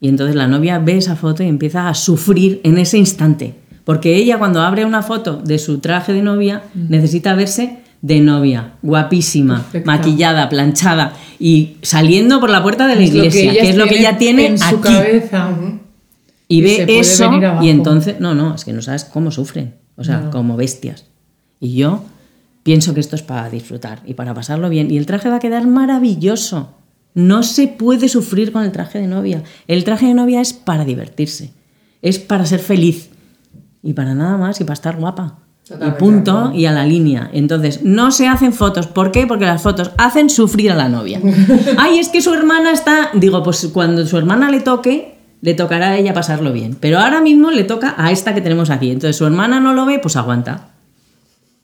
y 0.00 0.08
entonces 0.08 0.36
la 0.36 0.46
novia 0.46 0.78
ve 0.78 0.98
esa 0.98 1.16
foto 1.16 1.42
y 1.42 1.48
empieza 1.48 1.88
a 1.88 1.94
sufrir 1.94 2.60
en 2.64 2.78
ese 2.78 2.98
instante. 2.98 3.54
Porque 3.84 4.16
ella 4.16 4.38
cuando 4.38 4.62
abre 4.62 4.84
una 4.84 5.02
foto 5.02 5.36
de 5.36 5.58
su 5.58 5.78
traje 5.78 6.12
de 6.12 6.22
novia 6.22 6.62
necesita 6.74 7.34
verse 7.34 7.78
de 8.00 8.20
novia, 8.20 8.72
guapísima, 8.82 9.64
maquillada, 9.84 10.48
planchada 10.48 11.14
y 11.38 11.76
saliendo 11.82 12.38
por 12.38 12.50
la 12.50 12.62
puerta 12.62 12.86
de 12.86 12.96
la 12.96 13.02
Es 13.02 13.14
lo 13.14 13.22
que 13.22 13.28
iglesia, 13.28 13.62
que, 13.62 13.70
es 13.70 13.76
lo 13.76 13.86
que 13.86 13.98
ella 13.98 14.18
tiene 14.18 14.46
en 14.46 14.58
su 14.58 14.76
aquí. 14.76 14.80
cabeza. 14.82 15.50
Y 16.48 16.58
Y 16.58 16.60
ve 16.60 16.98
eso 16.98 17.30
y 17.62 17.70
entonces, 17.70 18.20
no, 18.20 18.34
no, 18.34 18.54
es 18.54 18.64
que 18.64 18.72
no 18.72 18.82
sabes 18.82 19.04
cómo 19.04 19.30
sufren, 19.30 19.74
o 19.96 20.04
sea, 20.04 20.28
como 20.30 20.56
bestias. 20.56 21.06
Y 21.60 21.76
yo 21.76 22.04
pienso 22.62 22.92
que 22.92 23.00
esto 23.00 23.16
es 23.16 23.22
para 23.22 23.48
disfrutar 23.48 24.02
y 24.06 24.14
para 24.14 24.34
pasarlo 24.34 24.68
bien. 24.68 24.90
Y 24.90 24.98
el 24.98 25.06
traje 25.06 25.30
va 25.30 25.36
a 25.36 25.40
quedar 25.40 25.66
maravilloso. 25.66 26.74
No 27.14 27.42
se 27.42 27.68
puede 27.68 28.10
sufrir 28.10 28.52
con 28.52 28.64
el 28.64 28.72
traje 28.72 28.98
de 28.98 29.06
novia. 29.06 29.42
El 29.66 29.84
traje 29.84 30.06
de 30.06 30.14
novia 30.14 30.42
es 30.42 30.52
para 30.52 30.84
divertirse, 30.84 31.52
es 32.02 32.18
para 32.18 32.44
ser 32.44 32.60
feliz 32.60 33.08
y 33.84 33.92
para 33.92 34.14
nada 34.14 34.36
más 34.38 34.60
y 34.60 34.64
para 34.64 34.72
estar 34.74 34.96
guapa. 34.96 35.38
Totalmente 35.68 35.96
y 35.96 36.00
punto 36.00 36.52
y 36.54 36.66
a 36.66 36.72
la 36.72 36.84
línea. 36.84 37.30
Entonces, 37.32 37.82
no 37.84 38.10
se 38.10 38.26
hacen 38.26 38.52
fotos. 38.52 38.86
¿Por 38.86 39.12
qué? 39.12 39.26
Porque 39.26 39.44
las 39.44 39.62
fotos 39.62 39.92
hacen 39.98 40.28
sufrir 40.30 40.72
a 40.72 40.74
la 40.74 40.88
novia. 40.88 41.20
Ay, 41.78 41.98
es 41.98 42.08
que 42.08 42.20
su 42.22 42.34
hermana 42.34 42.72
está. 42.72 43.10
Digo, 43.14 43.42
pues 43.42 43.68
cuando 43.72 44.06
su 44.06 44.16
hermana 44.18 44.50
le 44.50 44.60
toque, 44.60 45.14
le 45.42 45.54
tocará 45.54 45.90
a 45.90 45.96
ella 45.98 46.12
pasarlo 46.14 46.52
bien. 46.52 46.76
Pero 46.80 46.98
ahora 46.98 47.20
mismo 47.20 47.50
le 47.50 47.64
toca 47.64 47.94
a 47.96 48.10
esta 48.10 48.34
que 48.34 48.40
tenemos 48.40 48.70
aquí. 48.70 48.90
Entonces, 48.90 49.16
su 49.16 49.26
hermana 49.26 49.60
no 49.60 49.74
lo 49.74 49.86
ve, 49.86 49.98
pues 49.98 50.16
aguanta. 50.16 50.68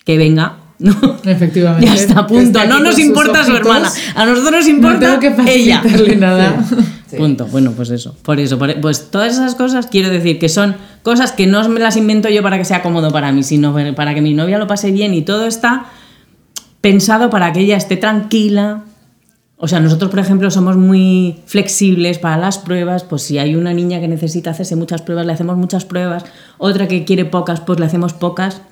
Que 0.05 0.17
venga. 0.19 0.57
¿no? 0.79 0.95
Efectivamente. 1.25 1.87
Ya 1.87 1.95
está, 1.95 2.27
punto. 2.27 2.59
No 2.67 2.81
nos 2.81 2.99
importa 2.99 3.45
su 3.45 3.53
ojitos. 3.53 3.59
hermana. 3.61 3.91
A 4.15 4.25
nosotros 4.27 4.53
nos 4.53 4.65
No 4.65 4.71
importa 4.71 5.21
tengo 5.21 5.37
que 5.37 5.55
ella. 5.55 5.83
nada. 6.19 6.65
Sí. 6.69 6.77
Punto. 7.19 7.47
Bueno, 7.47 7.73
pues 7.77 7.91
eso. 7.91 8.17
Por 8.23 8.39
eso. 8.41 8.59
por- 8.59 8.81
pues 8.81 9.11
todas 9.11 9.33
esas 9.35 9.55
cosas 9.55 9.87
quiero 9.87 10.09
decir 10.11 10.39
que 10.39 10.49
son 10.49 10.77
cosas 11.03 11.33
que 11.33 11.47
no 11.47 11.67
me 11.69 11.81
las 11.81 11.97
invento 11.97 12.29
yo 12.29 12.43
para 12.43 12.59
que 12.59 12.65
sea 12.65 12.83
cómodo 12.83 13.11
para 13.11 13.33
mí, 13.33 13.43
sino 13.43 13.75
para 13.95 14.15
que 14.15 14.21
mi 14.23 14.35
novia 14.35 14.59
lo 14.59 14.67
pase 14.67 14.91
bien 14.91 15.15
y 15.15 15.23
todo 15.23 15.47
está 15.47 15.87
pensado 16.81 17.31
para 17.31 17.53
que 17.53 17.61
ella 17.61 17.77
esté 17.77 17.97
tranquila. 17.97 18.85
O 19.63 19.69
sea, 19.69 19.79
nosotros, 19.81 20.11
por 20.11 20.21
ejemplo, 20.21 20.51
somos 20.51 20.77
muy 20.79 21.37
flexibles 21.45 22.19
para 22.19 22.39
las 22.39 22.57
pruebas. 22.59 23.05
Pues 23.05 23.23
si 23.23 23.39
hay 23.39 23.55
una 23.57 23.75
niña 23.75 24.01
que 24.01 24.09
necesita 24.09 24.51
hacerse 24.53 24.75
muchas 24.75 25.03
pruebas, 25.03 25.27
le 25.27 25.33
hacemos 25.35 25.57
muchas 25.59 25.85
pruebas. 25.85 26.25
Otra 26.57 26.89
que 26.89 27.05
quiere 27.05 27.27
pocas, 27.27 27.61
pues 27.61 27.79
le 27.79 27.85
hacemos 27.87 28.15
pocas. 28.15 28.63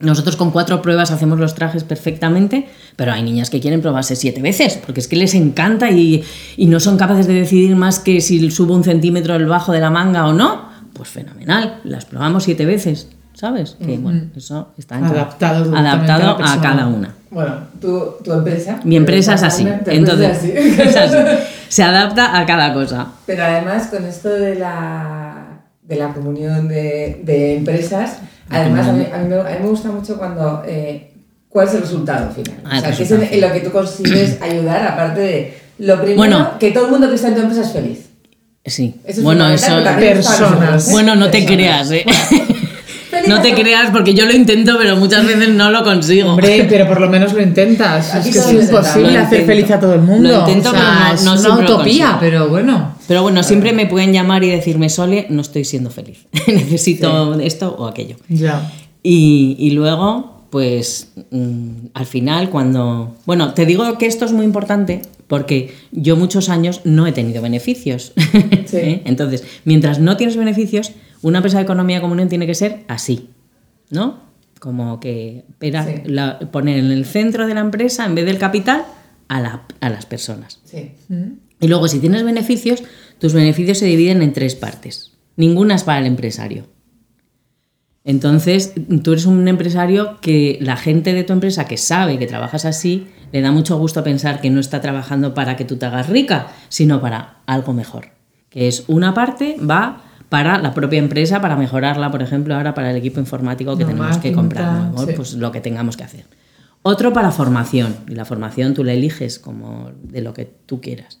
Nosotros 0.00 0.36
con 0.36 0.52
cuatro 0.52 0.80
pruebas 0.80 1.10
hacemos 1.10 1.40
los 1.40 1.56
trajes 1.56 1.82
perfectamente, 1.82 2.68
pero 2.94 3.12
hay 3.12 3.22
niñas 3.22 3.50
que 3.50 3.60
quieren 3.60 3.80
probarse 3.80 4.14
siete 4.14 4.40
veces, 4.40 4.78
porque 4.84 5.00
es 5.00 5.08
que 5.08 5.16
les 5.16 5.34
encanta 5.34 5.90
y, 5.90 6.22
y 6.56 6.66
no 6.66 6.78
son 6.78 6.96
capaces 6.96 7.26
de 7.26 7.34
decidir 7.34 7.74
más 7.74 7.98
que 7.98 8.20
si 8.20 8.48
subo 8.52 8.74
un 8.74 8.84
centímetro 8.84 9.34
el 9.34 9.46
bajo 9.46 9.72
de 9.72 9.80
la 9.80 9.90
manga 9.90 10.26
o 10.28 10.32
no. 10.32 10.68
Pues 10.92 11.08
fenomenal, 11.08 11.80
las 11.82 12.04
probamos 12.04 12.44
siete 12.44 12.64
veces, 12.64 13.08
¿sabes? 13.34 13.76
Que 13.84 13.98
bueno, 13.98 14.22
eso 14.36 14.68
está 14.78 14.98
Adaptado 14.98 15.76
adaptado 15.76 16.44
a 16.44 16.60
cada 16.60 16.86
una. 16.86 17.14
Bueno, 17.30 17.56
tu, 17.80 18.14
tu 18.22 18.32
empresa. 18.32 18.80
Mi 18.84 18.96
empresa 18.96 19.34
es 19.34 19.42
así, 19.42 19.66
empresa 19.66 19.98
entonces 19.98 20.44
es 20.44 20.78
así. 20.78 20.80
es 20.88 20.96
así. 20.96 21.16
se 21.68 21.82
adapta 21.82 22.38
a 22.38 22.46
cada 22.46 22.72
cosa. 22.72 23.08
Pero 23.26 23.42
además 23.42 23.88
con 23.88 24.04
esto 24.04 24.28
de 24.28 24.54
la, 24.54 25.60
de 25.82 25.96
la 25.96 26.14
comunión 26.14 26.68
de, 26.68 27.20
de 27.24 27.56
empresas, 27.56 28.18
además 28.50 28.88
a 28.88 28.92
mí, 28.92 29.06
a 29.12 29.18
mí 29.18 29.28
me, 29.28 29.36
a 29.40 29.44
mí 29.44 29.56
me 29.62 29.68
gusta 29.68 29.90
mucho 29.90 30.16
cuando... 30.18 30.62
eh, 30.66 31.12
¿Cuál 31.48 31.66
es 31.66 31.74
el 31.74 31.80
resultado 31.80 32.30
final? 32.30 32.60
Ah, 32.64 32.76
o 32.76 32.80
sea, 32.80 32.90
que 32.94 33.02
es 33.02 33.10
en, 33.10 33.40
lo 33.40 33.52
que 33.52 33.60
tú 33.60 33.70
consigues 33.72 34.40
ayudar, 34.42 34.86
aparte 34.86 35.20
de 35.20 35.58
lo 35.78 35.96
primero, 35.96 36.18
Bueno. 36.18 36.58
que 36.58 36.72
todo 36.72 36.84
el 36.84 36.90
mundo 36.90 37.08
que 37.08 37.14
está 37.14 37.28
en 37.28 37.34
tu 37.36 37.40
empresa 37.40 37.62
es 37.62 37.72
feliz. 37.72 37.98
Sí. 38.66 38.94
Eso 39.04 39.20
es 39.20 39.24
bueno, 39.24 39.48
eso. 39.48 39.82
personas. 39.82 40.88
¿eh? 40.88 40.92
Bueno, 40.92 41.14
no 41.16 41.30
te 41.30 41.46
creas, 41.46 41.90
¿eh? 41.90 42.04
No 43.28 43.40
te 43.42 43.54
creas 43.54 43.90
porque 43.90 44.14
yo 44.14 44.24
lo 44.26 44.32
intento, 44.34 44.76
pero 44.78 44.96
muchas 44.96 45.26
veces 45.26 45.50
no 45.50 45.70
lo 45.70 45.82
consigo. 45.84 46.30
Hombre, 46.30 46.66
pero 46.68 46.86
por 46.86 47.00
lo 47.00 47.08
menos 47.08 47.32
lo 47.32 47.42
intentas. 47.42 48.14
Aquí 48.14 48.30
Es 48.30 48.34
que 48.34 48.40
es 48.40 48.52
lo 48.52 48.62
imposible 48.62 49.18
hacer 49.18 49.44
feliz 49.46 49.70
a 49.70 49.78
todo 49.80 49.94
el 49.94 50.00
mundo. 50.02 50.28
Lo 50.28 50.40
intento, 50.40 50.70
O 50.70 50.72
sea, 50.72 50.80
pero 50.82 51.08
no- 51.08 51.14
es 51.14 51.22
una 51.22 51.36
siempre 51.38 51.64
utopía, 51.66 52.04
consigo. 52.06 52.18
pero 52.20 52.48
bueno. 52.48 52.94
Pero 53.06 53.22
bueno, 53.22 53.42
siempre 53.42 53.72
me 53.72 53.86
pueden 53.86 54.12
llamar 54.12 54.44
y 54.44 54.50
decirme, 54.50 54.88
Sole, 54.88 55.26
no 55.30 55.40
estoy 55.42 55.64
siendo 55.64 55.90
feliz. 55.90 56.26
Necesito 56.46 57.38
esto 57.40 57.74
o 57.78 57.86
aquello. 57.86 58.16
Ya. 58.28 58.70
Y, 59.02 59.56
y 59.58 59.70
luego, 59.70 60.44
pues 60.50 61.12
mm, 61.30 61.68
al 61.94 62.06
final, 62.06 62.50
cuando... 62.50 63.14
Bueno, 63.26 63.54
te 63.54 63.64
digo 63.66 63.96
que 63.98 64.06
esto 64.06 64.24
es 64.24 64.32
muy 64.32 64.44
importante 64.44 65.02
porque 65.26 65.74
yo 65.92 66.16
muchos 66.16 66.48
años 66.48 66.80
no 66.84 67.06
he 67.06 67.12
tenido 67.12 67.42
beneficios. 67.42 68.12
¿Eh? 68.72 69.02
Entonces, 69.04 69.44
mientras 69.64 69.98
no 69.98 70.16
tienes 70.16 70.36
beneficios, 70.36 70.92
una 71.22 71.38
empresa 71.38 71.58
de 71.58 71.64
economía 71.64 72.00
común 72.00 72.26
tiene 72.28 72.46
que 72.46 72.54
ser 72.54 72.84
así, 72.88 73.30
¿no? 73.90 74.20
Como 74.60 74.98
que 75.00 75.44
era 75.60 75.84
Sí. 75.84 76.02
la- 76.04 76.38
poner 76.50 76.78
en 76.78 76.90
el 76.90 77.04
centro 77.04 77.46
de 77.46 77.54
la 77.54 77.60
empresa, 77.60 78.04
en 78.06 78.14
vez 78.14 78.24
del 78.26 78.38
capital, 78.38 78.84
a, 79.28 79.40
la- 79.40 79.62
a 79.80 79.90
las 79.90 80.06
personas. 80.06 80.60
Sí. 80.64 80.92
Y 81.60 81.68
luego, 81.68 81.86
si 81.88 81.98
tienes 82.00 82.22
beneficios, 82.24 82.82
tus 83.18 83.32
beneficios 83.34 83.78
se 83.78 83.86
dividen 83.86 84.22
en 84.22 84.32
tres 84.32 84.54
partes. 84.54 85.12
Ninguna 85.36 85.74
es 85.74 85.84
para 85.84 85.98
el 86.00 86.06
empresario. 86.06 86.64
Entonces, 88.04 88.72
tú 89.02 89.12
eres 89.12 89.26
un 89.26 89.46
empresario 89.48 90.18
que 90.20 90.58
la 90.62 90.76
gente 90.76 91.12
de 91.12 91.24
tu 91.24 91.32
empresa 91.34 91.66
que 91.66 91.76
sabe 91.76 92.18
que 92.18 92.26
trabajas 92.26 92.64
así, 92.64 93.08
le 93.32 93.42
da 93.42 93.52
mucho 93.52 93.76
gusto 93.78 94.02
pensar 94.02 94.40
que 94.40 94.48
no 94.50 94.60
está 94.60 94.80
trabajando 94.80 95.34
para 95.34 95.56
que 95.56 95.64
tú 95.66 95.76
te 95.76 95.84
hagas 95.86 96.08
rica, 96.08 96.48
sino 96.70 97.00
para 97.02 97.40
algo 97.46 97.74
mejor. 97.74 98.08
Que 98.48 98.66
es 98.66 98.84
una 98.88 99.12
parte 99.12 99.56
va 99.58 100.04
para 100.28 100.58
la 100.58 100.74
propia 100.74 100.98
empresa, 100.98 101.40
para 101.40 101.56
mejorarla, 101.56 102.10
por 102.10 102.22
ejemplo, 102.22 102.54
ahora 102.54 102.74
para 102.74 102.90
el 102.90 102.96
equipo 102.96 103.20
informático 103.20 103.76
que 103.76 103.84
No, 103.84 103.90
tenemos 103.90 104.18
que 104.18 104.32
comprar 104.32 104.92
sí. 104.96 105.12
pues 105.16 105.34
lo 105.34 105.52
que 105.52 105.60
tengamos 105.60 105.96
que 105.96 106.04
hacer. 106.04 106.26
Otro 106.82 107.12
para 107.12 107.30
formación, 107.32 107.96
y 108.08 108.14
la 108.14 108.24
formación 108.24 108.74
tú 108.74 108.84
la 108.84 108.92
eliges 108.92 109.38
como 109.38 109.90
de 110.02 110.22
lo 110.22 110.34
que 110.34 110.44
tú 110.44 110.80
quieras 110.80 111.20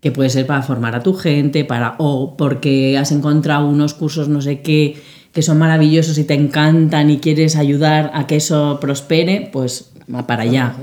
que 0.00 0.12
puede 0.12 0.28
ser 0.28 0.46
para 0.46 0.60
formar 0.60 0.94
a 0.94 1.02
tu 1.02 1.14
gente, 1.14 1.64
para 1.64 1.94
o 1.96 2.36
porque 2.36 2.98
has 2.98 3.10
encontrado 3.10 3.66
unos 3.66 3.94
cursos 3.94 4.28
no 4.28 4.42
sé 4.42 4.60
qué 4.60 5.00
que 5.32 5.40
son 5.40 5.58
maravillosos 5.58 6.16
y 6.18 6.24
te 6.24 6.34
encantan 6.34 7.10
y 7.10 7.18
quieres 7.18 7.56
ayudar 7.56 8.12
a 8.14 8.26
que 8.26 8.36
eso 8.36 8.78
prospere, 8.80 9.48
pues 9.52 9.92
para 10.26 10.42
allá, 10.42 10.76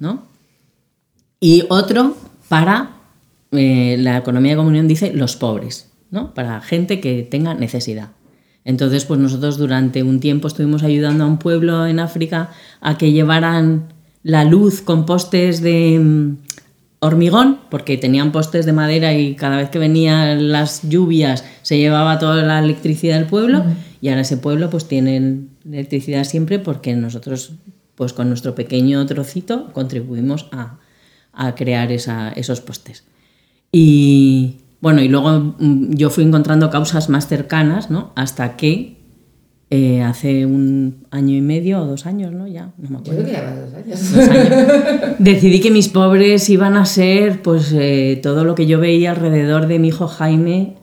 ¿no? 0.00 0.22
Y 1.40 1.64
otro 1.68 2.16
para 2.48 2.92
eh, 3.50 3.96
la 3.98 4.16
economía 4.16 4.52
de 4.52 4.56
comunión 4.56 4.88
dice 4.88 5.12
los 5.12 5.36
pobres, 5.36 5.90
¿no? 6.10 6.34
Para 6.34 6.60
gente 6.60 7.00
que 7.00 7.22
tenga 7.22 7.54
necesidad. 7.54 8.10
Entonces, 8.64 9.04
pues 9.04 9.20
nosotros 9.20 9.58
durante 9.58 10.02
un 10.02 10.18
tiempo 10.20 10.48
estuvimos 10.48 10.82
ayudando 10.82 11.24
a 11.24 11.26
un 11.28 11.38
pueblo 11.38 11.86
en 11.86 12.00
África 12.00 12.50
a 12.80 12.98
que 12.98 13.12
llevaran 13.12 13.92
la 14.22 14.44
luz 14.44 14.82
con 14.82 15.06
postes 15.06 15.60
de 15.60 16.00
mm, 16.00 16.36
hormigón, 16.98 17.58
porque 17.70 17.96
tenían 17.96 18.32
postes 18.32 18.66
de 18.66 18.72
madera 18.72 19.14
y 19.14 19.36
cada 19.36 19.58
vez 19.58 19.70
que 19.70 19.78
venían 19.78 20.50
las 20.50 20.82
lluvias 20.88 21.44
se 21.62 21.78
llevaba 21.78 22.18
toda 22.18 22.42
la 22.42 22.58
electricidad 22.58 23.18
del 23.18 23.26
pueblo 23.28 23.64
y 24.00 24.08
ahora 24.08 24.22
ese 24.22 24.36
pueblo 24.38 24.68
pues 24.70 24.88
tiene 24.88 25.42
electricidad 25.64 26.24
siempre 26.24 26.58
porque 26.58 26.94
nosotros 26.96 27.52
pues 27.94 28.12
con 28.12 28.28
nuestro 28.28 28.54
pequeño 28.54 29.04
trocito 29.06 29.72
contribuimos 29.72 30.48
a, 30.52 30.78
a 31.32 31.54
crear 31.54 31.92
esa- 31.92 32.30
esos 32.30 32.60
postes. 32.60 33.04
Y 33.72 34.56
bueno, 34.80 35.02
y 35.02 35.08
luego 35.08 35.54
mm, 35.58 35.94
yo 35.94 36.10
fui 36.10 36.24
encontrando 36.24 36.70
causas 36.70 37.08
más 37.08 37.26
cercanas, 37.28 37.90
¿no? 37.90 38.12
Hasta 38.14 38.56
que 38.56 38.96
eh, 39.70 40.02
hace 40.02 40.46
un 40.46 41.06
año 41.10 41.34
y 41.34 41.40
medio 41.40 41.80
o 41.82 41.86
dos 41.86 42.06
años, 42.06 42.32
¿no? 42.32 42.46
Ya, 42.46 42.72
no 42.78 42.88
me 42.88 43.04
Yo 43.04 43.12
acuerdo. 43.12 43.22
creo 43.24 43.44
que 43.44 43.60
dos 43.60 43.74
años. 43.74 44.12
dos 44.12 44.28
años, 44.28 45.16
decidí 45.18 45.60
que 45.60 45.70
mis 45.70 45.88
pobres 45.88 46.48
iban 46.50 46.76
a 46.76 46.84
ser 46.84 47.42
pues 47.42 47.72
eh, 47.72 48.20
todo 48.22 48.44
lo 48.44 48.54
que 48.54 48.66
yo 48.66 48.78
veía 48.78 49.10
alrededor 49.10 49.66
de 49.66 49.78
mi 49.78 49.88
hijo 49.88 50.06
Jaime, 50.06 50.76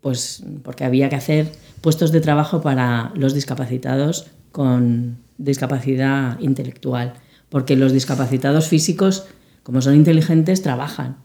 pues 0.00 0.42
porque 0.64 0.84
había 0.84 1.08
que 1.08 1.16
hacer 1.16 1.52
puestos 1.82 2.10
de 2.10 2.20
trabajo 2.20 2.62
para 2.62 3.12
los 3.14 3.32
discapacitados 3.32 4.26
con 4.50 5.18
discapacidad 5.38 6.38
intelectual, 6.40 7.14
porque 7.48 7.76
los 7.76 7.92
discapacitados 7.92 8.66
físicos, 8.66 9.26
como 9.62 9.82
son 9.82 9.94
inteligentes, 9.94 10.62
trabajan. 10.62 11.18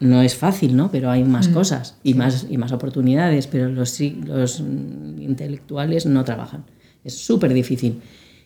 No 0.00 0.22
es 0.22 0.34
fácil, 0.34 0.76
¿no? 0.76 0.90
Pero 0.90 1.10
hay 1.10 1.24
más 1.24 1.48
cosas 1.48 1.96
y 2.02 2.14
más, 2.14 2.46
y 2.48 2.56
más 2.56 2.72
oportunidades, 2.72 3.46
pero 3.46 3.68
los, 3.68 4.00
los 4.00 4.60
mm, 4.60 5.20
intelectuales 5.20 6.06
no 6.06 6.24
trabajan. 6.24 6.64
Es 7.04 7.18
súper 7.18 7.52
difícil. 7.52 8.00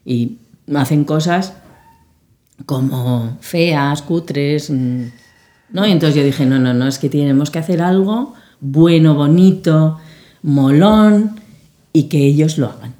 Y 0.04 0.38
hacen 0.74 1.04
cosas 1.04 1.54
como 2.66 3.38
feas, 3.40 4.02
cutres, 4.02 4.70
mm, 4.70 5.02
¿no? 5.70 5.86
Y 5.86 5.92
entonces 5.92 6.16
yo 6.16 6.24
dije, 6.24 6.44
no, 6.44 6.58
no, 6.58 6.74
no, 6.74 6.88
es 6.88 6.98
que 6.98 7.08
tenemos 7.08 7.50
que 7.50 7.60
hacer 7.60 7.82
algo 7.82 8.34
bueno, 8.60 9.14
bonito, 9.14 9.98
molón 10.42 11.36
y 11.92 12.04
que 12.04 12.18
ellos 12.18 12.58
lo 12.58 12.68
hagan. 12.68 12.94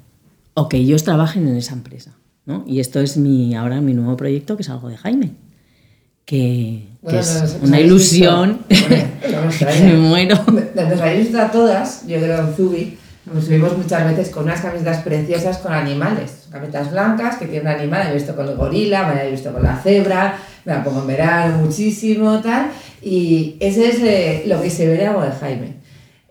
O 0.53 0.69
que 0.69 0.77
ellos 0.77 1.03
trabajen 1.03 1.47
en 1.47 1.57
esa 1.57 1.73
empresa, 1.73 2.15
¿no? 2.45 2.63
Y 2.67 2.79
esto 2.79 2.99
es 2.99 3.17
mi, 3.17 3.55
ahora 3.55 3.81
mi 3.81 3.93
nuevo 3.93 4.15
proyecto, 4.15 4.55
que 4.55 4.63
es 4.63 4.69
algo 4.69 4.87
de 4.89 4.97
Jaime. 4.97 5.31
Que, 6.25 6.35
que 6.37 6.87
Bueno, 7.01 7.19
es 7.19 7.41
nos- 7.41 7.57
una 7.61 7.79
ilusión. 7.79 8.59
Bueno, 8.67 9.49
que 9.57 9.65
me 9.85 9.93
muero. 9.97 10.43
Nos 10.75 11.01
habéis 11.01 11.19
visto 11.25 11.39
a 11.41 11.51
todas, 11.51 12.07
yo 12.07 12.17
creo 12.17 12.39
en 12.39 12.53
Zubi, 12.55 12.97
nos 13.31 13.45
subimos 13.45 13.77
muchas 13.77 14.05
veces 14.09 14.29
con 14.33 14.43
unas 14.45 14.61
camisetas 14.61 15.01
preciosas 15.03 15.57
con 15.59 15.71
animales. 15.73 16.47
Camisetas 16.51 16.91
blancas 16.91 17.37
que 17.37 17.45
tienen 17.47 17.67
un 17.73 17.79
animal, 17.79 18.07
he 18.09 18.13
visto 18.15 18.35
con 18.35 18.47
el 18.47 18.55
gorila, 18.55 19.07
me 19.07 19.23
he 19.27 19.31
visto 19.31 19.51
con 19.53 19.63
la 19.63 19.77
cebra, 19.77 20.37
me 20.63 20.73
la 20.73 20.83
pongo 20.83 21.01
en 21.01 21.07
verano 21.07 21.57
muchísimo, 21.59 22.39
tal. 22.41 22.67
Y 23.01 23.55
ese 23.59 23.89
es 23.89 23.99
eh, 24.01 24.43
lo 24.47 24.61
que 24.61 24.69
se 24.69 24.87
ve 24.87 24.93
de 24.97 25.05
de 25.05 25.31
Jaime. 25.39 25.75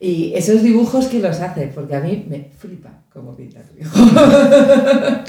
Y 0.01 0.33
esos 0.35 0.63
dibujos 0.63 1.07
que 1.07 1.21
los 1.21 1.41
hace, 1.41 1.69
porque 1.75 1.95
a 1.95 2.01
mí 2.01 2.27
me 2.29 2.49
flipa 2.59 2.91
cómo 3.13 3.35
pinta 3.37 3.61
tu 3.63 3.81
hijo. 3.81 3.97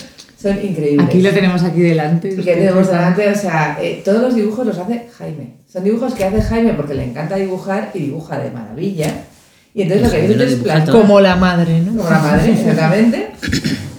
Son 0.45 0.63
increíbles. 0.63 1.07
Aquí 1.07 1.23
lo 1.23 1.31
tenemos 1.31 1.63
aquí 1.63 1.81
delante. 1.81 2.27
Y 2.27 2.35
que 2.35 2.53
tenemos 2.53 2.85
delante, 2.87 3.27
o 3.29 3.35
sea, 3.35 3.79
eh, 3.81 4.03
todos 4.05 4.21
los 4.21 4.35
dibujos 4.35 4.67
los 4.67 4.77
hace 4.77 5.07
Jaime. 5.17 5.55
Son 5.67 5.83
dibujos 5.83 6.13
que 6.13 6.23
hace 6.23 6.39
Jaime 6.39 6.73
porque 6.75 6.93
le 6.93 7.03
encanta 7.03 7.35
dibujar 7.35 7.89
y 7.95 7.99
dibuja 7.99 8.37
de 8.37 8.51
maravilla. 8.51 9.11
Y 9.73 9.81
entonces 9.81 10.03
lo 10.29 10.37
que 10.37 10.43
es 10.43 10.53
plan-. 10.59 10.85
Como 10.85 11.19
la 11.19 11.35
madre, 11.35 11.81
¿no? 11.81 11.97
como 11.97 12.07
la 12.07 12.19
madre, 12.19 12.51
exactamente. 12.59 13.29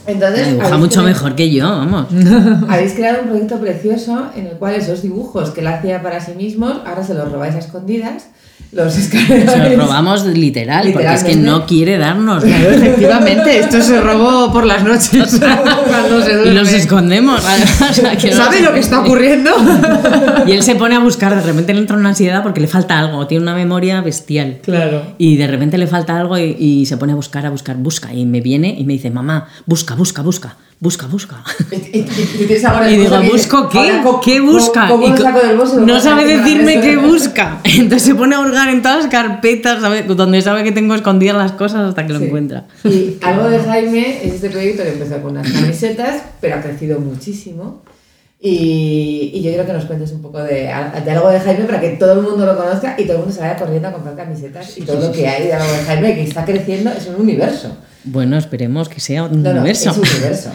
Entonces, 0.06 0.46
dibuja 0.46 0.66
habéis 0.66 0.80
mucho 0.80 1.00
creado- 1.00 1.08
mejor 1.08 1.34
que 1.34 1.50
yo, 1.50 1.68
vamos. 1.68 2.06
Habéis 2.68 2.92
creado 2.92 3.22
un 3.22 3.28
proyecto 3.28 3.58
precioso 3.58 4.26
en 4.36 4.46
el 4.46 4.52
cual 4.52 4.76
esos 4.76 5.02
dibujos 5.02 5.50
que 5.50 5.62
él 5.62 5.66
hacía 5.66 6.00
para 6.00 6.20
sí 6.20 6.32
mismos, 6.36 6.74
ahora 6.86 7.02
se 7.02 7.14
los 7.14 7.32
robáis 7.32 7.56
a 7.56 7.58
escondidas, 7.58 8.28
los 8.72 8.92
Se 8.92 9.00
escaneáis. 9.00 9.44
los 9.46 9.76
robamos 9.86 10.26
literal, 10.26 10.90
porque 10.92 11.14
es 11.14 11.24
que 11.24 11.36
no 11.36 11.66
quiere 11.66 11.96
darnos. 11.98 12.44
Claro, 12.44 12.70
efectivamente, 12.72 13.58
esto 13.58 13.80
se 13.80 14.00
robó 14.00 14.52
por 14.52 14.66
las 14.66 14.82
noches 14.84 15.10
cuando 15.86 16.22
se 16.22 16.30
Y 16.32 16.34
duerme. 16.34 16.52
los 16.54 16.72
escondemos. 16.72 17.42
además, 17.44 17.90
o 17.90 17.94
sea, 17.94 18.16
que 18.16 18.30
no 18.30 18.36
¿Sabe 18.36 18.60
lo 18.60 18.72
que 18.72 18.80
está 18.80 19.00
ocurriendo? 19.00 19.50
Y 20.46 20.52
él 20.52 20.62
se 20.62 20.74
pone 20.74 20.94
a 20.94 20.98
buscar, 20.98 21.34
de 21.34 21.42
repente 21.42 21.72
le 21.72 21.80
entra 21.80 21.96
una 21.96 22.10
ansiedad 22.10 22.42
porque 22.42 22.60
le 22.60 22.66
falta 22.68 22.98
algo, 22.98 23.26
tiene 23.26 23.42
una 23.42 23.54
memoria 23.54 24.00
bestial. 24.02 24.58
Claro. 24.62 25.02
Y 25.16 25.36
de 25.36 25.46
repente 25.46 25.78
le 25.78 25.86
falta 25.86 26.18
algo 26.18 26.36
y, 26.36 26.56
y 26.58 26.86
se 26.86 26.96
pone 26.96 27.12
a 27.12 27.16
buscar, 27.16 27.46
a 27.46 27.50
buscar, 27.50 27.76
busca. 27.76 28.12
Y 28.12 28.26
me 28.26 28.40
viene 28.40 28.74
y 28.78 28.84
me 28.84 28.92
dice, 28.94 29.10
mamá, 29.10 29.46
busca, 29.64 29.94
busca, 29.94 30.22
busca, 30.22 30.56
busca, 30.80 31.06
busca. 31.06 31.42
Y, 31.72 31.98
y- 31.98 32.06
y- 32.60 32.64
ahora 32.64 32.86
digo, 32.86 33.22
¿busco 33.32 33.68
qué? 33.68 33.78
ahora, 33.78 34.02
¿cómo- 34.02 34.20
¿Qué 34.20 34.38
cómo- 34.38 34.52
busca? 34.52 34.88
cómo 34.88 35.08
lo 35.08 35.16
co- 35.16 35.22
saco 35.22 35.40
del 35.40 35.56
bolso 35.56 35.76
lo 35.80 35.86
no 35.86 36.00
sabe 36.00 36.24
decirme 36.36 36.80
qué 36.82 36.96
busca. 36.96 37.60
Entonces 37.64 38.02
se 38.02 38.14
pone 38.14 38.34
a 38.36 38.40
hurgar 38.40 38.68
en 38.68 38.82
todas 38.82 38.98
las 39.04 39.06
carpetas, 39.08 39.80
¿sabe? 39.80 40.02
donde 40.02 40.42
sabe 40.42 40.64
que 40.64 40.72
tengo 40.72 40.94
escondidas 40.94 41.36
las 41.36 41.52
cosas 41.52 41.88
hasta 41.88 42.06
que 42.06 42.12
lo 42.12 42.18
Sí. 42.18 42.26
encuentra. 42.26 42.64
Y 42.84 43.16
algo 43.22 43.48
de 43.48 43.58
Jaime 43.60 44.20
es 44.26 44.34
este 44.34 44.50
proyecto 44.50 44.82
que 44.82 44.90
empezó 44.92 45.20
con 45.22 45.32
unas 45.32 45.50
camisetas, 45.50 46.22
pero 46.40 46.56
ha 46.56 46.60
crecido 46.60 47.00
muchísimo. 47.00 47.82
Y, 48.38 49.30
y 49.34 49.42
yo 49.42 49.48
quiero 49.50 49.64
que 49.66 49.72
nos 49.72 49.86
cuentes 49.86 50.12
un 50.12 50.20
poco 50.20 50.38
de, 50.42 50.54
de 51.04 51.10
algo 51.10 51.30
de 51.30 51.40
Jaime 51.40 51.64
para 51.64 51.80
que 51.80 51.88
todo 51.90 52.12
el 52.12 52.20
mundo 52.20 52.44
lo 52.44 52.56
conozca 52.56 52.94
y 52.98 53.04
todo 53.04 53.14
el 53.14 53.18
mundo 53.20 53.34
se 53.34 53.40
vaya 53.40 53.56
corriendo 53.56 53.88
a 53.88 53.92
comprar 53.92 54.14
camisetas 54.14 54.76
y 54.76 54.82
todo 54.82 55.00
lo 55.00 55.10
que 55.10 55.26
hay 55.26 55.44
de 55.46 55.54
algo 55.54 55.72
de 55.72 55.78
Jaime 55.84 56.14
que 56.14 56.22
está 56.22 56.44
creciendo 56.44 56.90
es 56.90 57.06
un 57.06 57.14
universo. 57.20 57.74
Bueno, 58.06 58.36
esperemos 58.38 58.88
que 58.88 59.00
sea 59.00 59.24
un 59.24 59.42
No, 59.42 59.50
no, 59.52 59.60
universo. 59.60 59.90
es 59.90 59.96
un 59.98 60.02
universo. 60.08 60.50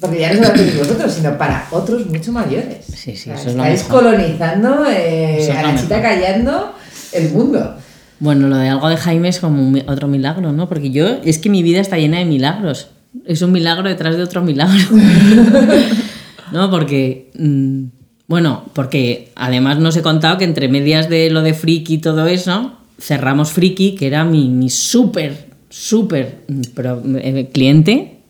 Porque 0.00 0.20
ya 0.20 0.32
no 0.34 0.42
solo 0.42 0.52
para 0.54 0.78
vosotros, 0.78 1.12
sino 1.12 1.38
para 1.38 1.66
otros 1.70 2.06
mucho 2.06 2.32
mayores. 2.32 2.84
Sí, 2.86 3.16
sí, 3.16 3.30
O 3.30 3.32
sea, 3.32 3.34
eso 3.36 3.48
es 3.50 3.54
lo 3.56 3.62
Estáis 3.64 3.84
mejor. 3.84 4.02
colonizando 4.04 4.84
eh, 4.90 5.38
es 5.40 5.50
a 5.50 5.62
la 5.62 5.76
chita 5.80 6.02
callando 6.02 6.74
el 7.12 7.30
mundo. 7.30 7.76
Bueno, 8.20 8.48
lo 8.48 8.56
de 8.56 8.68
algo 8.68 8.88
de 8.88 8.96
Jaime 8.96 9.28
es 9.28 9.38
como 9.40 9.62
un 9.66 9.82
otro 9.86 10.08
milagro, 10.08 10.52
¿no? 10.52 10.68
Porque 10.68 10.90
yo, 10.90 11.06
es 11.24 11.38
que 11.38 11.48
mi 11.50 11.62
vida 11.62 11.80
está 11.80 11.96
llena 11.98 12.18
de 12.18 12.24
milagros. 12.26 12.88
Es 13.26 13.42
un 13.42 13.52
milagro 13.52 13.88
detrás 13.88 14.16
de 14.16 14.22
otro 14.22 14.42
milagro. 14.42 14.74
¿No? 16.52 16.70
Porque, 16.70 17.30
mm, 17.38 17.84
Bueno, 18.26 18.64
porque 18.72 19.32
además 19.36 19.78
nos 19.78 19.96
he 19.96 20.02
contado 20.02 20.38
que 20.38 20.44
entre 20.44 20.68
medias 20.68 21.08
de 21.08 21.28
lo 21.30 21.42
de 21.42 21.52
Friki 21.54 21.94
y 21.94 21.98
todo 21.98 22.26
eso, 22.26 22.72
cerramos 22.98 23.52
Friki, 23.52 23.94
que 23.96 24.06
era 24.06 24.24
mi, 24.24 24.48
mi 24.48 24.70
súper, 24.70 25.50
súper 25.74 26.44
mm, 26.46 27.16
eh, 27.16 27.50
cliente, 27.52 28.20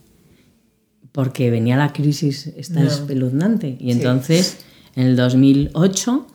porque 1.13 1.51
venía 1.51 1.77
la 1.77 1.93
crisis 1.93 2.47
esta 2.57 2.81
No. 2.81 2.87
espeluznante. 2.89 3.77
Y 3.79 3.93
entonces, 3.93 4.65
en 4.97 5.09
el 5.09 5.17
2008, 5.17 6.27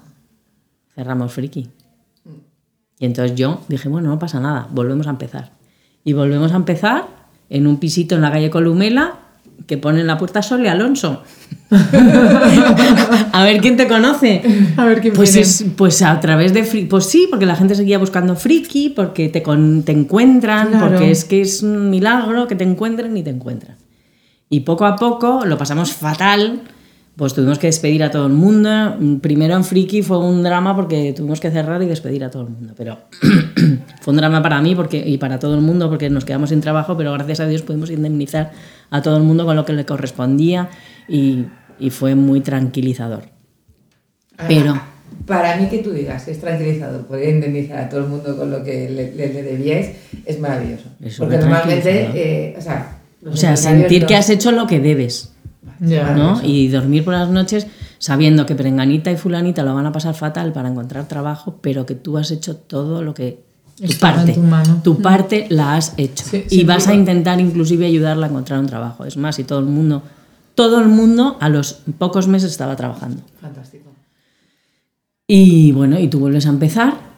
cerramos 0.94 1.34
Friki. 1.34 1.68
Y 3.00 3.06
entonces 3.06 3.36
yo 3.36 3.62
dije, 3.70 3.90
bueno, 3.90 4.10
no 4.10 4.20
pasa 4.20 4.40
nada, 4.40 4.68
volvemos 4.72 5.08
a 5.08 5.10
empezar. 5.10 5.54
Y 6.04 6.14
volvemos 6.14 6.52
a 6.52 6.58
empezar 6.58 7.08
en 7.50 7.66
un 7.66 7.78
pisito 7.80 8.14
en 8.16 8.22
la 8.22 8.32
calle 8.32 8.52
Columela 8.52 9.20
que 9.70 9.78
pone 9.78 10.02
en 10.02 10.08
la 10.08 10.18
puerta 10.18 10.42
Sole 10.42 10.68
Alonso. 10.68 11.22
a 13.32 13.44
ver 13.44 13.62
quién 13.62 13.78
te 13.78 13.88
conoce. 13.88 14.42
A 14.76 14.86
ver 14.86 15.00
quién 15.00 15.14
Pues, 15.14 15.36
es, 15.36 15.64
pues 15.78 16.02
a 16.02 16.20
través 16.20 16.54
de 16.54 16.64
Friki. 16.64 16.88
Pues 16.88 17.06
sí, 17.06 17.28
porque 17.30 17.46
la 17.46 17.56
gente 17.56 17.76
seguía 17.76 18.00
buscando 18.00 18.36
friki, 18.36 18.90
porque 18.90 19.30
te, 19.30 19.44
con- 19.44 19.84
te 19.84 19.92
encuentran, 19.92 20.70
Claro. 20.70 20.88
porque 20.90 21.12
es 21.12 21.24
que 21.24 21.42
es 21.42 21.62
un 21.62 21.92
milagro 21.92 22.48
que 22.48 22.56
te 22.56 22.64
encuentren 22.64 23.16
y 23.16 23.22
te 23.24 23.30
encuentran. 23.30 23.78
Y 24.50 24.62
poco 24.62 24.86
a 24.88 24.96
poco 24.96 25.46
lo 25.46 25.58
pasamos 25.58 25.94
fatal. 25.94 26.62
Pues 27.20 27.34
tuvimos 27.34 27.60
que 27.60 27.68
despedir 27.68 28.02
a 28.02 28.10
todo 28.12 28.28
el 28.28 28.32
mundo. 28.32 28.96
Primero 29.22 29.54
en 29.58 29.66
Friki 29.66 30.02
fue 30.04 30.18
un 30.20 30.42
drama 30.42 30.74
porque 30.74 31.12
tuvimos 31.12 31.42
que 31.42 31.52
cerrar 31.52 31.84
y 31.84 31.86
despedir 31.86 32.24
a 32.24 32.32
todo 32.32 32.44
el 32.44 32.50
mundo. 32.50 32.74
Pero 32.78 32.98
fue 34.02 34.12
un 34.14 34.16
drama 34.18 34.42
para 34.42 34.62
mí 34.62 34.74
porque, 34.74 35.04
y 35.06 35.18
para 35.18 35.38
todo 35.38 35.54
el 35.56 35.60
mundo 35.62 35.90
porque 35.90 36.10
nos 36.10 36.24
quedamos 36.24 36.48
sin 36.50 36.62
trabajo, 36.62 36.96
pero 36.96 37.12
gracias 37.12 37.42
a 37.42 37.46
Dios 37.48 37.62
pudimos 37.62 37.92
indemnizar 37.92 38.52
a 38.90 39.02
todo 39.02 39.18
el 39.18 39.24
mundo 39.24 39.46
con 39.46 39.58
lo 39.58 39.66
que 39.66 39.74
le 39.74 39.86
correspondía 39.86 40.70
y, 41.10 41.44
y 41.78 41.90
fue 41.90 42.16
muy 42.16 42.40
tranquilizador. 42.40 43.24
Pero 44.48 44.82
Para 45.26 45.58
mí 45.58 45.68
que 45.68 45.80
tú 45.80 45.92
digas 45.92 46.26
es 46.30 46.40
tranquilizador 46.40 47.06
poder 47.06 47.36
indemnizar 47.36 47.80
a 47.80 47.90
todo 47.90 48.00
el 48.00 48.08
mundo 48.08 48.38
con 48.38 48.50
lo 48.50 48.64
que 48.64 48.90
le, 48.90 49.14
le- 49.14 49.34
le 49.34 49.44
debíais 49.44 49.90
es 50.26 50.40
maravilloso. 50.40 50.86
Es 51.04 51.18
Porque 51.18 51.38
normalmente, 51.38 52.10
eh, 52.16 52.56
o 52.58 52.62
sea, 52.62 52.98
o 53.30 53.36
sentir 53.36 54.06
que 54.06 54.16
has 54.16 54.30
hecho 54.30 54.54
lo 54.54 54.66
que 54.68 54.80
debes. 54.80 55.34
Ya. 55.80 56.14
¿no? 56.16 56.42
Y 56.44 56.70
dormir 56.70 57.04
por 57.04 57.14
las 57.14 57.30
noches 57.30 57.68
sabiendo 57.98 58.46
que 58.46 58.56
Prenganita 58.56 59.12
y 59.12 59.18
Fulanita 59.18 59.64
lo 59.64 59.76
van 59.76 59.86
a 59.86 59.92
pasar 59.92 60.16
fatal 60.16 60.54
para 60.54 60.70
encontrar 60.70 61.08
trabajo, 61.08 61.58
pero 61.62 61.86
que 61.86 61.96
tú 61.96 62.18
has 62.18 62.32
hecho 62.32 62.56
todo 62.56 63.04
lo 63.04 63.14
que... 63.14 63.44
Tu 63.78 63.86
Estaba 63.86 64.16
parte, 64.18 64.34
tu 64.34 64.42
mano. 64.42 64.82
tu 64.84 65.02
parte 65.02 65.48
la 65.50 65.76
has 65.76 65.94
hecho. 65.96 66.26
Sí, 66.26 66.44
y 66.50 66.64
vas 66.66 66.88
a 66.90 66.94
intentar 66.94 67.40
inclusive 67.40 67.86
ayudarla 67.86 68.26
a 68.26 68.30
encontrar 68.30 68.60
un 68.60 68.66
trabajo. 68.66 69.06
Es 69.06 69.16
más, 69.16 69.40
y 69.40 69.46
todo 69.46 69.60
el 69.60 69.66
mundo, 69.68 70.04
todo 70.54 70.82
el 70.82 70.90
mundo 70.90 71.38
a 71.40 71.48
los 71.48 71.82
pocos 71.98 72.28
meses 72.28 72.52
estaba 72.52 72.76
trabajando. 72.76 73.22
Fantástico. 73.40 73.90
Y 75.28 75.72
bueno, 75.72 75.98
y 75.98 76.10
tú 76.10 76.20
vuelves 76.20 76.46
a 76.46 76.50
empezar 76.50 77.09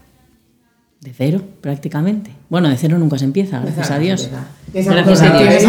de 1.02 1.12
cero, 1.18 1.42
prácticamente. 1.62 2.32
Bueno, 2.50 2.70
de 2.70 2.78
cero 2.78 2.98
nunca 3.00 3.18
se 3.18 3.26
empieza, 3.26 3.60
gracias 3.60 3.90
a 3.90 3.98
Dios. 3.98 4.30
Gracias 4.72 5.22
a 5.24 5.34
Dios. 5.34 5.64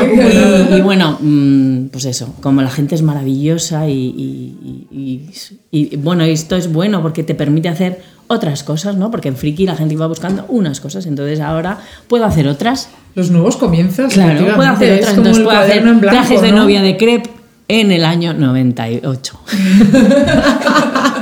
Y, 0.71 0.75
y 0.75 0.81
bueno, 0.83 1.17
mm, 1.21 1.87
pues 1.87 2.05
eso, 2.05 2.35
como 2.43 2.61
la 2.61 2.69
gente 2.71 2.95
es 2.95 3.01
maravillosa 3.03 3.89
y, 3.89 3.93
y- 3.95 4.87
y- 4.93 5.31
y- 5.71 5.95
y, 5.95 5.97
bueno, 5.97 6.25
esto 6.25 6.55
es 6.55 6.71
bueno 6.71 7.01
porque 7.01 7.23
te 7.23 7.35
permite 7.35 7.71
hacer 7.71 8.03
otras 8.27 8.63
cosas, 8.63 8.97
¿no? 8.97 9.11
Porque 9.11 9.29
en 9.29 9.37
Friki 9.37 9.65
la 9.65 9.75
gente 9.75 9.95
iba 9.95 10.07
buscando 10.07 10.45
unas 10.49 10.81
cosas, 10.81 11.07
entonces 11.07 11.41
ahora 11.41 11.79
puedo 12.09 12.27
hacer 12.27 12.47
otras. 12.47 12.91
Los 13.15 13.31
nuevos 13.31 13.57
comienzos. 13.57 14.13
Claro, 14.13 14.55
puedo 14.55 14.69
hacer 14.71 14.99
otras, 14.99 15.17
entonces 15.17 15.43
puedo 15.43 15.57
hacer 15.59 15.67
cuaderno 15.83 15.91
en 15.93 16.01
blanco, 16.01 16.19
trajes 16.19 16.43
de 16.43 16.51
¿no? 16.53 16.59
novia 16.59 16.83
de 16.83 16.97
crepe 16.99 17.31
en 17.69 17.91
el 17.91 18.05
año 18.05 18.35
98. 18.35 19.41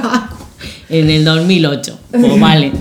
en 0.91 1.09
el 1.11 1.25
2008. 1.25 1.99
Pues 2.11 2.41
vale. 2.41 2.73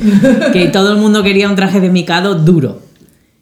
Que 0.53 0.67
todo 0.67 0.91
el 0.93 0.97
mundo 0.99 1.23
quería 1.23 1.47
un 1.49 1.55
traje 1.55 1.79
de 1.79 1.89
micado 1.89 2.35
duro. 2.35 2.81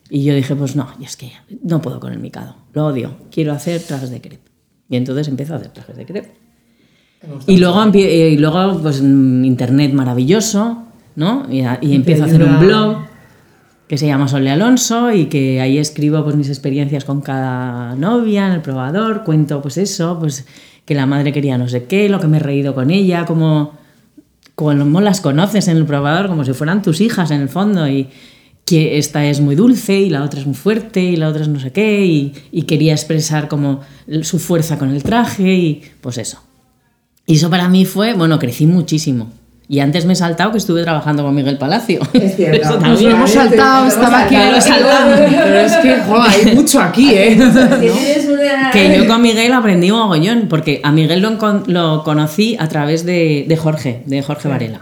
Y 0.09 0.23
yo 0.23 0.33
dije, 0.35 0.55
pues 0.55 0.75
no, 0.75 0.87
y 0.99 1.03
es 1.05 1.17
que 1.17 1.31
no 1.63 1.81
puedo 1.81 1.99
con 1.99 2.13
el 2.13 2.19
micado. 2.19 2.55
Lo 2.73 2.85
odio. 2.85 3.11
Quiero 3.31 3.51
hacer 3.53 3.81
trajes 3.81 4.09
de 4.09 4.21
crepe. 4.21 4.49
Y 4.89 4.95
entonces 4.95 5.27
empiezo 5.27 5.53
a 5.53 5.57
hacer 5.57 5.69
trajes 5.71 5.97
de 5.97 6.05
crepe. 6.05 6.31
Y 7.47 7.57
luego, 7.57 7.83
eh, 7.93 8.29
y 8.31 8.37
luego 8.37 8.79
pues 8.81 8.99
internet 9.01 9.91
maravilloso, 9.93 10.83
¿no? 11.15 11.45
Y, 11.51 11.61
a- 11.61 11.79
y 11.81 11.95
empiezo 11.95 12.23
a 12.23 12.27
hacer 12.27 12.43
un 12.43 12.59
blog 12.59 12.97
que 13.87 13.97
se 13.97 14.05
llama 14.05 14.27
Sole 14.27 14.49
Alonso 14.51 15.11
y 15.11 15.25
que 15.25 15.59
ahí 15.61 15.77
escribo 15.77 16.23
pues 16.23 16.35
mis 16.35 16.49
experiencias 16.49 17.05
con 17.05 17.21
cada 17.21 17.95
novia 17.95 18.47
en 18.47 18.53
el 18.53 18.61
probador, 18.61 19.23
cuento 19.23 19.61
pues 19.61 19.77
eso, 19.77 20.17
pues 20.19 20.45
que 20.85 20.93
la 20.93 21.05
madre 21.05 21.33
quería 21.33 21.57
no 21.57 21.67
sé 21.67 21.85
qué, 21.85 22.07
lo 22.07 22.19
que 22.19 22.27
me 22.27 22.37
he 22.37 22.39
reído 22.41 22.75
con 22.75 22.91
ella, 22.91 23.25
como 23.25 23.76
como 24.57 25.01
las 25.01 25.21
conoces 25.21 25.67
en 25.67 25.77
el 25.77 25.85
probador, 25.85 26.29
como 26.29 26.43
si 26.43 26.51
fueran 26.53 26.81
tus 26.81 26.99
hijas 26.99 27.29
en 27.29 27.41
el 27.41 27.47
fondo 27.47 27.87
y 27.87 28.09
que 28.65 28.97
esta 28.97 29.23
es 29.23 29.39
muy 29.39 29.53
dulce 29.53 29.99
y 29.99 30.09
la 30.09 30.23
otra 30.23 30.39
es 30.39 30.47
muy 30.47 30.55
fuerte 30.55 30.99
y 30.99 31.15
la 31.15 31.27
otra 31.27 31.43
es 31.43 31.47
no 31.47 31.59
sé 31.59 31.71
qué 31.71 32.03
y, 32.07 32.33
y 32.51 32.63
quería 32.63 32.93
expresar 32.93 33.49
como 33.49 33.81
su 34.23 34.39
fuerza 34.39 34.79
con 34.79 34.89
el 34.89 35.03
traje 35.03 35.53
y 35.53 35.81
pues 36.01 36.17
eso. 36.17 36.41
Y 37.27 37.35
eso 37.35 37.51
para 37.51 37.69
mí 37.69 37.85
fue, 37.85 38.15
bueno, 38.15 38.39
crecí 38.39 38.65
muchísimo. 38.65 39.31
Y 39.69 39.79
antes 39.81 40.05
me 40.05 40.13
he 40.13 40.15
saltado 40.15 40.53
que 40.53 40.59
estuve 40.59 40.83
trabajando 40.83 41.23
con 41.23 41.35
Miguel 41.35 41.57
Palacio. 41.57 41.99
Es 42.13 42.37
cierto. 42.37 42.61
Eso 42.69 42.79
Nos 42.79 43.01
lo 43.01 43.09
hemos 43.11 43.29
saltado, 43.31 43.87
estaba 43.87 44.23
aquí, 44.23 44.35
lo 44.35 44.61
saltado. 44.61 45.11
Pero 45.29 45.59
es 45.59 45.75
que, 45.77 45.95
jo, 46.07 46.21
hay 46.21 46.55
mucho 46.55 46.79
aquí, 46.81 47.09
¿eh? 47.13 47.35
Tienes 47.79 48.27
una- 48.29 48.71
Que 48.71 48.97
yo 48.97 49.05
con 49.07 49.21
Miguel 49.21 49.51
aprendí 49.51 49.91
un 49.91 49.99
mogollón, 49.99 50.47
porque 50.49 50.79
a 50.83 50.91
Miguel 50.93 51.21
lo, 51.21 51.37
lo 51.67 52.03
conocí 52.05 52.55
a 52.59 52.69
través 52.69 53.05
de, 53.05 53.43
de 53.47 53.57
Jorge, 53.57 54.03
de 54.05 54.21
Jorge 54.21 54.47
Varela. 54.47 54.81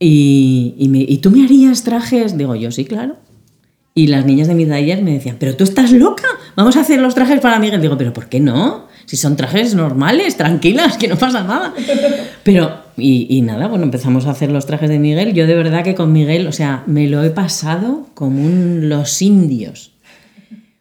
Y, 0.00 0.74
y, 0.78 0.88
me- 0.88 1.04
¿y 1.06 1.18
tú 1.18 1.30
me 1.30 1.44
harías 1.44 1.84
trajes? 1.84 2.36
Digo, 2.36 2.54
yo 2.56 2.70
sí, 2.72 2.84
claro. 2.84 3.16
Y 3.94 4.08
las 4.08 4.24
niñas 4.26 4.48
de 4.48 4.56
mi 4.56 4.66
taller 4.66 5.02
me 5.02 5.12
decían, 5.12 5.36
pero 5.38 5.54
tú 5.54 5.62
estás 5.62 5.92
loca, 5.92 6.26
vamos 6.56 6.76
a 6.76 6.80
hacer 6.80 6.98
los 7.00 7.14
trajes 7.14 7.38
para 7.40 7.60
Miguel. 7.60 7.80
Digo, 7.80 7.96
pero 7.96 8.12
¿por 8.12 8.26
qué 8.28 8.40
no? 8.40 8.83
Si 9.06 9.16
son 9.16 9.36
trajes 9.36 9.74
normales, 9.74 10.36
tranquilas, 10.36 10.96
que 10.96 11.08
no 11.08 11.16
pasa 11.16 11.44
nada. 11.44 11.74
Pero, 12.42 12.82
y, 12.96 13.40
nada, 13.42 13.68
bueno, 13.68 13.84
empezamos 13.84 14.26
a 14.26 14.30
hacer 14.30 14.50
los 14.50 14.66
trajes 14.66 14.88
de 14.88 14.98
Miguel. 14.98 15.34
Yo 15.34 15.46
de 15.46 15.54
verdad 15.54 15.84
que 15.84 15.94
con 15.94 16.12
Miguel, 16.12 16.46
o 16.46 16.52
sea, 16.52 16.82
me 16.86 17.06
lo 17.08 17.22
he 17.22 17.30
pasado 17.30 18.06
como 18.14 18.42
un 18.42 18.88
los 18.88 19.20
indios. 19.22 19.92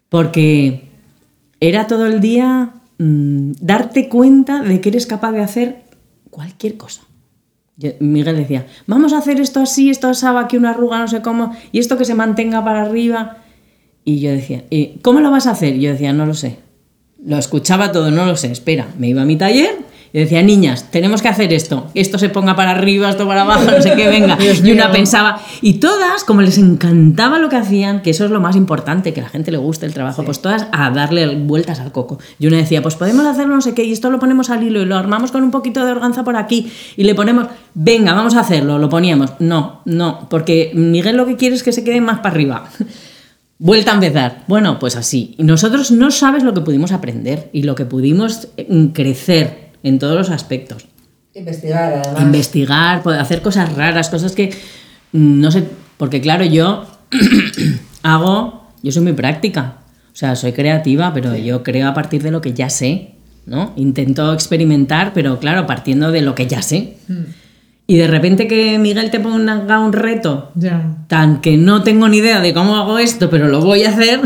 Porque 0.09 0.84
era 1.59 1.88
todo 1.88 2.05
el 2.05 2.21
día 2.21 2.74
mm, 2.97 3.53
darte 3.59 4.09
cuenta 4.09 4.61
de 4.61 4.80
que 4.80 4.89
eres 4.89 5.07
capaz 5.07 5.32
de 5.32 5.41
hacer 5.41 5.84
cualquier 6.30 6.78
cosa. 6.78 7.01
Miguel 7.99 8.38
decía, 8.38 8.67
vamos 8.86 9.13
a 9.13 9.17
hacer 9.17 9.39
esto 9.41 9.59
así, 9.59 9.89
esto 9.89 10.07
asaba 10.07 10.41
aquí 10.41 10.57
una 10.57 10.71
arruga, 10.71 10.99
no 10.99 11.07
sé 11.07 11.21
cómo, 11.21 11.55
y 11.71 11.80
esto 11.80 11.97
que 11.97 12.05
se 12.05 12.13
mantenga 12.13 12.63
para 12.63 12.84
arriba. 12.84 13.38
Y 14.05 14.19
yo 14.19 14.32
decía, 14.32 14.63
"¿Y 14.69 14.99
¿cómo 15.01 15.21
lo 15.21 15.32
vas 15.32 15.47
a 15.47 15.51
hacer? 15.51 15.76
Y 15.76 15.82
yo 15.82 15.91
decía, 15.91 16.13
no 16.13 16.26
lo 16.26 16.34
sé. 16.34 16.59
Lo 17.26 17.38
escuchaba 17.38 17.91
todo, 17.91 18.11
no 18.11 18.26
lo 18.26 18.36
sé, 18.36 18.51
espera. 18.51 18.88
Me 18.97 19.07
iba 19.07 19.21
a 19.21 19.26
mi 19.26 19.38
taller 19.38 19.93
y 20.11 20.19
decía, 20.19 20.43
niñas, 20.43 20.91
tenemos 20.91 21.24
que 21.24 21.28
hacer 21.28 21.51
esto. 21.53 21.88
Esto 21.95 22.19
se 22.19 22.30
ponga 22.30 22.55
para 22.55 22.69
arriba, 22.69 23.09
esto 23.09 23.26
para 23.26 23.41
abajo, 23.41 23.71
no 23.71 23.82
sé 23.82 23.93
qué, 23.95 24.07
venga. 24.07 24.36
Dios 24.39 24.59
y 24.63 24.71
una 24.71 24.86
mío. 24.86 24.93
pensaba, 24.93 25.41
y 25.61 25.76
todas, 25.76 26.24
como 26.24 26.43
les 26.43 26.59
encantaba 26.59 27.39
lo 27.39 27.49
que 27.49 27.55
hacían, 27.55 28.03
que 28.03 28.11
eso 28.11 28.26
es 28.26 28.30
lo 28.30 28.39
más 28.39 28.55
importante, 28.55 29.11
que 29.11 29.21
a 29.21 29.24
la 29.24 29.30
gente 29.30 29.51
le 29.51 29.57
guste 29.57 29.88
el 29.88 29.93
trabajo, 29.93 30.24
pues 30.24 30.39
todas 30.39 30.67
a 30.71 30.91
darle 30.91 31.36
vueltas 31.36 31.80
al 31.80 31.91
coco. 31.91 32.19
Y 32.38 32.45
una 32.45 32.57
decía, 32.57 32.84
pues 32.84 32.95
podemos 32.95 33.26
hacer 33.26 33.47
no 33.47 33.59
sé 33.61 33.74
qué, 33.74 33.84
y 33.86 33.91
esto 33.91 34.11
lo 34.11 34.19
ponemos 34.19 34.51
al 34.51 34.61
hilo 34.61 34.84
y 34.84 34.86
lo 34.86 34.97
armamos 34.97 35.32
con 35.32 35.43
un 35.43 35.49
poquito 35.49 35.84
de 35.84 35.91
organza 35.91 36.24
por 36.24 36.36
aquí 36.36 36.71
y 36.95 37.05
le 37.05 37.15
ponemos, 37.15 37.47
venga, 37.74 38.13
vamos 38.13 38.36
a 38.36 38.41
hacerlo, 38.41 38.78
lo 38.78 38.89
poníamos. 38.89 39.32
No, 39.39 39.82
no, 39.86 40.28
porque 40.30 40.74
Miguel 40.76 41.17
lo 41.17 41.26
que 41.26 41.38
quiere 41.38 41.55
es 41.55 41.63
que 41.63 41.71
se 41.71 41.84
quede 41.84 42.01
más 42.01 42.19
para 42.19 42.36
arriba. 42.36 42.69
Vuelta 43.64 43.91
a 43.91 43.93
empezar. 43.93 44.43
Bueno, 44.47 44.78
pues 44.78 44.97
así. 44.97 45.36
Nosotros 45.38 45.89
no 45.89 46.11
sabes 46.11 46.43
lo 46.43 46.53
que 46.53 46.59
pudimos 46.59 46.91
aprender 46.91 47.49
y 47.53 47.64
lo 47.64 47.76
que 47.76 47.86
pudimos 47.86 48.49
eh, 48.57 48.89
crecer 48.93 49.70
en 49.84 49.99
todos 49.99 50.18
los 50.18 50.30
aspectos. 50.32 50.86
Investigar, 51.34 51.93
además. 51.93 52.24
Investigar, 52.24 53.01
hacer 53.18 53.41
cosas 53.41 53.74
raras, 53.74 54.09
cosas 54.09 54.34
que 54.34 54.49
mm, 55.14 55.39
no 55.39 55.49
sé, 55.49 55.64
porque 55.95 56.20
claro, 56.20 56.43
yo 56.43 56.86
hago, 58.03 58.68
yo 58.84 58.91
soy 58.91 59.01
muy 59.01 59.14
práctica, 59.14 59.78
o 60.11 60.16
sea, 60.16 60.36
soy 60.36 60.51
creativa, 60.51 61.14
pero 61.14 61.34
yo 61.38 61.64
creo 61.64 61.88
a 61.88 61.93
partir 61.93 62.22
de 62.22 62.32
lo 62.32 62.41
que 62.41 62.51
ya 62.51 62.70
sé, 62.70 63.11
¿no? 63.45 63.72
Intento 63.78 64.34
experimentar, 64.34 65.14
pero 65.14 65.39
claro, 65.39 65.66
partiendo 65.68 66.11
de 66.11 66.22
lo 66.22 66.36
que 66.36 66.47
ya 66.47 66.61
sé. 66.61 66.97
Y 67.86 67.98
de 67.98 68.08
repente 68.08 68.48
que 68.48 68.80
Miguel 68.80 69.12
te 69.12 69.20
ponga 69.20 69.80
un 69.80 69.92
reto 69.92 70.52
tan 71.08 71.42
que 71.42 71.58
no 71.58 71.84
tengo 71.84 72.08
ni 72.08 72.18
idea 72.18 72.40
de 72.40 72.54
cómo 72.54 72.78
hago 72.78 72.98
esto, 72.98 73.30
pero 73.30 73.50
lo 73.50 73.60
voy 73.60 73.84
a 73.84 73.90
hacer, 73.90 74.22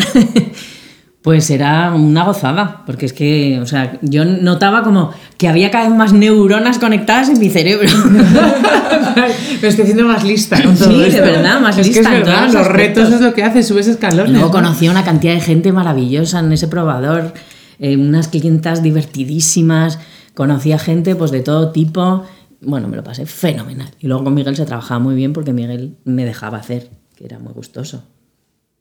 pues 1.23 1.45
será 1.45 1.91
una 1.93 2.23
gozada, 2.23 2.83
porque 2.85 3.07
es 3.07 3.13
que, 3.13 3.59
o 3.59 3.65
sea, 3.65 3.97
yo 4.03 4.25
notaba 4.25 4.83
como 4.83 5.11
que 5.37 5.47
había 5.47 5.71
cada 5.71 5.89
vez 5.89 5.97
más 5.97 6.13
neuronas 6.13 6.77
conectadas 6.77 7.29
en 7.29 7.39
mi 7.39 7.49
cerebro. 7.49 7.89
Me 9.61 9.67
estoy 9.67 9.83
haciendo 9.83 10.05
más 10.05 10.23
lista 10.23 10.61
con 10.61 10.77
todo 10.77 11.03
Sí, 11.03 11.09
de 11.09 11.21
verdad, 11.21 11.59
más 11.59 11.79
es 11.79 11.87
lista 11.87 12.11
Que 12.11 12.17
es 12.19 12.25
verdad, 12.25 12.45
los 12.45 12.53
los 12.53 12.67
retos 12.67 13.11
es 13.11 13.21
lo 13.21 13.33
que 13.33 13.43
hace, 13.43 13.63
subes 13.63 13.87
escalones. 13.87 14.31
Luego 14.31 14.47
¿no? 14.47 14.51
conocí 14.51 14.85
a 14.85 14.91
una 14.91 15.03
cantidad 15.03 15.33
de 15.33 15.41
gente 15.41 15.71
maravillosa 15.71 16.39
en 16.39 16.51
ese 16.53 16.67
probador, 16.67 17.33
eh, 17.79 17.97
unas 17.97 18.27
clientas 18.27 18.83
divertidísimas, 18.83 19.97
conocí 20.35 20.71
a 20.71 20.77
gente 20.77 21.15
pues 21.15 21.31
de 21.31 21.39
todo 21.39 21.71
tipo 21.71 22.23
bueno, 22.61 22.87
me 22.87 22.95
lo 22.97 23.03
pasé 23.03 23.25
fenomenal. 23.25 23.89
Y 23.99 24.07
luego 24.07 24.23
con 24.25 24.33
Miguel 24.33 24.55
se 24.55 24.65
trabajaba 24.65 24.99
muy 24.99 25.15
bien 25.15 25.33
porque 25.33 25.53
Miguel 25.53 25.95
me 26.05 26.25
dejaba 26.25 26.57
hacer, 26.57 26.89
que 27.15 27.25
era 27.25 27.39
muy 27.39 27.53
gustoso. 27.53 28.03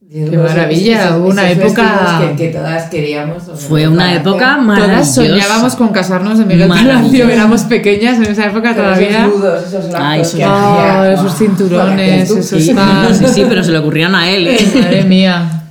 Qué 0.09 0.39
maravilla, 0.39 1.17
hubo 1.17 1.31
una 1.31 1.51
época- 1.51 2.33
que, 2.37 2.37
que 2.37 2.49
todas 2.53 2.85
queríamos. 2.91 3.49
o 3.49 3.57
Fue 3.57 3.89
una 3.89 4.15
época 4.15 4.57
maravillosa. 4.59 4.93
Todas 4.93 5.15
soñábamos 5.15 5.75
con 5.75 5.89
casarnos 5.89 6.39
en 6.39 6.47
Miguel. 6.47 6.69
Palacio, 6.69 7.29
éramos 7.29 7.63
pequeñas 7.63 8.17
en 8.19 8.27
esa 8.27 8.47
época 8.47 8.71
Pero 8.73 8.85
todavía. 8.85 9.25
Esos 9.27 9.35
nudos, 9.37 9.61
esos 9.67 9.73
esos- 9.85 9.91
que 9.91 9.97
Ah, 10.45 11.09
esos 11.11 11.23
Buah, 11.25 11.33
cinturones, 11.37 12.31
esos 12.31 12.47
Sí, 12.47 12.61
sí, 12.63 12.75
sí, 13.35 13.45
pero 13.49 13.65
se 13.65 13.73
le 13.73 13.79
ocurrieron 13.79 14.15
a 14.15 14.31
él. 14.31 14.47
¿eh? 14.47 14.59
Madre 14.77 15.03
mía. 15.05 15.65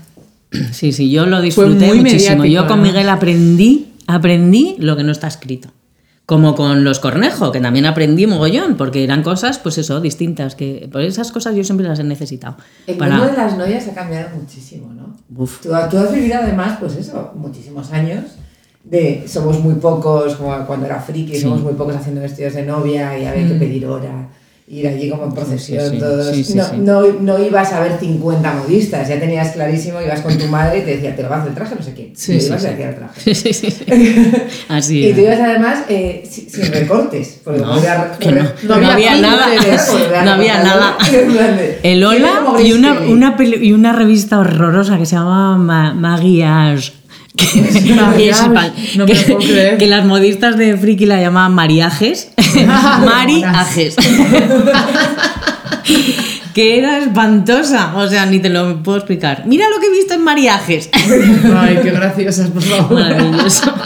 Sí, 0.72 0.91
sí, 0.91 1.10
yo 1.10 1.26
lo 1.26 1.39
disfruté 1.41 1.93
muchísimo. 1.93 2.03
mediático, 2.43 2.45
Yo 2.45 2.68
con. 2.68 2.82
Miguel 2.82 3.08
aprendí, 3.08 3.93
aprendí 4.08 4.76
lo 4.80 4.97
que 4.97 5.03
no 5.03 5.14
está 5.14 5.28
escrito. 5.28 5.70
Como 6.26 6.55
con 6.55 6.84
los 6.84 6.99
Cornejo, 6.99 7.51
que 7.51 7.59
también 7.59 7.86
aprendí 7.86 8.26
mogollón, 8.26 8.78
porque 8.78 9.03
eran 9.03 9.21
cosas, 9.21 9.59
pues 9.59 9.78
eso, 9.78 10.01
distintas. 10.01 10.55
que 10.55 10.89
Por 10.91 11.01
esas 11.01 11.32
cosas 11.32 11.55
yo 11.55 11.63
siempre 11.63 11.88
las 11.88 11.99
he 11.99 12.03
necesitado. 12.03 12.57
El 12.88 12.97
Para... 12.97 13.17
mundo 13.17 13.32
de 13.32 13.38
las 13.38 13.57
novias 13.57 13.88
ha 13.88 13.93
cambiado 13.93 14.30
muchísimo, 14.36 14.91
¿no? 14.91 15.15
Uf. 15.38 15.61
Tú, 15.61 15.69
tú 15.91 15.97
has 15.97 16.11
vivido 16.11 16.38
además, 16.41 16.78
pues 16.80 16.95
eso, 16.95 17.32
muchísimos 17.36 17.91
años 17.91 18.23
de 18.84 19.26
somos 19.28 19.59
muy 19.59 19.76
pocos, 19.76 20.36
como 20.36 20.65
cuando 20.65 20.86
era 20.88 20.99
friki, 20.99 21.36
Sí. 21.36 21.41
somos 21.41 21.61
muy 21.61 21.73
pocos 21.73 21.95
haciendo 21.95 22.21
vestidos 22.21 22.53
de 22.53 22.63
novia 22.63 23.17
y 23.19 23.26
había 23.26 23.47
que 23.47 23.55
pedir 23.55 23.86
hora, 23.86 24.30
ir 24.68 24.88
allí 24.88 25.09
como 25.11 25.26
en 25.26 25.32
procesión, 25.32 25.91
sí, 25.91 25.99
todos. 25.99 26.28
sí, 26.36 26.43
sí, 26.43 26.55
no, 26.55 26.63
sí. 26.66 26.78
No, 26.78 27.01
no 27.22 27.38
ibas 27.45 27.72
a 27.72 27.82
ver 27.82 27.99
50 27.99 28.53
modistas, 28.53 29.07
ya 29.07 29.20
tenías 29.20 29.51
clarísimo, 29.51 30.01
ibas 30.01 30.22
con 30.22 30.36
tu 30.39 30.47
madre 30.47 30.80
y 30.80 30.82
te 30.82 30.91
decía, 30.95 31.16
te 31.16 31.22
lo 31.22 31.30
vas 31.30 31.38
a 31.38 31.41
hacer 31.41 31.49
el 31.51 31.55
traje, 31.55 31.76
no 31.76 31.84
sé 31.84 31.93
quién. 31.93 32.16
Sí, 32.16 32.34
y 32.34 32.39
sí, 32.41 32.47
ibas 32.47 32.61
sí. 32.63 32.68
y 32.68 32.72
hacía 32.74 32.89
el 32.89 32.95
traje. 32.95 33.36
Sí, 33.36 33.53
sí, 33.53 33.70
sí. 33.72 33.86
Así 34.70 35.05
Y 35.07 35.13
tú 35.13 35.22
ibas 35.22 35.39
además 35.39 35.84
eh, 35.88 36.28
sin, 36.30 36.72
recortes. 36.72 37.41
Porque 37.43 37.61
No, 37.61 37.74
a- 37.74 38.18
que 38.18 38.32
no. 38.32 38.41
había 38.91 39.11
volver 39.11 39.13
a- 39.13 39.18
nada. 39.22 39.45
a 40.20 40.24
No 40.26 40.32
había 40.32 40.63
nada. 40.63 40.97
En 41.13 41.32
plan 41.32 41.57
de, 41.57 41.80
El 41.84 41.99
¿quién 41.99 42.03
Hola 42.05 42.28
es 42.28 42.34
como 42.39 42.59
y 42.59 42.72
Grace 42.72 42.74
una, 42.76 42.99
una, 43.01 43.36
y 43.61 43.72
una 43.72 43.93
revista 43.93 44.39
horrorosa 44.39 44.97
que 44.97 45.05
se 45.05 45.16
llamaba 45.16 45.57
Ma 45.57 46.20
Que 47.53 48.29
es 48.29 48.41
espa- 48.41 48.71
No 48.95 49.05
me 49.05 49.13
lo 49.13 49.19
que- 49.19 49.33
puedo 49.33 49.37
creer. 49.39 49.77
que 49.77 49.87
las 49.87 50.05
modistas 50.05 50.57
de 50.57 50.75
Friki 50.77 51.05
la 51.05 51.19
llamaban 51.21 51.53
Mariajes. 51.53 52.29
Mariajes. 53.05 53.95
que 56.53 56.77
era 56.77 56.99
espantosa. 56.99 57.93
O 57.95 58.07
sea, 58.07 58.25
ni 58.25 58.39
te 58.39 58.49
lo 58.49 58.81
puedo 58.83 58.97
explicar. 58.97 59.43
Mira 59.45 59.65
lo 59.69 59.79
que 59.79 59.87
he 59.87 59.91
visto 59.91 60.13
en 60.13 60.23
Mariajes. 60.23 60.89
Ay, 60.93 61.79
qué 61.83 61.91
graciosas, 61.91 62.49
por 62.49 62.63
favor. 62.63 62.99
Maravilloso. 62.99 63.73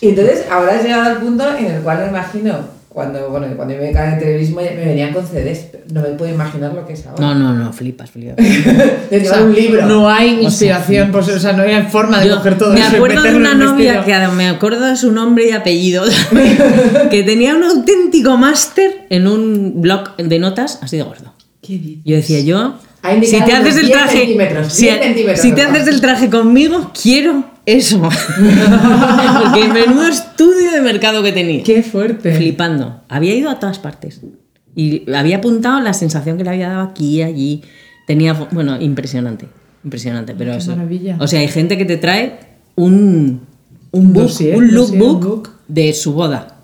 Y 0.00 0.08
entonces 0.08 0.46
ahora 0.50 0.72
has 0.74 0.82
llegado 0.82 1.10
al 1.10 1.18
punto 1.18 1.44
en 1.56 1.64
el 1.66 1.80
cual 1.82 1.98
me 1.98 2.08
imagino, 2.08 2.58
cuando, 2.92 3.30
bueno, 3.30 3.46
cuando 3.56 3.72
yo 3.72 3.80
me 3.80 3.86
dedicaba 3.86 4.12
en 4.12 4.18
televismo 4.18 4.60
me 4.60 4.84
venían 4.84 5.12
con 5.12 5.26
CDs, 5.26 5.66
pero 5.72 5.84
no 5.92 6.02
me 6.02 6.08
puedo 6.08 6.32
imaginar 6.32 6.74
lo 6.74 6.86
que 6.86 6.92
es 6.92 7.06
ahora. 7.06 7.20
No, 7.20 7.34
no, 7.34 7.54
no, 7.54 7.72
flipas, 7.72 8.10
flipas. 8.10 8.36
De 9.10 9.22
O 9.22 9.24
sea, 9.24 9.42
un 9.42 9.54
libro. 9.54 9.86
No 9.86 10.08
hay 10.08 10.42
inspiración, 10.42 11.10
pues, 11.10 11.28
o 11.28 11.38
sea, 11.38 11.52
no 11.52 11.62
hay 11.62 11.82
forma 11.84 12.20
de 12.20 12.28
Yo 12.28 12.36
coger 12.36 12.58
todo 12.58 12.74
me 12.74 12.80
eso 12.80 12.92
y 12.92 12.96
acuerdo 12.96 13.22
de 13.22 13.34
una 13.34 13.54
novia 13.54 14.04
que 14.04 14.12
me 14.36 14.48
acuerdo 14.48 14.86
de 14.86 14.96
su 14.96 15.10
nombre 15.10 15.48
y 15.48 15.52
apellido 15.52 16.04
que 17.10 17.22
tenía 17.22 17.54
un 17.54 17.64
auténtico 17.64 18.36
máster 18.36 19.06
en 19.08 19.26
un 19.26 19.80
blog 19.80 20.16
de 20.16 20.38
notas 20.38 20.78
así 20.82 20.98
de 20.98 21.02
gordo. 21.02 21.32
¿Qué 21.62 21.78
dices? 21.78 22.02
Yo 22.04 22.16
decía 22.16 22.40
yo, 22.40 22.78
si 23.22 23.40
te 23.40 23.52
haces 23.52 23.76
el 23.76 23.86
10 23.86 23.98
traje, 23.98 24.18
centímetros, 24.18 24.72
si, 24.72 24.84
10 24.84 25.00
centímetros 25.00 25.40
si 25.40 25.52
te 25.52 25.62
haces 25.62 25.88
el 25.88 26.00
traje 26.00 26.28
conmigo, 26.28 26.90
quiero 27.00 27.44
eso. 27.66 28.00
Porque 29.42 29.68
menudo 29.68 30.06
estudio 30.08 30.72
de 30.72 30.80
mercado 30.80 31.22
que 31.22 31.32
tenía. 31.32 31.62
Qué 31.62 31.82
fuerte. 31.82 32.34
Flipando. 32.34 33.00
Había 33.08 33.34
ido 33.34 33.50
a 33.50 33.58
todas 33.58 33.78
partes. 33.78 34.20
Y 34.74 35.10
había 35.12 35.38
apuntado 35.38 35.80
la 35.80 35.92
sensación 35.92 36.38
que 36.38 36.44
le 36.44 36.50
había 36.50 36.68
dado 36.68 36.82
aquí 36.82 37.16
y 37.18 37.22
allí. 37.22 37.62
Tenía, 38.06 38.32
bueno, 38.32 38.80
impresionante. 38.80 39.48
Impresionante, 39.84 40.34
pero 40.36 40.52
Qué 40.52 40.58
eso. 40.58 40.76
maravilla. 40.76 41.16
O 41.20 41.26
sea, 41.26 41.40
hay 41.40 41.48
gente 41.48 41.76
que 41.76 41.84
te 41.84 41.96
trae 41.96 42.38
un, 42.76 43.42
un 43.90 44.12
book, 44.12 44.22
Dossier, 44.24 44.56
un 44.56 44.74
lookbook 44.74 45.50
de 45.68 45.92
su 45.92 46.12
boda. 46.14 46.58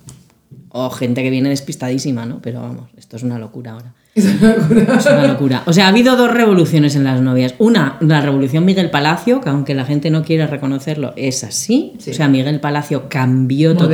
O 0.70 0.90
gente 0.90 1.22
que 1.22 1.30
viene 1.30 1.48
despistadísima, 1.48 2.26
¿no? 2.26 2.40
Pero 2.42 2.60
vamos, 2.60 2.90
esto 2.96 3.16
es 3.16 3.22
una 3.22 3.38
locura 3.38 3.72
ahora. 3.72 3.94
Es 4.26 5.06
una 5.06 5.26
locura. 5.26 5.62
O 5.66 5.72
sea, 5.72 5.86
ha 5.86 5.88
habido 5.88 6.16
dos 6.16 6.30
revoluciones 6.30 6.96
en 6.96 7.04
las 7.04 7.20
novias. 7.20 7.54
Una, 7.58 7.96
la 8.00 8.20
revolución 8.20 8.64
Miguel 8.64 8.90
Palacio, 8.90 9.40
que 9.40 9.48
aunque 9.50 9.74
la 9.74 9.84
gente 9.84 10.10
no 10.10 10.22
quiera 10.22 10.46
reconocerlo, 10.46 11.12
es 11.16 11.44
así. 11.44 11.94
Sí. 11.98 12.10
O 12.10 12.14
sea, 12.14 12.28
Miguel 12.28 12.60
Palacio 12.60 13.08
cambió 13.08 13.74
Modernizó. 13.74 13.88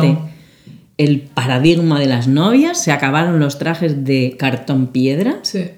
totalmente 0.00 0.18
el 0.98 1.20
paradigma 1.22 1.98
de 1.98 2.06
las 2.06 2.28
novias. 2.28 2.82
Se 2.82 2.92
acabaron 2.92 3.38
los 3.40 3.58
trajes 3.58 4.04
de 4.04 4.36
cartón 4.38 4.88
piedra. 4.88 5.38
Sí. 5.42 5.70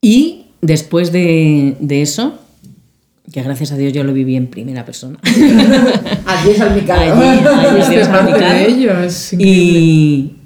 Y 0.00 0.46
después 0.62 1.12
de, 1.12 1.76
de 1.80 2.02
eso, 2.02 2.38
que 3.32 3.42
gracias 3.42 3.72
a 3.72 3.76
Dios 3.76 3.92
yo 3.92 4.02
lo 4.04 4.12
viví 4.12 4.36
en 4.36 4.46
primera 4.48 4.84
persona. 4.84 5.18
Allí 6.26 6.50
Es 6.50 6.58
se 6.58 6.64
que 7.94 8.00
es 8.00 8.08
parte 8.08 8.30
salpicado. 8.32 8.54
de 8.54 8.66
ello, 8.68 9.00
es 9.00 9.32
increíble. 9.32 9.78
y, 9.80 10.36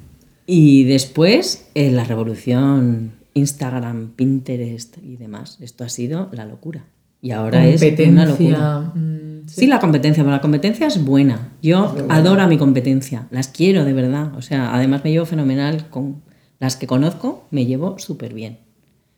y 0.47 0.83
después, 0.83 1.67
eh, 1.75 1.91
la 1.91 2.03
revolución 2.03 3.13
Instagram, 3.33 4.11
Pinterest 4.15 4.97
y 5.03 5.17
demás. 5.17 5.57
Esto 5.61 5.83
ha 5.83 5.89
sido 5.89 6.29
la 6.31 6.45
locura. 6.45 6.85
Y 7.21 7.31
ahora 7.31 7.67
es 7.67 7.81
una 8.07 8.25
locura. 8.25 8.91
mm, 8.93 9.47
Sí, 9.47 9.67
la 9.67 9.79
competencia, 9.79 10.23
pero 10.23 10.35
la 10.35 10.41
competencia 10.41 10.87
es 10.87 11.03
buena. 11.03 11.53
Yo 11.61 11.95
adoro 12.09 12.41
a 12.41 12.47
mi 12.47 12.57
competencia, 12.57 13.27
las 13.31 13.47
quiero 13.47 13.83
de 13.85 13.93
verdad. 13.93 14.35
O 14.35 14.41
sea, 14.41 14.73
además 14.73 15.03
me 15.03 15.11
llevo 15.11 15.25
fenomenal 15.25 15.89
con 15.89 16.21
las 16.59 16.75
que 16.75 16.87
conozco, 16.87 17.47
me 17.51 17.65
llevo 17.65 17.99
súper 17.99 18.33
bien. 18.33 18.59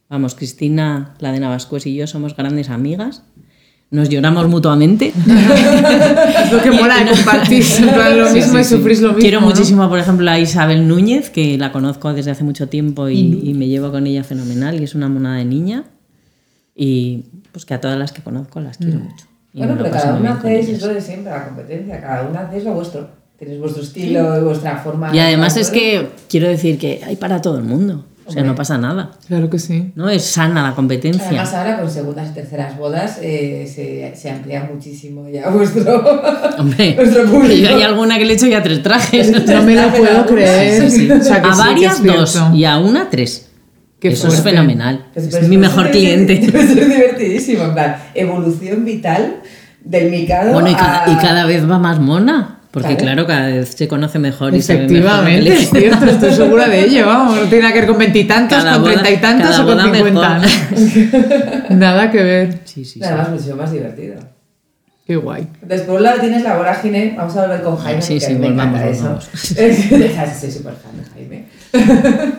Vamos, 0.09 0.35
Cristina, 0.35 1.15
la 1.19 1.31
de 1.31 1.39
Navascués 1.39 1.85
y 1.85 1.95
yo 1.95 2.07
somos 2.07 2.35
grandes 2.35 2.69
amigas. 2.69 3.23
Nos 3.89 4.09
lloramos 4.09 4.47
mutuamente. 4.47 5.13
Es 6.43 6.51
lo 6.51 6.61
que 6.61 6.71
mola 6.71 6.95
plan, 7.23 8.17
lo 8.19 8.27
Sí, 8.27 8.33
mismo 8.35 8.53
sí, 8.55 8.59
y 8.59 8.63
sí. 8.63 8.69
sufrís 8.75 9.01
lo 9.01 9.09
mismo. 9.09 9.21
Quiero 9.21 9.39
¿no? 9.41 9.47
muchísimo, 9.47 9.87
por 9.89 9.99
ejemplo, 9.99 10.29
a 10.29 10.39
Isabel 10.39 10.87
Núñez, 10.87 11.29
que 11.29 11.57
la 11.57 11.71
conozco 11.71 12.13
desde 12.13 12.31
hace 12.31 12.43
mucho 12.43 12.67
tiempo 12.67 13.07
y, 13.07 13.41
y 13.43 13.53
me 13.53 13.67
llevo 13.67 13.91
con 13.91 14.05
ella 14.05 14.23
fenomenal 14.23 14.79
y 14.79 14.83
es 14.83 14.93
una 14.95 15.07
monada 15.07 15.37
de 15.37 15.45
niña. 15.45 15.85
Y 16.75 17.25
pues 17.51 17.65
que 17.65 17.73
a 17.73 17.81
todas 17.81 17.97
las 17.97 18.11
que 18.11 18.21
conozco 18.21 18.59
las 18.59 18.77
quiero 18.77 18.99
mucho. 18.99 19.25
Y 19.53 19.59
Bueno, 19.59 19.75
pero 19.77 19.89
cada 19.91 20.17
con 20.17 20.27
hacéis 20.27 20.81
lo 20.81 20.87
de 20.89 21.01
siempre, 21.01 21.31
la 21.31 21.45
competencia. 21.45 22.01
Cada 22.01 22.27
uno 22.29 22.39
hacéis 22.39 22.63
lo 22.65 22.73
vuestro. 22.73 23.09
Tenéis 23.39 23.59
vuestro 23.59 23.83
estilo 23.83 24.37
y 24.39 24.43
vuestra 24.43 24.77
forma. 24.77 25.15
Y 25.15 25.19
además 25.19 25.55
de 25.55 25.61
es 25.61 25.69
que 25.71 26.09
quiero 26.29 26.47
decir 26.47 26.77
que 26.77 27.01
hay 27.05 27.15
para 27.15 27.41
todo 27.41 27.57
el 27.57 27.63
mundo. 27.63 28.05
O 28.27 28.31
sea, 28.31 28.41
Hombre. 28.41 28.51
no 28.51 28.55
pasa 28.55 28.77
nada. 28.77 29.11
Claro 29.27 29.49
que 29.49 29.57
sí. 29.57 29.91
No 29.95 30.09
es 30.09 30.23
sana 30.25 30.61
la 30.61 30.75
competencia. 30.75 31.27
Además 31.27 31.53
ahora 31.53 31.79
con 31.79 31.89
segundas 31.89 32.29
y 32.29 32.33
terceras 32.33 32.77
bodas 32.77 33.19
eh, 33.21 33.65
se, 33.73 34.13
se 34.19 34.29
amplía 34.29 34.69
muchísimo 34.71 35.29
ya 35.29 35.49
vuestro, 35.51 36.03
Hombre, 36.59 36.93
vuestro 36.95 37.23
público. 37.25 37.47
que 37.47 37.61
yo 37.61 37.69
hay 37.69 37.81
alguna 37.83 38.17
que 38.17 38.25
le 38.25 38.33
he 38.33 38.35
hecho 38.35 38.47
ya 38.47 38.61
tres 38.61 38.83
trajes. 38.83 39.31
No 39.47 39.63
me 39.63 39.75
lo 39.75 39.89
puedo 39.97 40.25
creer. 40.25 40.89
Sí, 40.91 40.99
sí. 41.07 41.11
O 41.11 41.23
sea, 41.23 41.41
que 41.41 41.47
a 41.47 41.53
sí, 41.53 41.59
varias 41.59 42.03
dos 42.03 42.39
y 42.53 42.65
a 42.65 42.77
una 42.77 43.09
tres. 43.09 43.45
Qué 43.99 44.09
Eso 44.09 44.27
es 44.27 44.41
fenomenal. 44.43 45.07
Pues- 45.13 45.25
es 45.27 45.31
pues- 45.37 45.47
mi 45.47 45.57
pues 45.57 45.69
mejor 45.69 45.89
cliente. 45.91 46.33
Es 46.33 46.75
divertidísimo, 46.75 47.63
en 47.63 47.73
plan, 47.73 47.95
evolución 48.13 48.85
vital 48.85 49.37
del 49.83 50.11
micado 50.11 50.51
Bueno, 50.53 50.69
y 50.69 50.75
cada, 50.75 51.05
a- 51.05 51.09
y 51.11 51.15
cada 51.15 51.45
vez 51.45 51.69
va 51.69 51.79
más 51.79 51.99
mona. 51.99 52.59
Porque 52.81 52.95
Claro. 52.95 53.25
claro, 53.25 53.27
cada 53.27 53.47
vez 53.47 53.69
se 53.69 53.87
conoce 53.87 54.19
mejor 54.19 54.53
y 54.55 54.61
se 54.61 54.73
ve 54.75 54.87
mejor. 54.87 54.97
Efectivamente, 55.27 55.53
es 55.53 55.69
cierto, 55.69 56.05
estoy 56.05 56.31
segura 56.33 56.67
de 56.67 56.81
ello, 56.85 57.05
vamos, 57.07 57.35
no 57.37 57.41
tiene 57.43 57.59
nada 57.63 57.73
que 57.73 57.79
ver 57.79 57.89
con 57.89 57.97
veintitantos, 57.97 58.63
con 58.63 58.83
treinta 58.83 59.09
y 59.11 59.17
tantos 59.17 59.59
o 59.59 59.65
con 59.65 59.81
cincuenta. 59.81 60.41
Nada 61.69 62.11
que 62.11 62.21
ver. 62.23 62.59
Sí, 62.65 62.85
sí, 62.85 62.99
sí. 62.99 63.03
Además, 63.03 63.29
muchísimo 63.31 63.55
más 63.57 63.71
divertido. 63.71 64.15
Qué 65.05 65.15
guay. 65.15 65.47
Entonces, 65.61 65.87
por 65.87 65.95
un 65.95 66.03
lado 66.03 66.19
tienes 66.19 66.43
la 66.43 66.57
vorágine, 66.57 67.13
vamos 67.17 67.35
a 67.37 67.41
volver 67.43 67.61
con 67.61 67.77
Jaime, 67.77 68.01
Sí, 68.01 68.19
sí, 68.19 68.33
me 68.35 68.49
volvamos, 68.49 68.81
encanta 68.81 68.99
volvamos. 68.99 69.29
eso. 69.43 69.55
Soy 70.39 70.51
súper 70.51 70.73
fan 70.73 70.97
de 70.97 71.09
Jaime. 71.13 71.45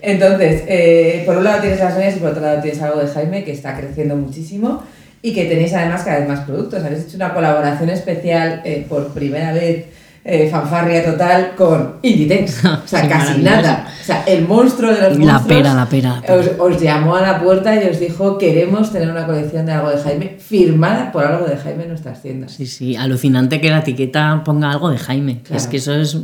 Entonces, 0.00 0.62
eh, 0.66 1.22
por 1.26 1.36
un 1.38 1.44
lado 1.44 1.60
tienes 1.60 1.78
las 1.80 1.94
novias 1.94 2.16
y 2.16 2.20
por 2.20 2.30
otro 2.30 2.42
lado 2.42 2.60
tienes 2.60 2.80
algo 2.82 3.00
de 3.00 3.08
Jaime 3.08 3.44
que 3.44 3.52
está 3.52 3.76
creciendo 3.76 4.16
muchísimo 4.16 4.82
y 5.22 5.32
que 5.32 5.44
tenéis 5.44 5.72
además 5.72 6.02
cada 6.02 6.18
vez 6.18 6.28
más 6.28 6.40
productos. 6.40 6.82
Habéis 6.84 7.04
hecho 7.06 7.16
una 7.16 7.32
colaboración 7.32 7.88
especial 7.90 8.60
eh, 8.64 8.84
por 8.88 9.08
primera 9.14 9.52
vez, 9.52 9.86
eh, 10.24 10.48
fanfarria 10.50 11.04
total, 11.04 11.52
con 11.56 11.94
Inditex. 12.02 12.64
O 12.64 12.86
sea, 12.86 13.02
Sí, 13.02 13.08
casi 13.08 13.40
nada. 13.42 13.88
O 14.00 14.04
sea, 14.04 14.24
el 14.26 14.46
monstruo 14.46 14.90
de 14.92 15.00
los 15.00 15.18
La 15.18 15.32
monstruos 15.34 15.42
pera, 15.62 15.74
la 15.74 15.86
pera, 15.88 16.14
la 16.16 16.20
pera. 16.22 16.34
Os, 16.34 16.74
os 16.74 16.80
llamó 16.82 17.16
a 17.16 17.22
la 17.22 17.40
puerta 17.40 17.74
y 17.74 17.88
os 17.88 17.98
dijo 18.00 18.36
queremos 18.38 18.92
tener 18.92 19.08
una 19.10 19.26
colección 19.26 19.64
de 19.66 19.72
algo 19.72 19.90
de 19.90 19.98
Jaime 19.98 20.36
firmada 20.38 21.12
por 21.12 21.24
algo 21.24 21.46
de 21.46 21.56
Jaime 21.56 21.84
en 21.84 21.88
nuestras 21.90 22.20
tiendas. 22.22 22.52
Sí, 22.52 22.66
sí, 22.66 22.96
alucinante 22.96 23.60
que 23.60 23.70
la 23.70 23.78
etiqueta 23.78 24.42
ponga 24.44 24.70
algo 24.70 24.90
de 24.90 24.98
Jaime. 24.98 25.40
Claro. 25.42 25.56
Es 25.60 25.68
que 25.68 25.76
eso 25.76 25.94
es 25.94 26.16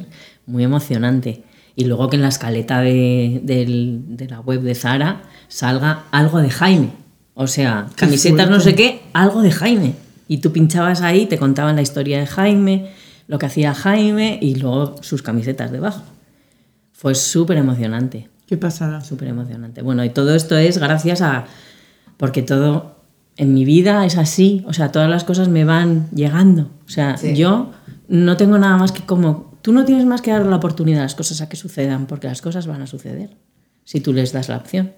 muy 0.46 0.64
emocionante. 0.64 1.42
Y 1.76 1.84
luego 1.84 2.08
que 2.10 2.16
en 2.16 2.22
la 2.22 2.28
escaleta 2.28 2.80
de, 2.80 3.40
del- 3.44 4.02
de 4.16 4.26
la 4.26 4.40
web 4.40 4.62
de 4.62 4.74
Zara 4.74 5.22
salga 5.46 6.04
algo 6.10 6.40
de 6.40 6.50
Jaime. 6.50 6.90
O 7.40 7.46
sea, 7.46 7.86
camisetas 7.94 8.50
no 8.50 8.58
sé 8.58 8.74
qué, 8.74 9.00
algo 9.12 9.42
de 9.42 9.52
Jaime. 9.52 9.94
Y 10.26 10.38
tú 10.38 10.50
pinchabas 10.50 11.02
ahí, 11.02 11.26
te 11.26 11.38
contaban 11.38 11.76
la 11.76 11.82
historia 11.82 12.18
de 12.18 12.26
Jaime, 12.26 12.90
lo 13.28 13.38
que 13.38 13.46
hacía 13.46 13.74
Jaime 13.74 14.40
y 14.42 14.56
luego 14.56 14.96
sus 15.02 15.22
camisetas 15.22 15.70
debajo. 15.70 16.02
Fue 16.92 17.14
súper 17.14 17.56
emocionante, 17.58 18.28
Qué 18.48 18.56
pasada. 18.56 19.02
súper 19.04 19.28
emocionante. 19.28 19.82
Bueno, 19.82 20.04
y 20.04 20.10
todo 20.10 20.34
esto 20.34 20.56
es 20.56 20.78
gracias 20.78 21.22
a... 21.22 21.44
porque 22.16 22.42
todo 22.42 22.96
en 23.36 23.54
mi 23.54 23.64
vida 23.64 24.04
es 24.04 24.18
así, 24.18 24.64
o 24.66 24.72
sea, 24.72 24.90
todas 24.90 25.08
las 25.08 25.22
cosas 25.22 25.48
me 25.48 25.64
van 25.64 26.08
llegando. 26.10 26.62
O 26.86 26.90
sea, 26.90 27.16
Sí. 27.18 27.36
yo 27.36 27.70
no 28.08 28.36
tengo 28.36 28.58
nada 28.58 28.76
más 28.78 28.90
que 28.90 29.02
como... 29.06 29.56
Tú 29.62 29.72
no 29.72 29.84
tienes 29.84 30.06
más 30.06 30.22
que 30.22 30.32
dar 30.32 30.44
la 30.44 30.56
oportunidad 30.56 31.00
a 31.00 31.02
las 31.04 31.14
cosas 31.14 31.40
a 31.40 31.48
que 31.48 31.56
sucedan, 31.56 32.06
porque 32.06 32.26
las 32.26 32.42
cosas 32.42 32.66
van 32.66 32.82
a 32.82 32.86
suceder, 32.88 33.30
si 33.84 34.00
tú 34.00 34.12
les 34.12 34.32
das 34.32 34.48
la 34.48 34.56
opción. 34.56 34.92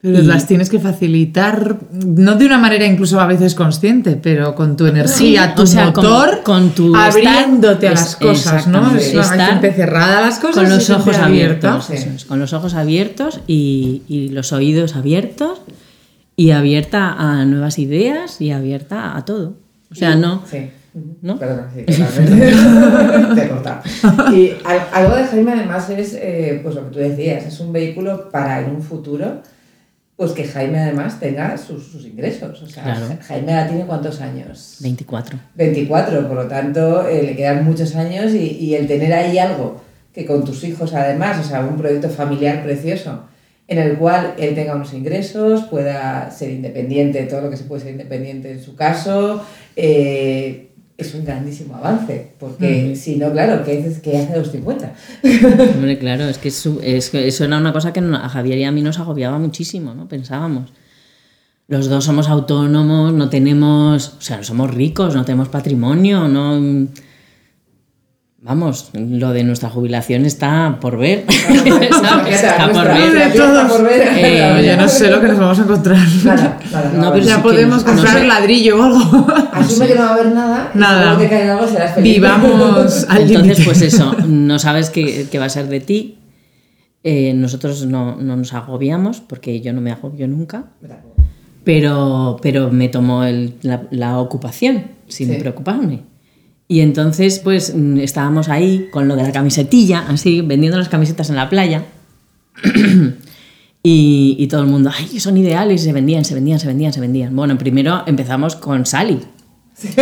Pero 0.00 0.20
Y- 0.20 0.22
las 0.22 0.46
tienes 0.46 0.70
que 0.70 0.78
facilitar, 0.78 1.76
no 1.90 2.36
de 2.36 2.46
una 2.46 2.56
manera 2.58 2.86
incluso 2.86 3.18
a 3.20 3.26
veces 3.26 3.56
consciente, 3.56 4.12
pero 4.22 4.54
con 4.54 4.76
tu 4.76 4.86
energía, 4.86 5.48
Sí, 5.48 5.54
tu 5.56 5.62
o 5.62 5.66
sea, 5.66 5.92
con- 5.92 6.04
motor, 6.04 6.42
con 6.44 6.70
tu 6.70 6.94
abriéndote 6.94 7.88
a 7.88 7.92
estar- 7.94 8.04
las 8.04 8.16
cosas, 8.16 8.66
¿no? 8.68 8.94
Es 8.96 9.12
gente 9.12 9.72
cerrada 9.72 10.18
a 10.18 10.20
las 10.20 10.38
cosas 10.38 10.54
con 10.54 10.68
los 10.70 10.88
ojos 10.90 11.18
abiertos, 11.18 11.90
es, 11.90 12.24
con 12.26 12.38
los 12.38 12.52
ojos 12.52 12.74
abiertos 12.74 13.40
y, 13.48 14.02
y 14.06 14.28
los 14.28 14.52
oídos 14.52 14.94
abiertos 14.94 15.62
y 16.36 16.52
abierta 16.52 17.14
a 17.18 17.44
nuevas 17.44 17.80
ideas 17.80 18.40
y 18.40 18.52
abierta 18.52 19.16
a 19.16 19.24
todo. 19.24 19.56
O 19.90 19.96
sea, 19.96 20.14
no, 20.14 20.44
Sí. 20.48 20.70
¿no? 21.22 21.40
Perdona, 21.40 21.68
sí. 21.74 21.82
Te 23.34 23.44
he 23.44 23.48
cortado. 23.48 23.80
Y 24.32 24.52
al- 24.64 24.86
algo 24.92 25.16
de 25.16 25.24
Jaime 25.24 25.52
además 25.54 25.90
es, 25.90 26.14
eh, 26.14 26.60
pues 26.62 26.74
lo 26.76 26.84
que 26.84 26.90
tú 26.92 26.98
decías, 27.00 27.44
es 27.46 27.58
un 27.58 27.72
vehículo 27.72 28.28
para 28.30 28.60
en 28.60 28.70
un 28.76 28.82
futuro, 28.82 29.42
pues 30.18 30.32
que 30.32 30.42
Jaime 30.42 30.80
además 30.80 31.20
tenga 31.20 31.56
sus, 31.56 31.86
sus 31.86 32.04
ingresos. 32.04 32.60
O 32.60 32.66
sea, 32.66 32.82
Claro. 32.82 33.06
Jaime 33.22 33.52
ahora 33.54 33.68
tiene 33.68 33.86
cuántos 33.86 34.20
años? 34.20 34.78
24. 34.80 35.38
24, 35.54 36.26
por 36.26 36.36
lo 36.36 36.48
tanto 36.48 37.06
eh, 37.08 37.22
le 37.22 37.36
quedan 37.36 37.64
muchos 37.64 37.94
años 37.94 38.34
y, 38.34 38.48
y 38.58 38.74
el 38.74 38.88
tener 38.88 39.12
ahí 39.12 39.38
algo 39.38 39.80
que 40.12 40.26
con 40.26 40.44
tus 40.44 40.64
hijos 40.64 40.92
además, 40.92 41.38
o 41.38 41.48
sea, 41.48 41.60
un 41.60 41.76
proyecto 41.76 42.08
familiar 42.10 42.64
precioso 42.64 43.28
en 43.68 43.78
el 43.78 43.96
cual 43.96 44.34
él 44.38 44.56
tenga 44.56 44.74
unos 44.74 44.92
ingresos, 44.92 45.64
pueda 45.64 46.28
ser 46.32 46.50
independiente, 46.50 47.22
todo 47.24 47.42
lo 47.42 47.50
que 47.50 47.56
se 47.56 47.64
puede 47.64 47.82
ser 47.82 47.92
independiente 47.92 48.50
en 48.50 48.60
su 48.60 48.74
caso, 48.74 49.44
eh, 49.76 50.67
es 50.98 51.14
un 51.14 51.24
grandísimo 51.24 51.76
avance, 51.76 52.32
porque 52.40 52.94
si 52.96 53.16
no, 53.16 53.30
claro, 53.32 53.64
¿qué 53.64 53.78
haces 53.78 54.00
que 54.00 54.18
hace 54.18 54.32
a 54.34 54.38
los 54.38 54.50
50? 54.50 54.92
Hombre, 55.76 55.96
claro, 55.98 56.24
es 56.28 56.38
que, 56.38 56.50
su- 56.50 56.80
es 56.82 57.08
que 57.10 57.28
eso 57.28 57.44
era 57.44 57.56
una 57.56 57.72
cosa 57.72 57.92
que 57.92 58.00
a 58.00 58.28
Javier 58.28 58.58
y 58.58 58.64
a 58.64 58.72
mí 58.72 58.82
nos 58.82 58.98
agobiaba 58.98 59.38
muchísimo, 59.38 59.94
¿no? 59.94 60.08
Pensábamos. 60.08 60.70
Los 61.68 61.88
dos 61.88 62.04
somos 62.04 62.28
autónomos, 62.28 63.12
no 63.12 63.28
tenemos, 63.30 64.14
o 64.18 64.20
sea, 64.20 64.38
no 64.38 64.42
somos 64.42 64.74
ricos, 64.74 65.14
no 65.14 65.24
tenemos 65.24 65.48
patrimonio, 65.48 66.26
no... 66.26 66.88
Vamos, 68.48 68.88
lo 68.94 69.32
de 69.34 69.44
nuestra 69.44 69.68
jubilación 69.68 70.24
está 70.24 70.78
por 70.80 70.96
ver. 70.96 71.26
está 71.28 72.70
por 72.72 72.88
ver. 72.88 72.94
nuestra 72.94 72.94
vida 73.10 73.26
está 73.26 73.68
por 73.68 73.84
ver. 73.84 74.08
Eh, 74.16 74.64
Yo 74.66 74.76
no 74.80 74.88
sé 74.88 75.10
lo 75.10 75.20
que 75.20 75.28
nos 75.28 75.38
vamos 75.38 75.58
a 75.58 75.62
encontrar. 75.64 75.98
Nada, 76.24 76.58
nada, 76.72 76.90
No, 76.94 76.98
nada. 76.98 77.12
pero 77.12 77.24
ya 77.26 77.30
sí 77.34 77.36
que 77.36 77.42
podemos 77.48 77.84
no- 77.84 77.92
comprar 77.92 78.18
sé. 78.18 78.26
ladrillo 78.26 78.78
o 78.80 78.82
algo. 78.84 79.26
Asume 79.52 79.86
que 79.86 79.94
no 79.94 80.00
va 80.00 80.08
a 80.08 80.12
haber 80.14 80.26
nada, 80.34 80.70
y 80.74 80.78
Nada. 80.78 81.18
que 81.18 81.28
caiga 81.28 81.52
algo 81.58 81.68
serás 81.68 81.94
feliz. 81.94 82.14
Vivamos 82.14 83.06
al 83.10 83.22
Entonces, 83.30 83.64
pues 83.66 83.82
eso, 83.82 84.16
no 84.26 84.58
sabes 84.58 84.88
qué, 84.88 85.26
qué 85.30 85.38
va 85.38 85.44
a 85.44 85.50
ser 85.50 85.68
de 85.68 85.80
ti. 85.80 86.18
Eh, 87.04 87.34
nosotros 87.34 87.84
no, 87.84 88.16
no 88.16 88.34
nos 88.36 88.54
agobiamos, 88.54 89.20
porque 89.20 89.60
yo 89.60 89.74
no 89.74 89.80
me 89.82 89.92
agobio 89.92 90.26
nunca. 90.26 90.64
pero, 91.64 92.38
pero 92.40 92.70
me 92.70 92.88
tomó 92.88 93.24
el- 93.24 93.54
la, 93.62 93.82
la 93.90 94.18
ocupación 94.18 94.84
sin 95.06 95.28
Sí. 95.28 95.36
preocuparme. 95.38 96.00
Y 96.70 96.80
entonces, 96.80 97.38
pues 97.38 97.74
mm, 97.74 97.98
estábamos 97.98 98.48
ahí 98.50 98.88
con 98.90 99.08
lo 99.08 99.16
de 99.16 99.22
la 99.22 99.32
camisetilla, 99.32 100.04
así, 100.08 100.42
vendiendo 100.42 100.76
las 100.78 100.88
camisetas 100.90 101.30
en 101.30 101.36
la 101.36 101.48
playa. 101.48 101.86
y, 103.82 104.36
y 104.38 104.46
todo 104.48 104.60
el 104.62 104.66
mundo, 104.66 104.90
ay, 104.94 105.18
son 105.20 105.36
ideales, 105.36 105.80
y 105.82 105.84
se 105.86 105.92
vendían, 105.92 106.24
se 106.24 106.34
vendían, 106.34 106.58
se 106.58 106.66
vendían, 106.66 106.92
se 106.92 107.00
vendían. 107.00 107.34
Bueno, 107.34 107.56
primero 107.56 108.02
empezamos 108.06 108.54
con 108.56 108.84
Sally. 108.84 109.18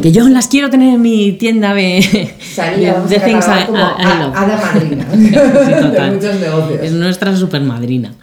que 0.00 0.12
yo 0.12 0.28
las 0.28 0.46
quiero 0.48 0.70
tener 0.70 0.94
en 0.94 1.02
mi 1.02 1.32
tienda 1.32 1.74
de, 1.74 2.34
Sally 2.54 2.86
la 2.86 3.00
de 3.00 3.16
a 3.16 3.24
things 3.24 3.44
I- 3.46 3.66
como 3.66 3.78
I- 3.78 4.02
I 4.02 4.04
a- 4.04 4.32
hada 4.34 4.56
madrina 4.72 5.06
Sí, 5.12 5.30
total. 5.30 5.92
de 5.92 6.10
muchos 6.16 6.40
negocios. 6.40 6.80
Es 6.82 6.92
nuestra 6.92 7.36
super 7.36 7.60
madrina. 7.62 8.14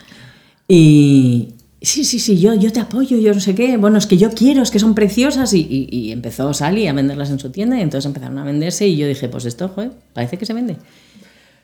Y 0.68 1.50
sí, 1.82 2.04
sí, 2.04 2.20
sí, 2.20 2.40
yo, 2.40 2.54
yo 2.56 2.72
te 2.72 2.80
apoyo, 2.80 3.18
yo 3.18 3.34
no 3.34 3.40
sé 3.40 3.54
qué. 3.56 3.78
Bueno, 3.78 3.98
es 3.98 4.08
que 4.08 4.18
yo 4.18 4.32
quiero, 4.32 4.62
es 4.64 4.72
que 4.72 4.80
son 4.80 4.96
preciosas. 4.96 5.54
Y, 5.54 5.60
y- 5.70 5.90
y 5.92 6.12
empezó 6.12 6.54
Sally 6.54 6.88
a 6.88 6.94
venderlas 6.94 7.30
en 7.30 7.40
su 7.40 7.50
tienda 7.52 7.78
y 7.78 7.82
entonces 7.82 8.06
empezaron 8.08 8.38
a 8.40 8.44
venderse 8.44 8.88
y 8.88 8.98
yo 8.98 9.08
dije, 9.08 9.30
pues 9.30 9.46
esto, 9.46 9.70
joder, 9.70 9.92
parece 10.14 10.38
que 10.38 10.46
se 10.46 10.54
vende. 10.54 10.78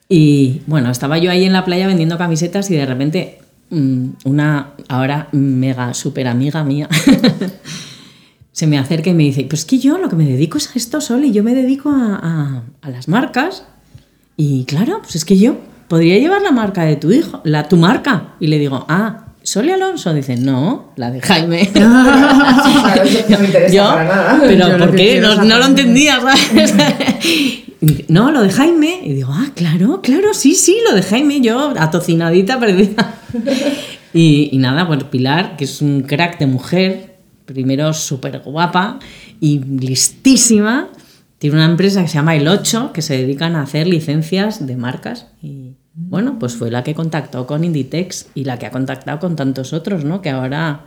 Y 0.10 0.62
bueno, 0.68 0.92
estaba 0.92 1.18
yo 1.18 1.32
ahí 1.32 1.46
en 1.46 1.54
la 1.54 1.66
playa 1.66 1.88
vendiendo 1.88 2.18
camisetas 2.18 2.70
y 2.70 2.76
de 2.76 2.86
repente 2.86 3.40
mm, 3.70 4.06
una 4.26 4.74
ahora 4.90 5.30
mega 5.32 5.94
super 5.94 6.28
amiga 6.28 6.64
mía 6.64 6.90
se 8.52 8.68
me 8.68 8.78
acerca 8.78 9.10
y 9.10 9.14
me 9.14 9.24
dice, 9.24 9.46
pues 9.50 9.62
es 9.62 9.66
que 9.66 9.80
yo 9.80 9.98
lo 9.98 10.10
que 10.10 10.16
me 10.16 10.26
dedico 10.26 10.58
es 10.58 10.68
a 10.70 10.74
esto, 10.76 11.02
Sol, 11.02 11.26
y 11.26 11.32
yo 11.32 11.44
me 11.44 11.56
dedico 11.56 11.90
a, 11.90 12.16
a- 12.22 12.64
a 12.82 12.90
las 12.90 13.08
marcas. 13.08 13.64
Y 14.38 14.66
claro, 14.66 15.00
pues 15.02 15.16
es 15.16 15.26
que 15.26 15.38
yo 15.38 15.58
podría 15.88 16.18
llevar 16.20 16.42
la 16.42 16.52
marca 16.52 16.84
de 16.86 16.96
tu 16.96 17.12
hijo, 17.12 17.42
la 17.44 17.68
tu 17.68 17.78
marca. 17.78 18.36
Y 18.40 18.48
le 18.48 18.60
digo, 18.60 18.86
ah, 18.90 19.23
Sol 19.44 19.68
y 19.68 19.72
Alonso. 19.72 20.14
Dice, 20.14 20.38
no, 20.38 20.94
la 20.96 21.12
de 21.12 21.22
Jaime. 21.22 21.70
Claro, 21.74 23.04
eso 23.04 23.26
no 23.30 23.40
me 23.40 23.46
interesa 23.46 23.74
Yo, 23.74 23.84
para 23.84 24.04
nada. 24.06 24.40
Pero 24.42 24.70
Yo 24.70 24.78
¿por 24.78 24.96
qué? 24.96 25.20
No, 25.20 25.44
no 25.44 25.58
lo 25.58 25.66
entendía, 25.66 26.20
No, 28.08 28.32
lo 28.32 28.42
de 28.42 28.50
Jaime. 28.50 29.02
Y 29.04 29.14
digo, 29.14 29.32
ah, 29.34 29.52
claro, 29.56 30.02
claro, 30.02 30.34
sí, 30.34 30.56
sí, 30.56 30.78
lo 30.88 30.96
de 30.96 31.04
Jaime. 31.04 31.42
Yo, 31.42 31.74
atocinadita, 31.78 32.60
perdida. 32.60 33.16
Y, 34.16 34.50
y 34.52 34.60
nada, 34.60 34.86
pues 34.86 35.06
Pilar, 35.06 35.58
que 35.58 35.64
es 35.64 35.82
un 35.82 36.04
crack 36.04 36.38
de 36.38 36.46
mujer, 36.46 37.16
primero 37.46 37.92
súper 37.94 38.44
guapa 38.46 39.00
y 39.40 39.58
listísima, 39.58 40.90
tiene 41.40 41.56
una 41.58 41.66
empresa 41.66 42.02
que 42.02 42.08
se 42.08 42.14
llama 42.14 42.36
El 42.36 42.48
8, 42.48 42.92
que 42.94 43.02
se 43.02 43.18
dedican 43.18 43.56
a 43.56 43.64
hacer 43.64 43.88
licencias 43.88 44.66
de 44.66 44.78
marcas. 44.78 45.28
Y 45.42 45.78
bueno, 45.96 46.40
pues 46.40 46.56
fue 46.56 46.72
la 46.72 46.84
que 46.84 46.96
contactó 46.96 47.46
con 47.46 47.64
Inditex 47.64 48.28
y 48.34 48.46
la 48.46 48.58
que 48.58 48.66
ha 48.66 48.72
contactado 48.72 49.20
con 49.20 49.36
tantos 49.36 49.74
otros, 49.74 50.04
¿no? 50.04 50.22
Que 50.22 50.32
ahora 50.32 50.86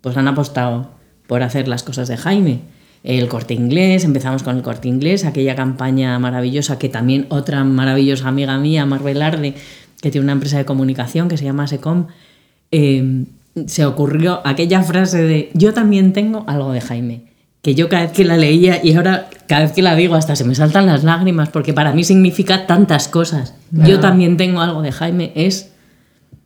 pues 0.00 0.16
han 0.16 0.26
apostado 0.26 0.90
por 1.26 1.42
hacer 1.42 1.68
las 1.68 1.82
cosas 1.82 2.08
de 2.08 2.16
Jaime. 2.16 2.60
El 3.04 3.28
corte 3.28 3.54
inglés, 3.54 4.04
empezamos 4.04 4.42
con 4.42 4.56
el 4.56 4.62
corte 4.62 4.88
inglés, 4.88 5.24
aquella 5.24 5.56
campaña 5.56 6.18
maravillosa 6.18 6.78
que 6.78 6.88
también 6.88 7.26
otra 7.30 7.64
maravillosa 7.64 8.28
amiga 8.28 8.58
mía, 8.58 8.86
Marvel 8.86 9.22
Arde, 9.22 9.54
que 10.00 10.10
tiene 10.10 10.24
una 10.24 10.32
empresa 10.32 10.58
de 10.58 10.64
comunicación 10.64 11.28
que 11.28 11.36
se 11.36 11.44
llama 11.44 11.66
Secom, 11.66 12.06
eh, 12.70 13.24
se 13.66 13.84
ocurrió 13.84 14.40
aquella 14.44 14.82
frase 14.82 15.22
de 15.22 15.50
yo 15.54 15.74
también 15.74 16.12
tengo 16.12 16.44
algo 16.46 16.72
de 16.72 16.80
Jaime, 16.80 17.31
que 17.62 17.74
yo 17.74 17.88
cada 17.88 18.02
vez 18.02 18.12
que 18.12 18.24
la 18.24 18.36
leía 18.36 18.80
y 18.82 18.94
ahora 18.94 19.28
cada 19.46 19.62
vez 19.62 19.72
que 19.72 19.82
la 19.82 19.94
digo 19.94 20.14
hasta 20.16 20.34
se 20.36 20.44
me 20.44 20.54
saltan 20.54 20.86
las 20.86 21.04
lágrimas 21.04 21.48
porque 21.48 21.72
para 21.72 21.92
mí 21.92 22.04
significa 22.04 22.66
tantas 22.66 23.08
cosas. 23.08 23.54
Yo 23.70 24.00
también 24.00 24.36
tengo 24.36 24.60
algo 24.60 24.82
de 24.82 24.92
Jaime 24.92 25.32
es 25.34 25.70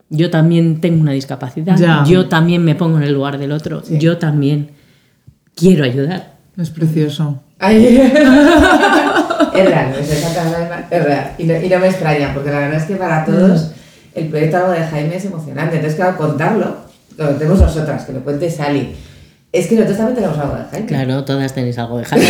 yo 0.08 0.30
también 0.30 0.80
tengo 0.80 1.00
una 1.00 1.12
discapacidad, 1.12 1.76
Ya. 1.76 2.04
yo 2.06 2.28
también 2.28 2.64
me 2.64 2.76
pongo 2.76 2.98
en 2.98 3.02
el 3.02 3.12
lugar 3.12 3.38
del 3.38 3.50
otro, 3.50 3.82
yo 3.88 4.18
también 4.18 4.70
quiero 5.56 5.84
ayudar. 5.84 6.34
Es 6.56 6.70
precioso. 6.70 7.42
Ay. 7.58 7.86
es 9.54 9.64
real, 9.64 9.94
es 9.98 11.04
real. 11.04 11.32
Y 11.38 11.44
no, 11.44 11.60
y 11.60 11.68
no 11.68 11.78
me 11.80 11.88
extraña, 11.88 12.32
porque 12.34 12.50
la 12.50 12.58
verdad 12.60 12.76
es 12.80 12.84
que 12.84 12.96
para 12.96 13.24
todos 13.24 13.72
el 14.14 14.28
proyecto 14.28 14.56
Algo 14.58 14.72
de 14.72 14.84
Jaime 14.84 15.16
es 15.16 15.24
emocionante. 15.24 15.76
Entonces, 15.76 15.96
claro, 15.96 16.16
contarlo, 16.16 16.76
lo 17.16 17.28
tenemos 17.30 17.60
nosotras, 17.60 18.04
que 18.04 18.12
lo 18.12 18.20
cuente 18.20 18.50
Sally. 18.50 18.94
Es 19.52 19.68
que 19.68 19.74
nosotros 19.76 19.96
también 19.96 20.16
tenemos 20.16 20.38
algo 20.38 20.56
de 20.56 20.64
Jaime. 20.70 20.86
Claro, 20.86 21.24
todas 21.24 21.54
tenéis 21.54 21.78
algo 21.78 21.98
de 21.98 22.04
Jaime. 22.06 22.26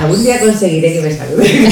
Algún 0.00 0.22
día 0.22 0.38
conseguiré 0.40 0.92
que 0.94 1.00
me 1.02 1.12
salude. 1.12 1.68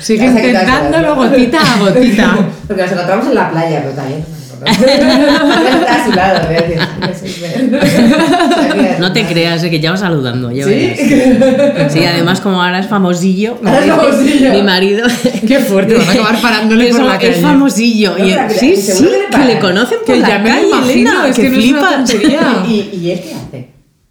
Sigue 0.00 0.26
intentándolo 0.26 1.16
gotita 1.16 1.58
a 1.58 1.78
gotita. 1.78 2.38
Porque 2.66 2.82
nos 2.82 2.92
encontramos 2.92 3.26
en 3.28 3.34
la 3.34 3.50
playa, 3.50 3.80
pero 3.82 3.94
también 3.94 4.24
Está 4.64 5.94
a 6.02 6.04
su 6.06 6.12
lado, 6.12 6.46
voy 6.46 6.56
a 6.56 6.60
decir, 6.62 6.80
"Me 7.00 7.14
soy- 7.14 9.00
No 9.00 9.12
te 9.12 9.26
creas, 9.26 9.62
eh, 9.64 9.70
que 9.70 9.80
ya 9.80 9.90
vas 9.90 10.00
saludando. 10.00 10.50
ya 10.50 10.64
¿Sí? 10.64 10.70
verás. 10.70 11.92
Sí, 11.92 12.04
además 12.04 12.40
como 12.40 12.62
ahora 12.62 12.78
es 12.78 12.86
famosillo, 12.86 13.58
Ahora 13.64 13.84
es 13.84 13.90
famosillo. 13.90 14.52
mi 14.52 14.62
marido. 14.62 15.06
Qué 15.46 15.58
fuerte, 15.60 15.94
van 15.94 16.08
a 16.08 16.12
acabar 16.12 16.40
parándole 16.40 16.90
por 16.90 17.02
la 17.04 17.18
calle. 17.18 17.30
Es 17.30 17.40
famosillo. 17.40 18.16
No, 18.18 18.24
y, 18.26 18.34
sí, 18.50 18.76
sí, 18.76 19.08
que 19.30 19.44
le 19.44 19.58
conocen 19.58 19.98
por 20.04 20.14
Que 20.14 20.20
la 20.20 20.28
ya 20.28 20.38
me 20.38 20.48
calle, 20.50 20.66
imagino, 20.68 20.90
Elena, 21.10 21.28
es 21.28 21.36
que, 21.36 21.42
que 21.42 21.50
no 21.50 21.58
es. 21.58 22.14
¿Y, 22.68 22.90
¿Y 22.96 23.10
él 23.10 23.20
qué 23.22 23.34
hace? 23.34 23.68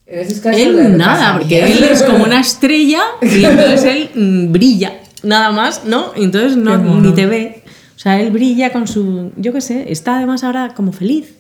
En 0.08 0.20
esos 0.20 0.40
casos, 0.40 0.58
¿qué 0.58 0.64
Él 0.64 0.98
nada, 0.98 1.38
porque 1.40 1.64
él 1.66 1.84
es 1.92 2.04
como 2.04 2.24
una 2.26 2.40
estrella 2.40 3.02
y 3.24 3.44
entonces 3.44 3.84
él 3.86 4.10
mm, 4.14 4.52
brilla, 4.52 4.94
nada 5.24 5.52
más, 5.52 5.82
¿no? 5.86 6.12
Entonces 6.16 6.56
no, 6.58 6.78
ni 6.78 7.12
te 7.14 7.26
ve. 7.26 7.64
O 8.06 8.08
sea, 8.08 8.22
él 8.22 8.30
brilla 8.30 8.72
con 8.72 8.88
su, 8.88 9.32
yo 9.36 9.52
qué 9.52 9.62
sé, 9.62 9.92
está 9.92 10.18
además 10.18 10.44
ahora 10.44 10.76
como 10.76 10.92
feliz, 10.92 11.40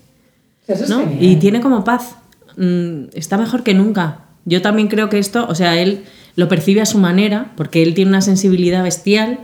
Eso 0.67 0.85
es 0.85 0.89
¿no? 0.89 1.03
Y 1.19 1.35
tiene 1.35 1.61
como 1.61 1.83
paz. 1.83 2.15
Mm, 2.57 3.09
está 3.13 3.37
mejor 3.37 3.61
que 3.61 3.75
nunca. 3.75 4.21
Yo 4.45 4.63
también 4.63 4.87
creo 4.87 5.07
que 5.07 5.19
esto, 5.19 5.45
o 5.47 5.53
sea, 5.53 5.79
él 5.79 6.05
lo 6.35 6.49
percibe 6.49 6.81
a 6.81 6.87
su 6.87 6.97
manera, 6.97 7.53
porque 7.55 7.83
él 7.83 7.93
tiene 7.93 8.09
una 8.09 8.21
sensibilidad 8.21 8.81
bestial. 8.81 9.41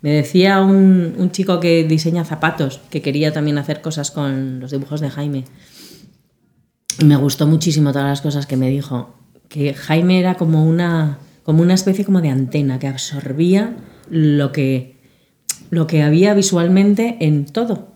Me 0.00 0.12
decía 0.12 0.60
un, 0.60 1.16
un 1.18 1.32
chico 1.32 1.58
que 1.58 1.82
diseña 1.82 2.24
zapatos, 2.24 2.80
que 2.88 3.02
quería 3.02 3.32
también 3.32 3.58
hacer 3.58 3.80
cosas 3.80 4.12
con 4.12 4.60
los 4.60 4.70
dibujos 4.70 5.00
de 5.00 5.10
Jaime. 5.10 5.46
Y 7.00 7.04
me 7.04 7.16
gustó 7.16 7.48
muchísimo 7.48 7.90
todas 7.90 8.06
las 8.06 8.20
cosas 8.20 8.46
que 8.46 8.56
me 8.56 8.70
dijo. 8.70 9.12
Que 9.48 9.74
Jaime 9.74 10.20
era 10.20 10.36
como 10.36 10.64
una, 10.64 11.18
como 11.42 11.62
una 11.62 11.74
especie 11.74 12.04
como 12.04 12.20
de 12.20 12.28
antena 12.28 12.78
que 12.78 12.86
absorbía 12.86 13.74
lo 14.08 14.52
que, 14.52 14.99
lo 15.70 15.86
que 15.86 16.02
había 16.02 16.34
visualmente 16.34 17.16
en 17.20 17.44
todo. 17.46 17.88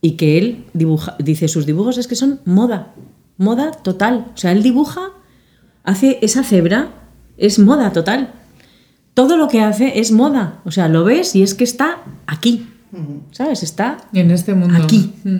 Y 0.00 0.12
que 0.12 0.38
él 0.38 0.64
dibuja, 0.74 1.16
dice, 1.18 1.48
sus 1.48 1.66
dibujos 1.66 1.98
es 1.98 2.08
que 2.08 2.16
son 2.16 2.40
moda, 2.44 2.94
moda 3.36 3.70
total. 3.70 4.26
O 4.34 4.36
sea, 4.36 4.52
él 4.52 4.62
dibuja, 4.62 5.10
hace 5.84 6.18
esa 6.22 6.42
cebra, 6.42 6.90
es 7.36 7.58
moda 7.58 7.92
total. 7.92 8.32
Todo 9.14 9.36
lo 9.36 9.48
que 9.48 9.60
hace 9.60 10.00
es 10.00 10.10
moda. 10.10 10.60
O 10.64 10.70
sea, 10.70 10.88
lo 10.88 11.04
ves 11.04 11.36
y 11.36 11.42
es 11.42 11.54
que 11.54 11.64
está 11.64 12.02
aquí. 12.26 12.66
¿Sabes? 13.30 13.62
Está 13.62 13.98
En 14.12 14.30
este 14.30 14.54
mundo. 14.54 14.82
Aquí. 14.82 15.12
Mm. 15.24 15.38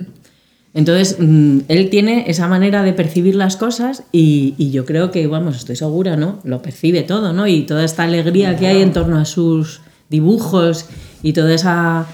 entonces, 0.73 1.17
mm, 1.19 1.59
él 1.67 1.89
tiene 1.89 2.29
esa 2.29 2.47
manera 2.47 2.81
de 2.81 2.93
percibir 2.93 3.35
las 3.35 3.57
cosas 3.57 4.03
y, 4.11 4.55
y 4.57 4.71
yo 4.71 4.85
creo 4.85 5.11
que, 5.11 5.27
vamos, 5.27 5.57
estoy 5.57 5.75
segura, 5.75 6.15
¿no? 6.15 6.39
Lo 6.43 6.61
percibe 6.61 7.03
todo, 7.03 7.33
¿no? 7.33 7.47
Y 7.47 7.63
toda 7.63 7.83
esta 7.83 8.03
alegría 8.03 8.55
que 8.55 8.67
hay 8.67 8.81
en 8.81 8.91
torno 8.91 9.17
a 9.17 9.25
sus 9.25 9.81
dibujos 10.17 10.85
y 11.23 11.33
toda 11.33 11.53
esa 11.53 12.05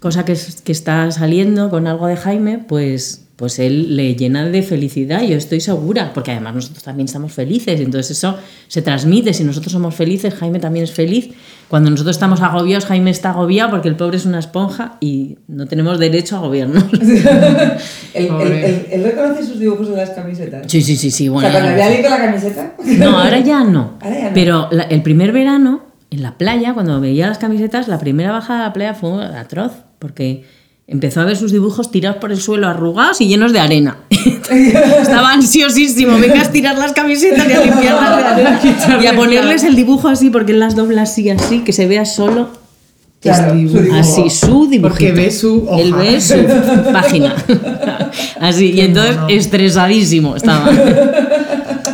cosa 0.00 0.24
que, 0.24 0.32
es- 0.32 0.62
que 0.62 0.72
está 0.72 1.10
saliendo 1.12 1.68
con 1.70 1.86
algo 1.86 2.06
de 2.06 2.16
Jaime, 2.16 2.58
pues, 2.58 3.26
pues 3.36 3.58
él 3.58 3.96
le 3.96 4.14
llena 4.14 4.48
de 4.48 4.62
felicidad, 4.62 5.22
yo 5.22 5.36
estoy 5.36 5.60
segura, 5.60 6.12
porque 6.14 6.30
además 6.30 6.54
nosotros 6.54 6.82
también 6.84 7.06
estamos 7.06 7.32
felices, 7.32 7.80
entonces 7.80 8.16
eso 8.18 8.36
se 8.68 8.82
transmite, 8.82 9.34
si 9.34 9.44
nosotros 9.44 9.72
somos 9.72 9.94
felices, 9.94 10.32
Jaime 10.34 10.58
también 10.60 10.84
es 10.84 10.92
feliz. 10.92 11.30
Cuando 11.68 11.88
nosotros 11.90 12.16
estamos 12.16 12.40
agobiados, 12.42 12.84
Jaime 12.86 13.10
está 13.10 13.30
agobiado 13.30 13.70
porque 13.70 13.88
el 13.88 13.96
pobre 13.96 14.16
es 14.18 14.26
una 14.26 14.38
esponja 14.38 14.96
y 15.00 15.38
no 15.48 15.66
tenemos 15.66 15.98
derecho 15.98 16.36
a 16.36 16.38
agobiarnos. 16.40 16.84
¿Él, 16.92 17.76
él, 18.14 18.26
Pobre. 18.28 18.66
él- 18.68 18.86
él 18.92 19.04
reconoce 19.04 19.44
sus 19.46 19.58
dibujos 19.58 19.88
en 19.88 19.96
las 19.96 20.10
camisetas? 20.10 20.66
Sí, 20.70 20.82
sí, 20.82 20.96
sí, 20.96 21.10
sí, 21.10 21.28
o 21.28 21.32
bueno. 21.34 21.50
sea, 21.50 21.60
cuando 21.60 21.78
ya 21.78 21.86
había 21.86 22.02
con 22.02 22.10
la 22.10 22.18
camiseta. 22.26 22.74
No, 22.98 23.18
ahora 23.18 23.40
ya 23.40 23.64
no. 23.64 23.98
Ahora 24.02 24.18
ya 24.18 24.28
no. 24.28 24.34
Pero 24.34 24.68
la- 24.70 24.82
el 24.84 25.02
primer 25.02 25.32
verano, 25.32 25.82
en 26.12 26.22
la 26.22 26.36
playa, 26.36 26.74
cuando 26.74 27.00
veía 27.00 27.26
las 27.26 27.38
camisetas, 27.38 27.88
la 27.88 27.98
primera 27.98 28.32
bajada 28.32 28.60
a 28.60 28.62
la 28.68 28.72
playa 28.72 28.94
fue 28.94 29.24
atroz, 29.24 29.72
porque 29.98 30.44
empezó 30.86 31.22
a 31.22 31.24
ver 31.24 31.36
sus 31.36 31.52
dibujos 31.52 31.90
tirados 31.90 32.18
por 32.18 32.30
el 32.30 32.38
suelo, 32.38 32.68
arrugados 32.68 33.20
y 33.22 33.28
llenos 33.28 33.54
de 33.54 33.60
arena. 33.60 33.96
Estaba 34.10 35.32
ansiosísimo, 35.32 36.18
venga 36.18 36.40
a 36.40 36.42
estirar 36.42 36.76
las 36.76 36.92
camisetas 36.92 37.48
y 37.48 37.52
a 37.52 37.64
limpiarlas 37.64 38.16
de 38.16 38.24
arena. 38.26 38.60
Y 39.02 39.06
a 39.06 39.16
ponerles 39.16 39.64
el 39.64 39.74
dibujo 39.74 40.08
así, 40.08 40.28
porque 40.28 40.52
él 40.52 40.60
las 40.60 40.76
dobla 40.76 41.02
así, 41.02 41.30
así, 41.30 41.60
que 41.60 41.72
se 41.72 41.86
vea 41.86 42.04
solo 42.04 42.62
Claro, 43.22 43.54
este 43.54 43.68
su 43.68 43.78
dibujo. 43.78 43.96
Así, 43.96 44.30
su 44.30 44.66
dibujito. 44.68 44.88
Porque 44.88 45.12
ve 45.12 45.30
su 45.30 45.64
hoja. 45.68 45.80
Él 45.80 45.94
ve 45.94 46.20
su 46.20 46.34
página. 46.92 47.36
Así, 48.40 48.72
y 48.72 48.80
entonces 48.80 49.16
estresadísimo 49.28 50.34
estaba. 50.34 50.68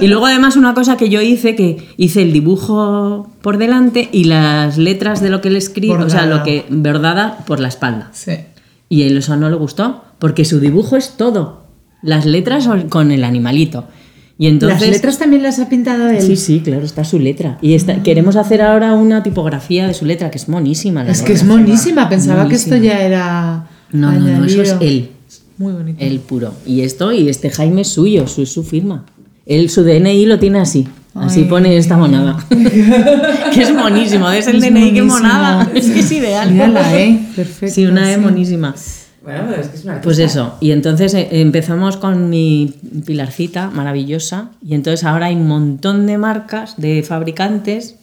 Y 0.00 0.06
luego 0.08 0.26
además 0.26 0.56
una 0.56 0.74
cosa 0.74 0.96
que 0.96 1.08
yo 1.08 1.20
hice, 1.20 1.54
que 1.56 1.78
hice 1.96 2.22
el 2.22 2.32
dibujo 2.32 3.28
por 3.42 3.58
delante 3.58 4.08
y 4.12 4.24
las 4.24 4.78
letras 4.78 5.20
de 5.20 5.30
lo 5.30 5.40
que 5.40 5.48
él 5.48 5.56
escribe, 5.56 5.96
o 6.02 6.10
sea, 6.10 6.26
lo 6.26 6.42
que 6.42 6.64
bordada 6.70 7.38
por 7.46 7.60
la 7.60 7.68
espalda. 7.68 8.10
Sí. 8.12 8.32
Y 8.88 9.02
él 9.02 9.18
eso 9.18 9.36
no 9.36 9.50
le 9.50 9.56
gustó, 9.56 10.02
porque 10.18 10.44
su 10.44 10.60
dibujo 10.60 10.96
es 10.96 11.16
todo. 11.16 11.64
Las 12.02 12.26
letras 12.26 12.68
con 12.88 13.10
el 13.10 13.24
animalito. 13.24 13.86
Y 14.40 14.46
entonces... 14.46 14.80
Las 14.80 14.88
letras 14.90 15.18
también 15.18 15.42
las 15.42 15.58
ha 15.58 15.68
pintado 15.68 16.08
él. 16.08 16.22
Sí, 16.22 16.36
sí, 16.36 16.60
claro, 16.60 16.84
está 16.84 17.02
su 17.04 17.18
letra. 17.18 17.58
Y 17.60 17.74
está- 17.74 18.02
queremos 18.04 18.36
hacer 18.36 18.62
ahora 18.62 18.94
una 18.94 19.22
tipografía 19.24 19.88
de 19.88 19.94
su 19.94 20.04
letra, 20.04 20.30
que 20.30 20.38
es 20.38 20.48
monísima. 20.48 21.02
la 21.02 21.10
Es 21.10 21.22
que 21.22 21.32
es 21.32 21.44
monísima. 21.44 22.08
Pensaba 22.08 22.48
que 22.48 22.54
esto 22.54 22.76
ya 22.76 23.00
era. 23.00 23.66
No, 23.90 24.12
no, 24.12 24.38
no, 24.38 24.44
eso 24.44 24.62
es 24.62 24.76
él. 24.80 25.10
Muy 25.58 25.72
bonito. 25.72 25.98
El 26.04 26.20
puro. 26.20 26.54
Y 26.64 26.82
esto, 26.82 27.10
y 27.12 27.28
este 27.28 27.50
Jaime 27.50 27.80
es 27.80 27.88
suyo, 27.88 28.28
su, 28.28 28.42
es 28.42 28.52
su 28.52 28.62
firma. 28.62 29.04
Él 29.48 29.70
su 29.70 29.82
DNI 29.82 30.26
lo 30.26 30.38
tiene 30.38 30.60
así. 30.60 30.86
Así 31.14 31.40
Ay. 31.40 31.46
pone 31.46 31.76
esta 31.76 31.96
monada. 31.96 32.36
que 33.52 33.62
es 33.62 33.74
monísimo. 33.74 34.30
Es 34.30 34.46
el 34.46 34.56
Es 34.56 34.62
DNI, 34.62 34.92
qué 34.92 35.02
monada. 35.02 35.68
Es 35.74 35.90
que 35.90 36.00
es 36.00 36.12
ideal. 36.12 36.52
Mira 36.52 36.68
la 36.68 36.96
E, 36.96 37.18
perfecto. 37.34 37.74
Sí, 37.74 37.86
una 37.86 38.12
E 38.12 38.16
sí. 38.16 38.20
monísima. 38.20 38.74
Bueno, 39.22 39.44
pero 39.48 39.62
es 39.62 39.68
que 39.68 39.76
es 39.76 39.84
una 39.84 40.00
Pues 40.00 40.18
eso, 40.18 40.54
y 40.60 40.70
entonces 40.70 41.12
eh, 41.14 41.28
empezamos 41.32 41.96
con 41.96 42.30
mi 42.30 42.74
pilarcita 43.04 43.68
maravillosa, 43.68 44.52
y 44.64 44.74
entonces 44.74 45.04
ahora 45.04 45.26
hay 45.26 45.34
un 45.34 45.48
montón 45.48 46.06
de 46.06 46.18
marcas, 46.18 46.76
de 46.76 47.02
fabricantes, 47.02 47.96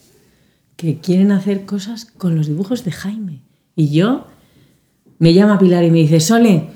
que 0.76 0.98
quieren 1.00 1.32
hacer 1.32 1.66
cosas 1.66 2.06
con 2.06 2.36
los 2.36 2.48
dibujos 2.48 2.84
de 2.84 2.92
Jaime. 2.92 3.42
Y 3.76 3.90
yo, 3.90 4.28
me 5.20 5.34
llama 5.34 5.58
Pilar 5.58 5.84
y 5.84 5.92
me 5.92 6.00
dice, 6.00 6.20
Sole, 6.20 6.68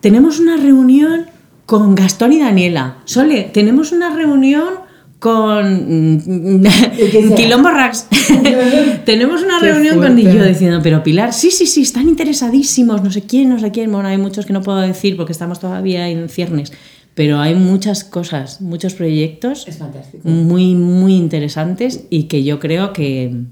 tenemos 0.00 0.40
una 0.40 0.56
reunión 0.56 1.26
con 1.68 1.94
Gastón 1.94 2.32
y 2.32 2.38
Daniela. 2.40 2.96
Sole, 3.04 3.50
tenemos 3.52 3.92
una 3.92 4.08
reunión 4.08 4.70
con 5.18 6.62
mm? 6.62 7.34
Quilombo 7.36 7.68
Rax. 7.68 8.06
tenemos 9.04 9.42
una 9.42 9.60
Qué 9.60 9.72
reunión 9.72 9.98
con 9.98 10.18
y 10.18 10.22
yo 10.22 10.42
diciendo, 10.46 10.80
pero 10.82 11.02
Pilar, 11.02 11.34
sí, 11.34 11.50
sí, 11.50 11.66
sí, 11.66 11.82
están 11.82 12.08
interesadísimos, 12.08 13.02
no 13.02 13.10
sé 13.10 13.20
quién, 13.20 13.50
no 13.50 13.58
sé 13.58 13.70
quién. 13.70 13.92
Bueno, 13.92 14.08
hay 14.08 14.16
muchos 14.16 14.46
que 14.46 14.54
no 14.54 14.62
puedo 14.62 14.78
decir 14.78 15.18
porque 15.18 15.32
estamos 15.32 15.60
todavía 15.60 16.08
en 16.08 16.30
ciernes, 16.30 16.72
pero 17.12 17.38
hay 17.38 17.54
muchas 17.54 18.02
cosas, 18.02 18.62
muchos 18.62 18.94
proyectos 18.94 19.68
Es 19.68 19.76
fantástico. 19.76 20.26
muy, 20.26 20.74
muy 20.74 21.16
interesantes 21.16 22.06
y 22.08 22.28
que 22.28 22.44
yo 22.44 22.60
creo 22.60 22.94
que, 22.94 23.42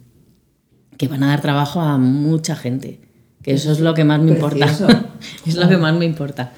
que 0.97 1.07
van 1.07 1.23
a 1.23 1.27
dar 1.27 1.43
trabajo 1.43 1.83
a 1.83 1.99
mucha 1.99 2.57
gente. 2.57 2.99
Que 3.43 3.53
eso 3.53 3.73
es 3.73 3.81
lo 3.81 3.93
que 3.93 4.05
más 4.05 4.23
me 4.23 4.33
Precioso. 4.33 4.85
importa. 4.85 5.11
es 5.47 5.55
lo 5.55 5.69
que 5.69 5.77
más 5.77 5.95
me 5.95 6.07
importa. 6.07 6.55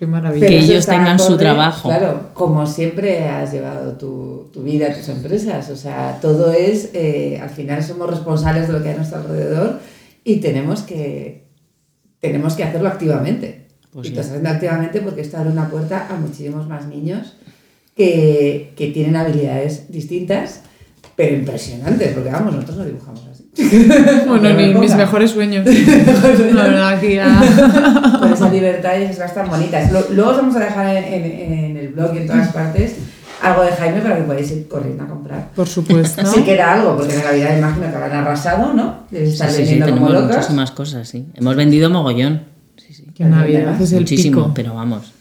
Qué 0.00 0.06
maravilla. 0.06 0.46
que 0.46 0.60
ellos 0.60 0.86
tengan 0.86 1.18
su 1.18 1.36
trabajo. 1.36 1.90
Claro, 1.90 2.30
como 2.32 2.66
siempre 2.66 3.28
has 3.28 3.52
llevado 3.52 3.98
tu, 3.98 4.48
tu 4.50 4.62
vida, 4.62 4.94
tus 4.94 5.10
empresas. 5.10 5.68
O 5.68 5.76
sea, 5.76 6.18
todo 6.22 6.50
es, 6.54 6.88
eh, 6.94 7.38
al 7.38 7.50
final 7.50 7.84
somos 7.84 8.08
responsables 8.08 8.66
de 8.66 8.72
lo 8.72 8.82
que 8.82 8.88
hay 8.88 8.94
a 8.94 8.96
nuestro 8.96 9.18
alrededor 9.18 9.78
y 10.24 10.36
tenemos 10.36 10.80
que, 10.80 11.50
tenemos 12.18 12.54
que 12.54 12.64
hacerlo 12.64 12.88
activamente. 12.88 13.66
Pues 13.92 14.06
y 14.06 14.08
sí. 14.08 14.14
lo 14.14 14.22
estás 14.22 14.34
haciendo 14.34 14.48
activamente 14.48 15.02
porque 15.02 15.20
esto 15.20 15.36
abre 15.36 15.50
una 15.50 15.68
puerta 15.68 16.06
a 16.08 16.16
muchísimos 16.16 16.66
más 16.66 16.86
niños 16.86 17.36
que, 17.94 18.72
que 18.76 18.86
tienen 18.92 19.16
habilidades 19.16 19.92
distintas, 19.92 20.62
pero 21.14 21.36
impresionantes, 21.36 22.14
porque 22.14 22.30
vamos, 22.30 22.54
nosotros 22.54 22.78
no 22.78 22.84
dibujamos. 22.86 23.29
Bueno, 24.26 24.42
Pero 24.42 24.54
ni 24.56 24.74
mis 24.74 24.94
mejores 24.94 25.30
sueños. 25.30 25.66
La 26.52 26.62
verdad, 26.64 26.88
aquí 26.88 27.14
ya. 27.14 27.40
con 28.20 28.32
esa 28.32 28.48
libertad 28.50 28.92
y 28.98 29.02
esas 29.04 29.16
cosas 29.16 29.34
tan 29.34 29.50
bonitas. 29.50 29.90
Lo- 29.92 30.06
luego 30.12 30.30
os 30.30 30.36
vamos 30.36 30.56
a 30.56 30.60
dejar 30.60 30.96
en, 30.96 31.04
en- 31.24 31.52
en 31.64 31.76
el 31.76 31.88
blog 31.88 32.14
y 32.14 32.18
en 32.18 32.26
todas 32.26 32.48
partes 32.48 32.96
algo 33.42 33.62
de 33.62 33.72
Jaime 33.72 34.00
para 34.00 34.16
que 34.16 34.22
podáis 34.22 34.50
ir 34.50 34.68
corriendo 34.68 35.04
a 35.04 35.06
comprar. 35.06 35.48
Por 35.56 35.66
supuesto. 35.66 36.24
Si 36.26 36.42
queda 36.42 36.74
algo, 36.74 36.96
porque 36.96 37.14
en 37.14 37.24
Navidad 37.24 37.56
imagino 37.56 37.88
que 37.90 37.96
habrán 37.96 38.12
arrasado, 38.12 38.72
¿no? 38.74 39.04
Debéis 39.10 39.30
Sí, 39.30 39.34
estar 39.36 39.48
sí, 39.50 39.54
sí, 39.56 39.60
vendiendo 39.62 39.86
como 39.86 40.06
tenemos 40.08 40.22
locas. 40.22 40.36
muchísimas 40.36 40.70
cosas, 40.72 41.08
sí. 41.08 41.26
Hemos 41.34 41.56
vendido 41.56 41.88
mogollón. 41.90 42.42
Sí, 42.76 42.92
sí. 42.92 43.04
Que 43.14 43.24
Navidad 43.24 43.80
es 43.80 43.92
el 43.92 44.00
Muchísimo, 44.00 44.42
pico. 44.42 44.52
pero 44.54 44.74
vamos. 44.74 45.12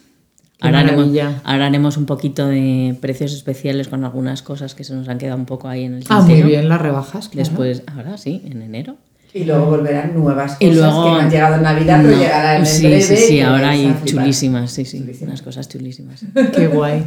Ahora 0.62 0.80
haremos, 0.80 1.08
ahora 1.46 1.68
haremos 1.68 1.96
un 1.98 2.06
poquito 2.06 2.48
de 2.48 2.96
precios 3.00 3.32
especiales 3.34 3.88
con 3.88 4.04
algunas 4.04 4.42
cosas 4.42 4.76
que 4.76 4.84
se 4.84 4.94
nos 4.94 5.08
han 5.08 5.18
quedado 5.18 5.38
un 5.38 5.46
poco 5.46 5.70
ahí 5.70 5.86
en 5.86 5.96
el 5.96 6.04
Ah, 6.10 6.20
muy 6.22 6.42
bien, 6.44 6.68
las 6.68 6.82
rebajas. 6.82 7.30
claro. 7.30 7.48
Después, 7.48 7.84
ahora 7.96 8.18
sí, 8.18 8.42
en 8.46 8.62
enero. 8.62 8.96
Y 9.34 9.44
luego 9.46 9.68
volverán 9.68 10.14
nuevas 10.16 10.54
cosas 10.54 10.62
Y 10.62 10.72
luego. 10.74 11.04
que 11.06 11.10
no 11.12 11.16
han 11.20 11.30
llegado 11.30 11.56
en 11.56 11.62
Navidad, 11.62 12.00
pero 12.04 12.16
No, 12.16 12.22
llegarán 12.22 12.58
en 12.62 12.66
sí, 12.66 12.82
breve. 12.88 13.02
Sí, 13.02 13.16
sí, 13.16 13.42
ahora 13.42 13.70
hay 13.70 13.96
chulísimas, 14.04 14.72
sí, 14.72 14.86
sí. 14.86 15.00
Chulísimas. 15.00 15.30
Unas 15.30 15.42
cosas 15.44 15.70
chulísimas. 15.70 16.22
Qué 16.56 16.68
guay. 16.68 17.04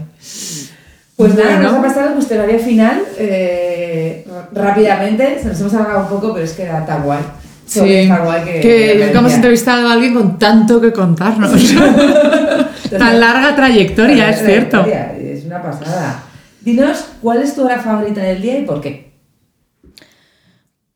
Pues 1.17 1.35
nada, 1.35 1.57
Bueno. 1.57 1.73
vamos 1.73 1.79
a 1.85 1.89
pasar 1.89 2.09
al 2.09 2.15
cuestionario 2.15 2.59
final 2.59 3.03
eh, 3.19 4.27
rápidamente. 4.53 5.39
Se 5.43 5.49
nos 5.49 5.61
hemos 5.61 5.75
alargado 5.75 6.05
un 6.05 6.09
poco, 6.09 6.33
pero 6.33 6.45
es 6.45 6.53
que 6.53 6.63
era 6.63 6.87
tan 6.87 7.03
guay. 7.03 7.21
Sí, 7.67 7.79
Sobre 7.81 8.07
tan 8.09 8.25
guay 8.25 8.45
que. 8.45 8.61
que 8.61 8.93
que 8.99 9.05
nunca 9.07 9.19
hemos 9.19 9.35
entrevistado 9.35 9.89
a 9.89 9.93
alguien 9.93 10.15
con 10.15 10.39
tanto 10.39 10.81
que 10.81 10.93
contarnos. 10.93 11.51
Tan 12.99 13.21
larga 13.21 13.55
trayectoria, 13.57 14.31
es 14.31 14.45
cierto. 14.45 14.85
Es 14.87 15.45
una 15.45 15.63
pasada. 15.63 16.23
Dinos, 16.61 17.05
¿cuál 17.21 17.43
es 17.43 17.55
tu 17.55 17.65
hora 17.65 17.79
favorita 17.81 18.21
del 18.23 18.41
día 18.43 18.59
y 18.59 18.65
por 18.65 18.81
qué? 18.81 19.13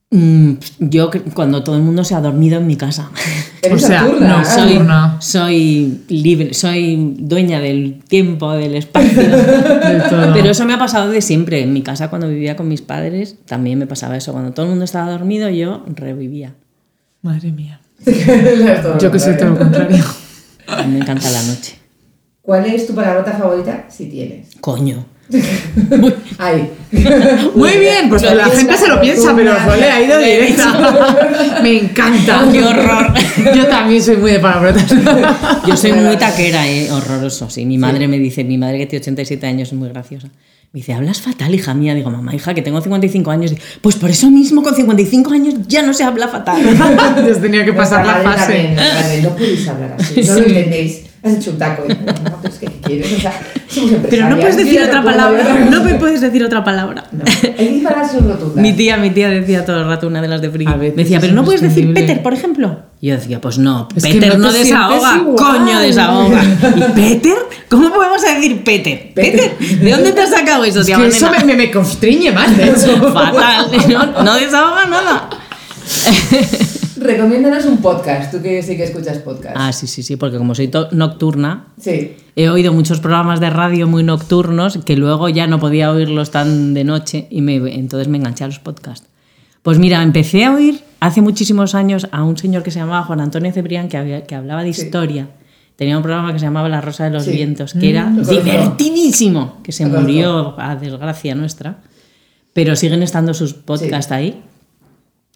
Mm, 0.09 0.53
yo 0.79 1.11
cuando 1.33 1.63
todo 1.63 1.75
el 1.75 1.81
mundo 1.81 2.03
se 2.05 2.15
ha 2.15 2.21
dormido 2.21 2.57
en 2.59 2.67
mi 2.67 2.75
casa. 2.77 3.11
O 3.69 3.77
sea, 3.77 4.05
soy- 4.45 4.75
soy 5.19 6.01
libre, 6.07 6.53
soy 6.53 7.15
dueña 7.19 7.59
del 7.59 8.01
tiempo, 8.07 8.53
del 8.53 8.75
espacio. 8.75 9.21
De 9.23 10.03
todo. 10.09 10.31
Pero 10.33 10.51
eso 10.51 10.63
me 10.63 10.73
ha 10.73 10.79
pasado 10.79 11.09
de 11.09 11.21
siempre. 11.21 11.63
En 11.63 11.73
mi 11.73 11.81
casa, 11.81 12.09
cuando 12.09 12.29
vivía 12.29 12.55
con 12.55 12.69
mis 12.69 12.81
padres, 12.81 13.35
también 13.45 13.77
me 13.77 13.85
pasaba 13.87 14.15
eso. 14.15 14.31
Cuando 14.31 14.51
todo 14.53 14.67
el 14.67 14.69
mundo 14.69 14.85
estaba 14.85 15.11
dormido, 15.11 15.49
yo 15.49 15.83
revivía. 15.87 16.53
Madre 17.23 17.51
mía. 17.51 17.81
Yo 19.01 19.11
que 19.11 19.19
soy 19.19 19.35
todo 19.35 19.49
lo 19.49 19.57
contrario. 19.57 20.03
A 20.67 20.83
mí 20.83 20.93
me 20.93 20.99
encanta 20.99 21.29
la 21.31 21.41
noche. 21.43 21.77
¿Cuál 22.47 22.65
es 22.65 22.87
tu 22.87 22.95
palabrota 22.95 23.33
favorita? 23.33 23.87
Si 23.89 24.05
tienes. 24.05 24.47
Coño. 24.61 25.05
Ahí. 26.37 26.71
Muy 27.53 27.71
bien, 27.77 28.07
pues 28.07 28.21
la 28.21 28.45
gente 28.45 28.77
se 28.77 28.87
lo 28.87 29.01
piensa, 29.01 29.35
pero 29.35 29.53
Sole 29.65 29.83
ha 29.91 30.01
ido 30.01 30.17
de- 30.17 30.25
directa. 30.31 31.59
Me 31.61 31.77
encanta. 31.77 32.47
¡Qué 32.49 32.63
horror! 32.63 33.13
Yo 33.53 33.65
también 33.67 34.01
soy 34.01 34.15
muy 34.15 34.31
de 34.31 34.39
palabrotas. 34.39 34.85
Yo 35.67 35.75
soy 35.75 35.91
muy 35.91 36.15
taquera, 36.15 36.65
eh, 36.69 36.89
horroroso. 36.89 37.49
Sí, 37.49 37.65
mi 37.65 37.77
madre 37.77 38.07
me 38.07 38.17
dice, 38.17 38.45
mi 38.45 38.57
madre 38.57 38.77
que 38.77 38.85
tiene 38.85 39.01
87 39.03 39.45
años 39.45 39.67
es 39.67 39.73
muy 39.73 39.89
graciosa. 39.89 40.27
Me 40.71 40.79
dice, 40.79 40.93
hablas 40.93 41.19
fatal, 41.19 41.53
hija 41.53 41.73
mía. 41.73 41.95
Digo, 41.95 42.11
mamá, 42.11 42.33
hija, 42.33 42.53
que 42.53 42.61
tengo 42.61 42.79
55 42.79 43.29
años. 43.29 43.53
Pues 43.81 43.97
por 43.97 44.09
eso 44.09 44.31
mismo, 44.31 44.63
con 44.63 44.73
55 44.73 45.33
años 45.33 45.55
ya 45.67 45.81
no 45.81 45.93
se 45.93 46.05
habla 46.05 46.29
fatal. 46.29 46.61
Entonces 46.65 47.41
tenía 47.41 47.65
que 47.65 47.73
pasar 47.73 48.05
la 48.05 48.21
fase. 48.21 48.73
no 49.21 49.31
podéis 49.31 49.67
hablar 49.67 49.97
así, 49.99 50.21
no 50.21 50.33
lo 50.35 50.45
entendéis. 50.45 51.07
Has 51.27 51.33
hecho 51.35 51.51
un 51.51 51.57
taco. 51.57 51.83
y, 51.87 51.89
No, 51.89 52.39
pero 52.41 52.53
es 52.53 52.59
que 52.59 52.65
¿qué 52.67 52.79
quieres? 52.81 53.13
O 53.13 53.19
sea, 53.19 53.39
somos 53.67 53.91
Pero 54.09 54.29
no 54.29 54.37
puedes 54.37 54.57
decir 54.57 54.81
otra 54.81 55.03
palabra. 55.03 55.67
No 55.69 55.83
me 55.83 55.95
puedes 55.95 56.21
decir 56.21 56.43
otra 56.43 56.63
palabra. 56.63 57.05
No, 57.11 57.23
hay 57.57 57.83
rotundas. 57.83 58.55
Mi 58.55 58.73
tía, 58.73 58.97
mi 58.97 59.09
tía 59.11 59.29
decía 59.29 59.65
todo 59.65 59.81
el 59.81 59.85
rato, 59.85 60.07
una 60.07 60.21
de 60.21 60.27
las 60.27 60.41
de 60.41 60.49
veces 60.49 60.67
Me 60.95 61.03
decía, 61.03 61.19
pero 61.19 61.33
no 61.33 61.43
puedes 61.43 61.61
decir. 61.61 61.93
Peter, 61.93 62.21
por 62.23 62.33
ejemplo. 62.33 62.79
Y 62.99 63.07
yo 63.07 63.15
decía, 63.15 63.39
pues 63.39 63.59
no, 63.59 63.87
Es 63.95 64.03
Peter 64.03 64.39
no 64.39 64.51
desahoga, 64.51 65.23
coño 65.35 65.79
desahoga. 65.79 66.43
¿Y 66.43 66.81
Peter? 66.95 67.37
¿Cómo 67.69 67.91
podemos 67.93 68.21
decir 68.21 68.63
Peter? 68.63 69.11
¿Peter? 69.13 69.55
¿De 69.59 69.91
dónde 69.91 70.13
te 70.13 70.21
has 70.21 70.31
sacado 70.31 70.63
eso, 70.63 70.79
Es 70.79 70.87
tía 70.87 70.97
que 70.97 71.07
eso 71.07 71.29
me, 71.29 71.43
me, 71.43 71.55
me 71.55 71.71
constriñe 71.71 72.31
más, 72.31 72.55
de 72.57 72.69
hecho. 72.69 72.97
Fatal, 73.13 73.69
no, 73.89 74.23
no 74.23 74.35
desahoga 74.35 74.85
nada. 74.85 75.29
Recomiéndanos 77.07 77.65
un 77.65 77.77
podcast, 77.77 78.31
tú 78.31 78.41
que 78.41 78.61
sí 78.61 78.75
que 78.75 78.83
escuchas 78.83 79.19
podcast. 79.19 79.55
Ah, 79.57 79.71
sí, 79.71 79.87
sí, 79.87 80.03
sí, 80.03 80.17
porque 80.17 80.37
como 80.37 80.53
soy 80.53 80.69
nocturna, 80.91 81.67
Sí. 81.79 82.15
he 82.35 82.49
oído 82.49 82.73
muchos 82.73 82.99
programas 82.99 83.39
de 83.39 83.49
radio 83.49 83.87
muy 83.87 84.03
nocturnos 84.03 84.77
que 84.85 84.97
luego 84.97 85.29
ya 85.29 85.47
no 85.47 85.57
podía 85.59 85.89
oírlos 85.91 86.31
tan 86.31 86.73
de 86.73 86.83
noche 86.83 87.27
y 87.29 87.41
me, 87.41 87.55
entonces 87.75 88.07
me 88.09 88.17
enganché 88.17 88.43
a 88.43 88.47
los 88.47 88.59
podcasts. 88.59 89.07
Pues 89.63 89.79
mira, 89.79 90.03
empecé 90.03 90.43
a 90.45 90.53
oír 90.53 90.81
hace 90.99 91.21
muchísimos 91.21 91.75
años 91.75 92.07
a 92.11 92.23
un 92.23 92.37
señor 92.37 92.63
que 92.63 92.71
se 92.71 92.79
llamaba 92.79 93.03
Juan 93.03 93.21
Antonio 93.21 93.51
Cebrián 93.53 93.87
que, 93.89 93.97
había- 93.97 94.25
que 94.25 94.35
hablaba 94.35 94.63
de 94.63 94.73
Sí. 94.73 94.83
historia. 94.83 95.29
Tenía 95.77 95.95
un 95.97 96.03
programa 96.03 96.33
que 96.33 96.39
se 96.39 96.45
llamaba 96.45 96.67
La 96.69 96.81
Rosa 96.81 97.05
de 97.05 97.11
los 97.11 97.23
Sí. 97.25 97.31
Vientos, 97.31 97.73
que 97.73 97.89
era 97.89 98.09
lo 98.09 98.23
conozco. 98.23 98.33
divertidísimo, 98.33 99.57
que 99.63 99.71
se 99.71 99.85
murió 99.85 100.55
a 100.59 100.75
desgracia 100.75 101.35
nuestra, 101.35 101.77
pero 102.53 102.75
siguen 102.75 103.03
estando 103.03 103.33
sus 103.33 103.53
podcasts 103.53 104.11
ahí. 104.11 104.41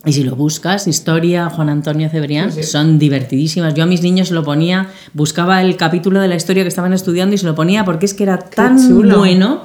Y 0.04 0.14
si 0.14 0.24
lo 0.24 0.36
buscas, 0.36 0.88
Historia, 0.88 1.50
Juan 1.50 1.70
Antonio 1.70 2.10
Cebrián, 2.10 2.52
Sí, 2.52 2.64
sí. 2.64 2.70
son 2.72 2.98
divertidísimas. 2.98 3.76
Yo 3.76 3.84
a 3.84 3.86
mis 3.86 4.02
niños 4.02 4.30
se 4.30 4.34
lo 4.34 4.44
ponía, 4.44 4.88
buscaba 5.14 5.62
el 5.62 5.78
capítulo 5.78 6.20
de 6.20 6.28
la 6.28 6.36
historia 6.36 6.64
que 6.64 6.70
estaban 6.70 6.92
estudiando 6.94 7.36
y 7.36 7.38
se 7.38 7.46
lo 7.46 7.54
ponía 7.54 7.86
porque 7.86 8.08
es 8.08 8.14
que 8.16 8.24
era 8.24 8.40
tan 8.40 8.78
chulo, 8.80 9.20
bueno 9.20 9.62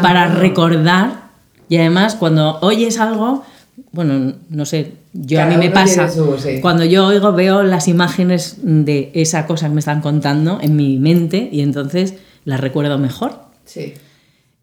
para 0.00 0.28
recordar. 0.34 1.30
Y 1.68 1.76
además, 1.76 2.14
cuando 2.14 2.58
oyes 2.62 2.98
algo, 3.00 3.44
bueno, 3.92 4.34
no 4.48 4.64
sé, 4.64 4.92
yo 5.12 5.38
Cada 5.38 5.48
a 5.54 5.56
mí 5.58 5.66
me 5.66 5.70
pasa, 5.72 6.08
su- 6.08 6.36
sí. 6.38 6.60
cuando 6.60 6.84
yo 6.84 7.06
oigo, 7.06 7.32
veo 7.32 7.64
las 7.64 7.88
imágenes 7.88 8.58
de 8.62 9.10
esa 9.14 9.46
cosa 9.46 9.66
que 9.68 9.74
me 9.74 9.80
están 9.80 10.00
contando 10.02 10.58
en 10.62 10.76
mi 10.76 10.98
mente 11.00 11.48
y 11.50 11.62
entonces 11.62 12.14
las 12.44 12.60
recuerdo 12.60 12.96
mejor. 12.98 13.40
Sí. 13.64 13.94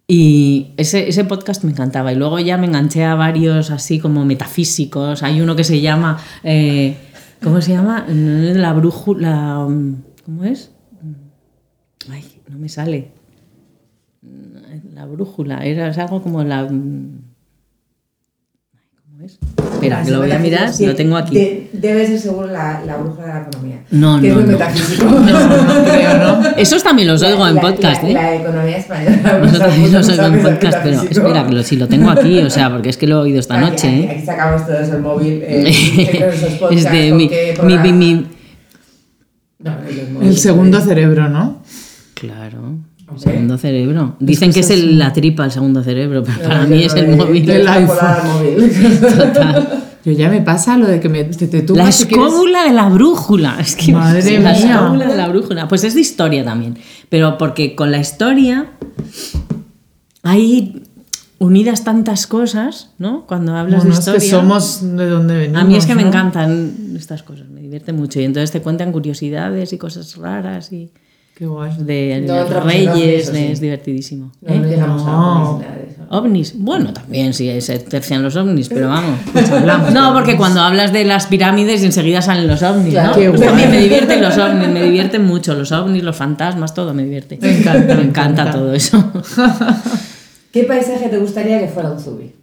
Y 0.09 0.73
ese, 0.77 1.09
ese 1.09 1.25
podcast 1.25 1.63
me 1.65 1.71
encantaba. 1.71 2.13
Y 2.13 2.15
luego 2.15 2.39
ya 2.39 2.57
me 2.57 2.65
enganché 2.67 3.03
a 3.03 3.15
varios 3.15 3.71
así 3.71 3.99
como 3.99 4.23
metafísicos. 4.23 5.21
Hay 5.21 5.41
uno 5.41 5.55
que 5.55 5.65
se 5.65 5.81
llama. 5.81 6.17
eh, 6.43 6.95
¿Cómo 7.43 7.59
se 7.61 7.71
llama? 7.73 8.05
La 8.07 8.71
brújula. 8.73 9.67
¿Cómo 10.25 10.43
es? 10.45 10.71
Ay, 12.09 12.23
no 12.47 12.57
me 12.57 12.69
sale. 12.69 13.11
La 14.93 15.05
brújula. 15.05 15.65
Era 15.65 15.91
algo 15.91 16.23
como 16.23 16.41
la. 16.43 16.65
¿Cómo 16.67 17.21
es? 19.21 19.37
Espera, 19.77 20.03
que 20.03 20.11
lo 20.11 20.19
voy 20.19 20.31
a 20.31 20.39
mirar. 20.39 20.73
Sí, 20.73 20.85
Lo 20.85 20.95
tengo 20.95 21.15
aquí. 21.17 21.35
de- 21.35 21.69
debe 21.73 22.05
ser 22.07 22.19
seguro 22.19 22.47
la, 22.47 22.81
la 22.85 22.97
brújula 22.97 23.27
de 23.27 23.33
la 23.33 23.41
economía. 23.47 23.77
No, 23.91 24.19
que 24.21 24.27
no, 24.29 24.33
es 24.33 24.35
muy 24.35 24.43
no. 24.45 24.51
metafísico. 24.59 25.05
No 25.05 25.83
creo, 25.85 26.17
¿no? 26.17 26.47
Esos 26.57 26.83
también 26.83 27.07
los 27.07 27.21
oigo 27.23 27.47
en 27.47 27.55
La- 27.55 27.61
podcast, 27.61 28.03
la, 28.03 28.09
¿eh? 28.09 28.13
La 28.13 28.35
economía 28.35 28.77
española. 28.77 29.41
Eso 29.45 29.57
también 29.59 29.91
los 29.93 30.09
oigo 30.09 30.23
en 30.25 30.41
podcast, 30.43 30.77
pero 30.83 31.01
espera, 31.03 31.47
que 31.47 31.53
lo, 31.53 31.63
si 31.63 31.75
lo 31.77 31.87
tengo 31.87 32.09
aquí, 32.09 32.39
o 32.39 32.49
sea, 32.49 32.69
porque 32.71 32.89
es 32.89 32.97
que 32.97 33.07
lo 33.07 33.19
he 33.19 33.21
oído 33.23 33.39
esta 33.39 33.57
Aquí- 33.59 33.69
noche, 33.69 33.87
Aquí, 33.87 33.99
¿eh? 34.03 34.09
aquí 34.17 34.25
sacamos 34.25 34.65
todos 34.65 34.89
el 34.89 34.99
móvil. 35.01 35.41
Eh, 35.45 36.19
nuestros 36.25 36.53
podcasts, 36.53 36.85
es 36.85 36.91
de 36.91 37.11
mi, 37.13 37.29
qué 37.29 37.49
mi, 37.51 37.55
programa. 37.57 37.83
mi- 37.83 37.91
mi- 37.93 38.27
No, 39.59 39.71
no, 39.71 39.77
el 39.87 40.11
móvil. 40.11 40.27
El 40.29 40.37
segundo 40.37 40.81
cerebro, 40.81 41.29
¿no? 41.29 41.61
Claro, 42.13 42.77
Hombre. 43.07 43.23
segundo 43.31 43.57
cerebro. 43.57 44.15
Dicen 44.19 44.51
que 44.51 44.59
es 44.59 44.69
el- 44.69 44.99
la 44.99 45.13
tripa 45.13 45.45
el 45.45 45.51
segundo 45.51 45.81
cerebro, 45.83 46.23
pero 46.23 46.47
para 46.47 46.65
mí 46.65 46.83
es 46.83 46.93
el 46.93 47.15
móvil. 47.15 47.49
El 47.49 47.65
móvil. 47.65 48.57
Yo 50.05 50.13
ya 50.13 50.29
me 50.29 50.41
pasa 50.41 50.77
lo 50.77 50.87
de 50.87 50.99
que 51.01 51.09
me, 51.09 51.23
te, 51.25 51.47
te 51.47 51.73
La 51.75 51.89
escóbula 51.89 52.63
de 52.63 52.71
la 52.73 52.87
brújula. 52.87 53.57
Es 53.59 53.75
que 53.75 53.91
Madre 53.91 54.21
sí, 54.21 54.37
la 54.37 54.53
mía. 54.53 54.75
escóbula 54.75 55.05
de 55.07 55.17
la 55.17 55.27
brújula. 55.27 55.67
Pues 55.67 55.83
es 55.83 55.95
de 55.95 56.01
historia 56.01 56.45
también. 56.45 56.77
Pero 57.09 57.37
porque 57.37 57.75
con 57.75 57.91
la 57.91 57.97
historia 57.99 58.67
hay 60.23 60.83
unidas 61.39 61.83
tantas 61.83 62.25
cosas, 62.25 62.91
¿no? 62.97 63.25
Cuando 63.27 63.55
hablas 63.55 63.83
Bueno, 63.83 63.93
de 63.93 63.93
es 63.93 63.99
historia. 63.99 64.19
que 64.21 64.27
somos 64.29 64.95
de 64.97 65.07
donde 65.09 65.37
venimos. 65.37 65.61
A 65.61 65.65
mí 65.65 65.75
es 65.75 65.85
que 65.85 65.95
me 65.95 66.01
encantan 66.03 66.73
estas 66.95 67.23
cosas, 67.23 67.49
me 67.49 67.61
divierte 67.61 67.93
mucho. 67.93 68.19
Y 68.19 68.23
entonces 68.23 68.51
te 68.51 68.61
cuentan 68.61 68.91
curiosidades 68.91 69.73
y 69.73 69.77
cosas 69.77 70.15
raras 70.17 70.71
y 70.71 70.89
Qué 71.37 71.45
guay. 71.45 71.71
de 71.77 72.23
No 72.25 72.35
los 72.35 72.63
reyes, 72.63 73.27
sí. 73.27 73.37
es 73.51 73.61
divertidísimo. 73.61 74.31
No, 74.41 74.53
¿eh? 74.53 74.57
no 74.59 74.67
llegamos 74.67 75.03
a 75.05 75.11
ovnis, 75.19 75.61
nada 75.67 75.75
de 75.77 75.83
eso. 75.91 76.01
¿Ovnis? 76.09 76.53
Bueno, 76.57 76.93
también 76.93 77.33
sí, 77.33 77.61
se 77.61 77.77
tercian 77.79 78.23
los 78.23 78.35
ovnis, 78.35 78.69
pero 78.69 78.87
vamos. 78.89 79.19
No, 79.93 80.13
porque 80.13 80.35
cuando 80.35 80.61
hablas 80.61 80.91
de 80.93 81.03
las 81.05 81.27
pirámides 81.27 81.83
enseguida 81.83 82.21
salen 82.21 82.47
los 82.47 82.63
ovnis, 82.63 82.93
Claro. 82.93 83.33
¿no? 83.33 83.39
También 83.39 83.69
me 83.69 83.79
divierten 83.81 84.21
los 84.21 84.37
ovnis, 84.37 84.67
me 84.69 84.81
divierten 84.83 85.25
mucho. 85.25 85.53
Los 85.53 85.71
ovnis, 85.71 86.01
los 86.03 86.15
fantasmas, 86.15 86.73
todo 86.73 86.93
me 86.93 87.03
divierte. 87.03 87.37
Me 87.41 87.57
encanta, 87.59 87.95
me 87.95 88.03
encanta. 88.03 88.51
todo 88.51 88.73
eso. 88.73 89.11
¿Qué 90.51 90.63
paisaje 90.63 91.09
te 91.09 91.17
gustaría 91.17 91.59
que 91.59 91.67
fuera 91.67 91.91
un 91.91 91.99
zubi? 91.99 92.33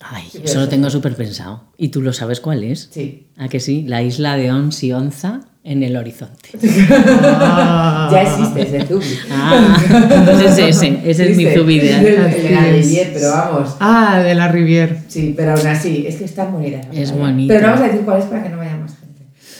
Ay, 0.00 0.24
eso 0.42 0.60
lo 0.60 0.68
tengo 0.68 0.90
súper 0.90 1.14
pensado. 1.14 1.62
¿Y 1.78 1.88
tú 1.88 2.02
lo 2.02 2.12
sabes 2.12 2.40
cuál 2.40 2.62
es? 2.62 2.90
Sí. 2.92 3.28
¿A 3.38 3.48
que 3.48 3.58
sí? 3.58 3.84
La 3.88 4.02
isla 4.02 4.36
de 4.36 4.52
Ons 4.52 4.82
y 4.84 4.92
Onza 4.92 5.40
en 5.64 5.82
el 5.82 5.96
horizonte. 5.96 6.50
Ah. 7.46 8.08
Ya 8.12 8.22
existe 8.22 8.62
ese 8.62 8.86
zubi. 8.86 9.18
Ah, 9.30 9.76
pues 10.26 10.40
ese, 10.52 10.68
ese, 10.68 10.98
ese 11.04 11.30
es 11.30 11.36
mi 11.36 11.46
zubi 11.46 11.80
el 11.80 12.02
de 12.02 12.50
la. 12.50 12.60
Riviera, 12.70 13.10
pero 13.14 13.30
vamos. 13.30 13.76
Ah, 13.80 14.20
de 14.22 14.34
la 14.34 14.48
Riviera. 14.48 14.96
Sí, 15.08 15.32
pero 15.36 15.52
aún 15.54 15.66
así, 15.66 16.04
es 16.06 16.16
que 16.16 16.24
está 16.24 16.44
bonita. 16.44 16.80
Es 16.92 17.12
bonita. 17.12 17.54
Pero 17.54 17.66
no 17.66 17.72
vamos 17.72 17.84
a 17.84 17.88
decir 17.88 18.04
cuál 18.04 18.18
es 18.20 18.24
para 18.26 18.42
que 18.42 18.48
no 18.50 18.58
vaya 18.58 18.76
más 18.76 18.92
gente. 18.92 19.04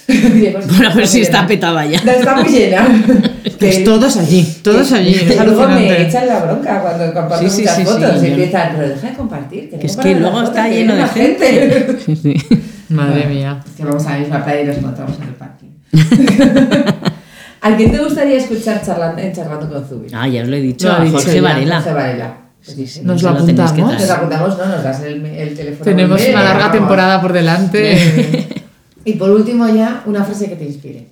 Bueno, 0.68 0.90
a 0.90 0.94
ver 0.94 1.06
si 1.06 1.22
está 1.22 1.46
petada 1.46 1.86
ya. 1.86 2.02
No, 2.04 2.12
está 2.12 2.34
muy 2.36 2.48
llena. 2.48 2.86
Pues 3.58 3.84
todos 3.84 4.16
allí, 4.18 4.46
todos 4.62 4.92
allí. 4.92 5.14
Que 5.14 5.36
luego 5.42 5.66
me 5.68 6.02
echan 6.02 6.26
la 6.26 6.40
bronca 6.40 6.82
cuando 6.82 7.14
comparto 7.14 7.48
Sí, 7.48 7.50
sí, 7.50 7.60
muchas 7.62 7.76
sí, 7.76 7.82
sí, 7.84 7.88
fotos. 7.90 8.22
y 8.22 8.26
empiezan, 8.26 8.72
pero 8.76 8.88
deja 8.90 9.08
de 9.08 9.14
compartir. 9.14 9.70
Que 9.70 9.86
es 9.86 9.96
que 9.96 10.14
luego 10.16 10.42
está 10.42 10.68
lleno 10.68 10.94
de 10.94 11.06
gente. 11.06 11.96
Sí, 12.04 12.16
sí. 12.16 12.34
Madre 12.90 13.26
mía. 13.26 13.62
Es 13.64 13.72
que 13.76 13.84
vamos 13.84 14.04
a 14.06 14.10
la 14.10 14.18
misma 14.18 14.44
playa 14.44 14.60
y 14.60 14.64
nos 14.66 14.76
encontramos 14.78 15.16
en 15.16 15.22
el 15.28 15.34
parking. 15.34 15.68
¿A 17.60 17.76
quién 17.76 17.92
te 17.92 17.98
gustaría 17.98 18.36
escuchar 18.36 18.82
charlando, 18.84 19.22
en 19.22 19.32
charlando 19.32 19.68
con 19.70 19.84
Zubi? 19.86 20.08
Ah, 20.12 20.28
ya 20.28 20.42
os 20.42 20.48
lo 20.48 20.56
he 20.56 20.60
dicho, 20.60 20.86
Lo 20.88 20.94
a 20.94 21.10
Jorge 21.10 21.40
Varela. 21.40 21.78
José 21.78 21.92
Varela. 21.94 22.36
Sí, 22.60 22.86
sí. 22.86 23.00
Nos 23.02 23.22
lo 23.22 23.32
que 23.32 23.38
apuntamos. 23.38 23.92
Nos 23.94 24.10
apuntamos, 24.10 24.58
¿no? 24.58 24.66
Nos 24.66 24.82
das 24.84 25.02
el, 25.02 25.24
el 25.24 25.54
teléfono. 25.54 25.84
Tenemos 25.84 26.20
una 26.28 26.42
larga 26.44 26.58
vamos. 26.66 26.72
temporada 26.78 27.20
por 27.20 27.32
delante. 27.32 28.48
Y 29.06 29.12
por 29.14 29.30
último 29.30 29.68
ya, 29.68 30.02
una 30.06 30.24
frase 30.24 30.48
que 30.48 30.56
te 30.56 30.64
inspire. 30.64 31.08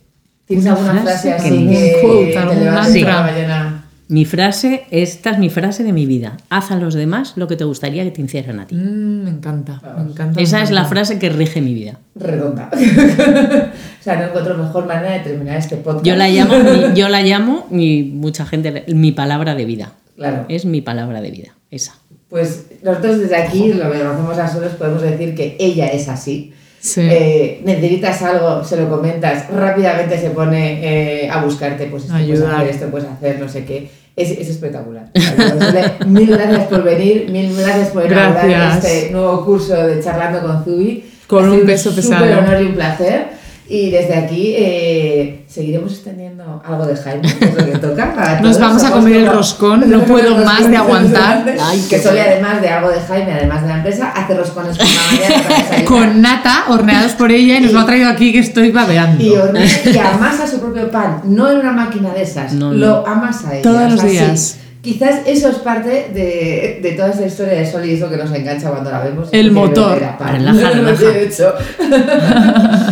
¿Tienes 0.46 0.64
Una 0.64 0.74
alguna 0.74 1.02
frase 1.02 1.28
frase, 1.28 1.28
que 1.28 1.34
así 1.34 1.68
que 1.68 2.00
Un 2.02 2.08
quote, 2.08 2.32
te 2.32 2.38
algún 2.38 2.64
levantes 2.64 3.04
mañana? 3.04 3.71
Mi 4.12 4.26
frase, 4.26 4.84
esta 4.90 5.30
es 5.30 5.38
mi 5.38 5.48
frase 5.48 5.84
de 5.84 5.92
mi 5.94 6.04
vida. 6.04 6.36
Haz 6.50 6.70
a 6.70 6.76
los 6.76 6.92
demás 6.92 7.32
lo 7.36 7.48
que 7.48 7.56
te 7.56 7.64
gustaría 7.64 8.04
que 8.04 8.10
te 8.10 8.20
hicieran 8.20 8.60
a 8.60 8.66
ti. 8.66 8.74
Mm, 8.74 9.24
me 9.24 9.30
encanta, 9.30 9.80
me 9.96 10.10
encanta. 10.10 10.38
Esa 10.38 10.58
me 10.58 10.64
es 10.64 10.70
la 10.70 10.84
frase 10.84 11.18
que 11.18 11.30
rige 11.30 11.62
mi 11.62 11.72
vida. 11.72 11.98
redonda. 12.14 12.68
o 12.72 14.02
sea, 14.04 14.16
no 14.16 14.24
encuentro 14.24 14.56
mejor 14.58 14.86
manera 14.86 15.12
de 15.12 15.20
terminar 15.20 15.56
este 15.56 15.76
podcast. 15.76 16.04
Yo 16.04 16.14
la 16.16 16.28
llamo, 16.28 16.58
mi- 16.58 16.94
yo 16.94 17.08
la 17.08 17.22
llamo, 17.22 17.66
y 17.70 18.02
mucha 18.14 18.44
gente, 18.44 18.84
mi 18.88 19.12
palabra 19.12 19.54
de 19.54 19.64
vida. 19.64 19.92
Claro. 20.16 20.44
Es 20.50 20.66
mi 20.66 20.82
palabra 20.82 21.22
de 21.22 21.30
vida, 21.30 21.54
esa. 21.70 21.94
Pues 22.28 22.66
nosotros 22.82 23.18
desde 23.18 23.36
aquí, 23.36 23.72
lo 23.72 23.90
que 23.90 23.98
conocemos 23.98 24.36
a 24.38 24.46
solos, 24.46 24.72
podemos 24.72 25.00
decir 25.00 25.34
que 25.34 25.56
ella 25.58 25.86
es 25.86 26.08
así. 26.10 26.52
Sí. 26.80 27.00
Eh, 27.02 27.62
necesitas 27.64 28.20
algo, 28.22 28.64
se 28.64 28.76
lo 28.76 28.90
comentas, 28.90 29.48
rápidamente 29.50 30.18
se 30.18 30.30
pone 30.30 31.22
eh, 31.24 31.30
a 31.30 31.42
buscarte, 31.44 31.86
pues 31.86 32.02
esto 32.02 32.14
puedes 32.14 32.30
Ayudar. 32.30 32.54
hacer, 32.56 32.68
esto 32.68 32.86
puedes 32.88 33.08
hacer, 33.08 33.38
no 33.40 33.48
sé 33.48 33.64
qué. 33.64 34.01
Es, 34.14 34.30
es 34.30 34.48
espectacular. 34.50 35.06
Mil 36.06 36.30
gracias 36.30 36.64
por 36.66 36.82
venir, 36.82 37.30
mil 37.30 37.56
gracias 37.56 37.88
por 37.88 38.06
Gracias. 38.06 38.84
este 38.84 39.10
nuevo 39.10 39.44
curso 39.44 39.74
de 39.74 40.02
Charlando 40.02 40.42
con 40.42 40.64
Zubi. 40.64 41.04
Con 41.26 41.46
Ha 41.48 41.52
un 41.52 41.64
peso 41.64 41.90
súper 41.90 42.18
pesado. 42.18 42.38
honor 42.40 42.62
y 42.62 42.66
un 42.66 42.74
placer. 42.74 43.26
Y 43.72 43.88
desde 43.88 44.14
aquí 44.14 44.54
eh, 44.54 45.46
seguiremos 45.48 45.94
extendiendo 45.94 46.62
algo 46.62 46.84
de 46.84 46.94
Jaime, 46.94 47.22
que 47.38 47.44
es 47.46 47.54
lo 47.54 47.64
que 47.64 47.78
toca. 47.78 48.14
para 48.14 48.38
Nos 48.42 48.60
vamos 48.60 48.84
a 48.84 48.90
comer 48.90 49.16
el 49.16 49.26
roscón, 49.28 49.88
no 49.88 50.02
puedo 50.02 50.36
más 50.44 50.68
de 50.68 50.76
aguantar. 50.76 51.56
Ay, 51.58 51.82
que 51.88 51.98
bueno. 52.00 52.20
además 52.20 52.60
de 52.60 52.68
algo 52.68 52.90
de 52.90 53.00
Jaime, 53.00 53.32
además 53.32 53.62
de 53.62 53.68
la 53.68 53.76
empresa, 53.76 54.12
hace 54.14 54.34
roscones 54.34 54.76
por 54.76 54.86
la 54.86 55.26
mañana. 55.26 55.84
Con 55.86 56.20
nata, 56.20 56.64
horneados 56.68 57.12
por 57.12 57.32
ella, 57.32 57.56
y 57.56 57.60
nos 57.62 57.72
lo 57.72 57.80
ha 57.80 57.86
traído 57.86 58.10
aquí 58.10 58.30
que 58.30 58.40
estoy 58.40 58.72
babeando. 58.72 59.24
Y 59.24 59.30
hornea 59.30 59.64
y 59.64 59.96
amasa 59.96 60.46
su 60.46 60.60
propio 60.60 60.90
pan, 60.90 61.22
no 61.24 61.50
en 61.50 61.56
una 61.56 61.72
máquina 61.72 62.10
de 62.12 62.24
esas, 62.24 62.52
No, 62.52 62.72
no. 62.72 62.74
lo 62.74 63.06
amasa 63.06 63.54
ella. 63.54 63.62
Todos 63.62 63.90
los 63.90 64.04
días. 64.04 64.58
Quizás 64.82 65.20
eso 65.26 65.48
es 65.48 65.56
parte 65.58 66.10
de, 66.12 66.80
de 66.82 66.92
toda 66.92 67.08
esta 67.10 67.24
historia 67.24 67.54
de 67.54 67.70
Sol 67.70 67.86
y 67.86 67.94
es 67.94 68.00
lo 68.00 68.10
que 68.10 68.18
nos 68.18 68.30
engancha 68.32 68.68
cuando 68.68 68.90
la 68.90 69.00
vemos. 69.00 69.28
El 69.32 69.52
motor. 69.52 69.98
Relaja, 69.98 70.70
relaja. 70.70 71.54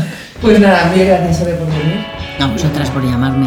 Pues 0.40 0.58
nada, 0.58 0.90
mil 0.94 1.06
gracias 1.06 1.38
Sole 1.38 1.52
por 1.52 1.66
venir. 1.66 2.06
A 2.40 2.46
vosotras 2.46 2.90
por 2.90 3.04
llamarme. 3.04 3.46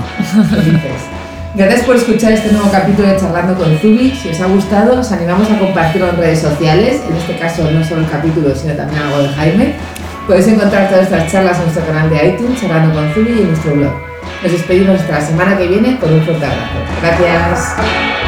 Felices. 0.50 1.10
Gracias 1.56 1.82
por 1.86 1.96
escuchar 1.96 2.32
este 2.34 2.52
nuevo 2.52 2.70
capítulo 2.72 3.08
de 3.08 3.18
Charlando 3.18 3.56
con 3.56 3.76
Zubi. 3.80 4.12
Si 4.12 4.30
os 4.30 4.40
ha 4.40 4.46
gustado, 4.46 5.00
os 5.00 5.12
animamos 5.12 5.50
a 5.50 5.58
compartirlo 5.58 6.10
en 6.10 6.18
redes 6.18 6.40
sociales. 6.40 7.02
En 7.10 7.16
este 7.16 7.38
caso, 7.38 7.70
no 7.72 7.84
solo 7.84 8.02
el 8.02 8.10
capítulo, 8.10 8.56
sino 8.56 8.74
también 8.76 9.02
algo 9.02 9.20
de 9.20 9.30
Jaime. 9.30 9.74
Podéis 10.28 10.48
encontrar 10.48 10.90
todas 10.90 11.06
estas 11.06 11.32
charlas 11.32 11.58
en 11.58 11.64
nuestro 11.64 11.86
canal 11.86 12.10
de 12.10 12.28
iTunes, 12.30 12.62
Charlando 12.62 12.94
con 12.94 13.12
Zubi 13.14 13.32
y 13.32 13.42
en 13.42 13.48
nuestro 13.48 13.74
blog. 13.74 13.94
Nos 14.44 14.52
despedimos 14.52 15.00
hasta 15.00 15.14
la 15.14 15.22
semana 15.22 15.58
que 15.58 15.68
viene 15.68 15.98
con 16.00 16.14
un 16.14 16.22
fuerte 16.24 16.46
abrazo. 16.46 16.78
Gracias. 17.02 18.23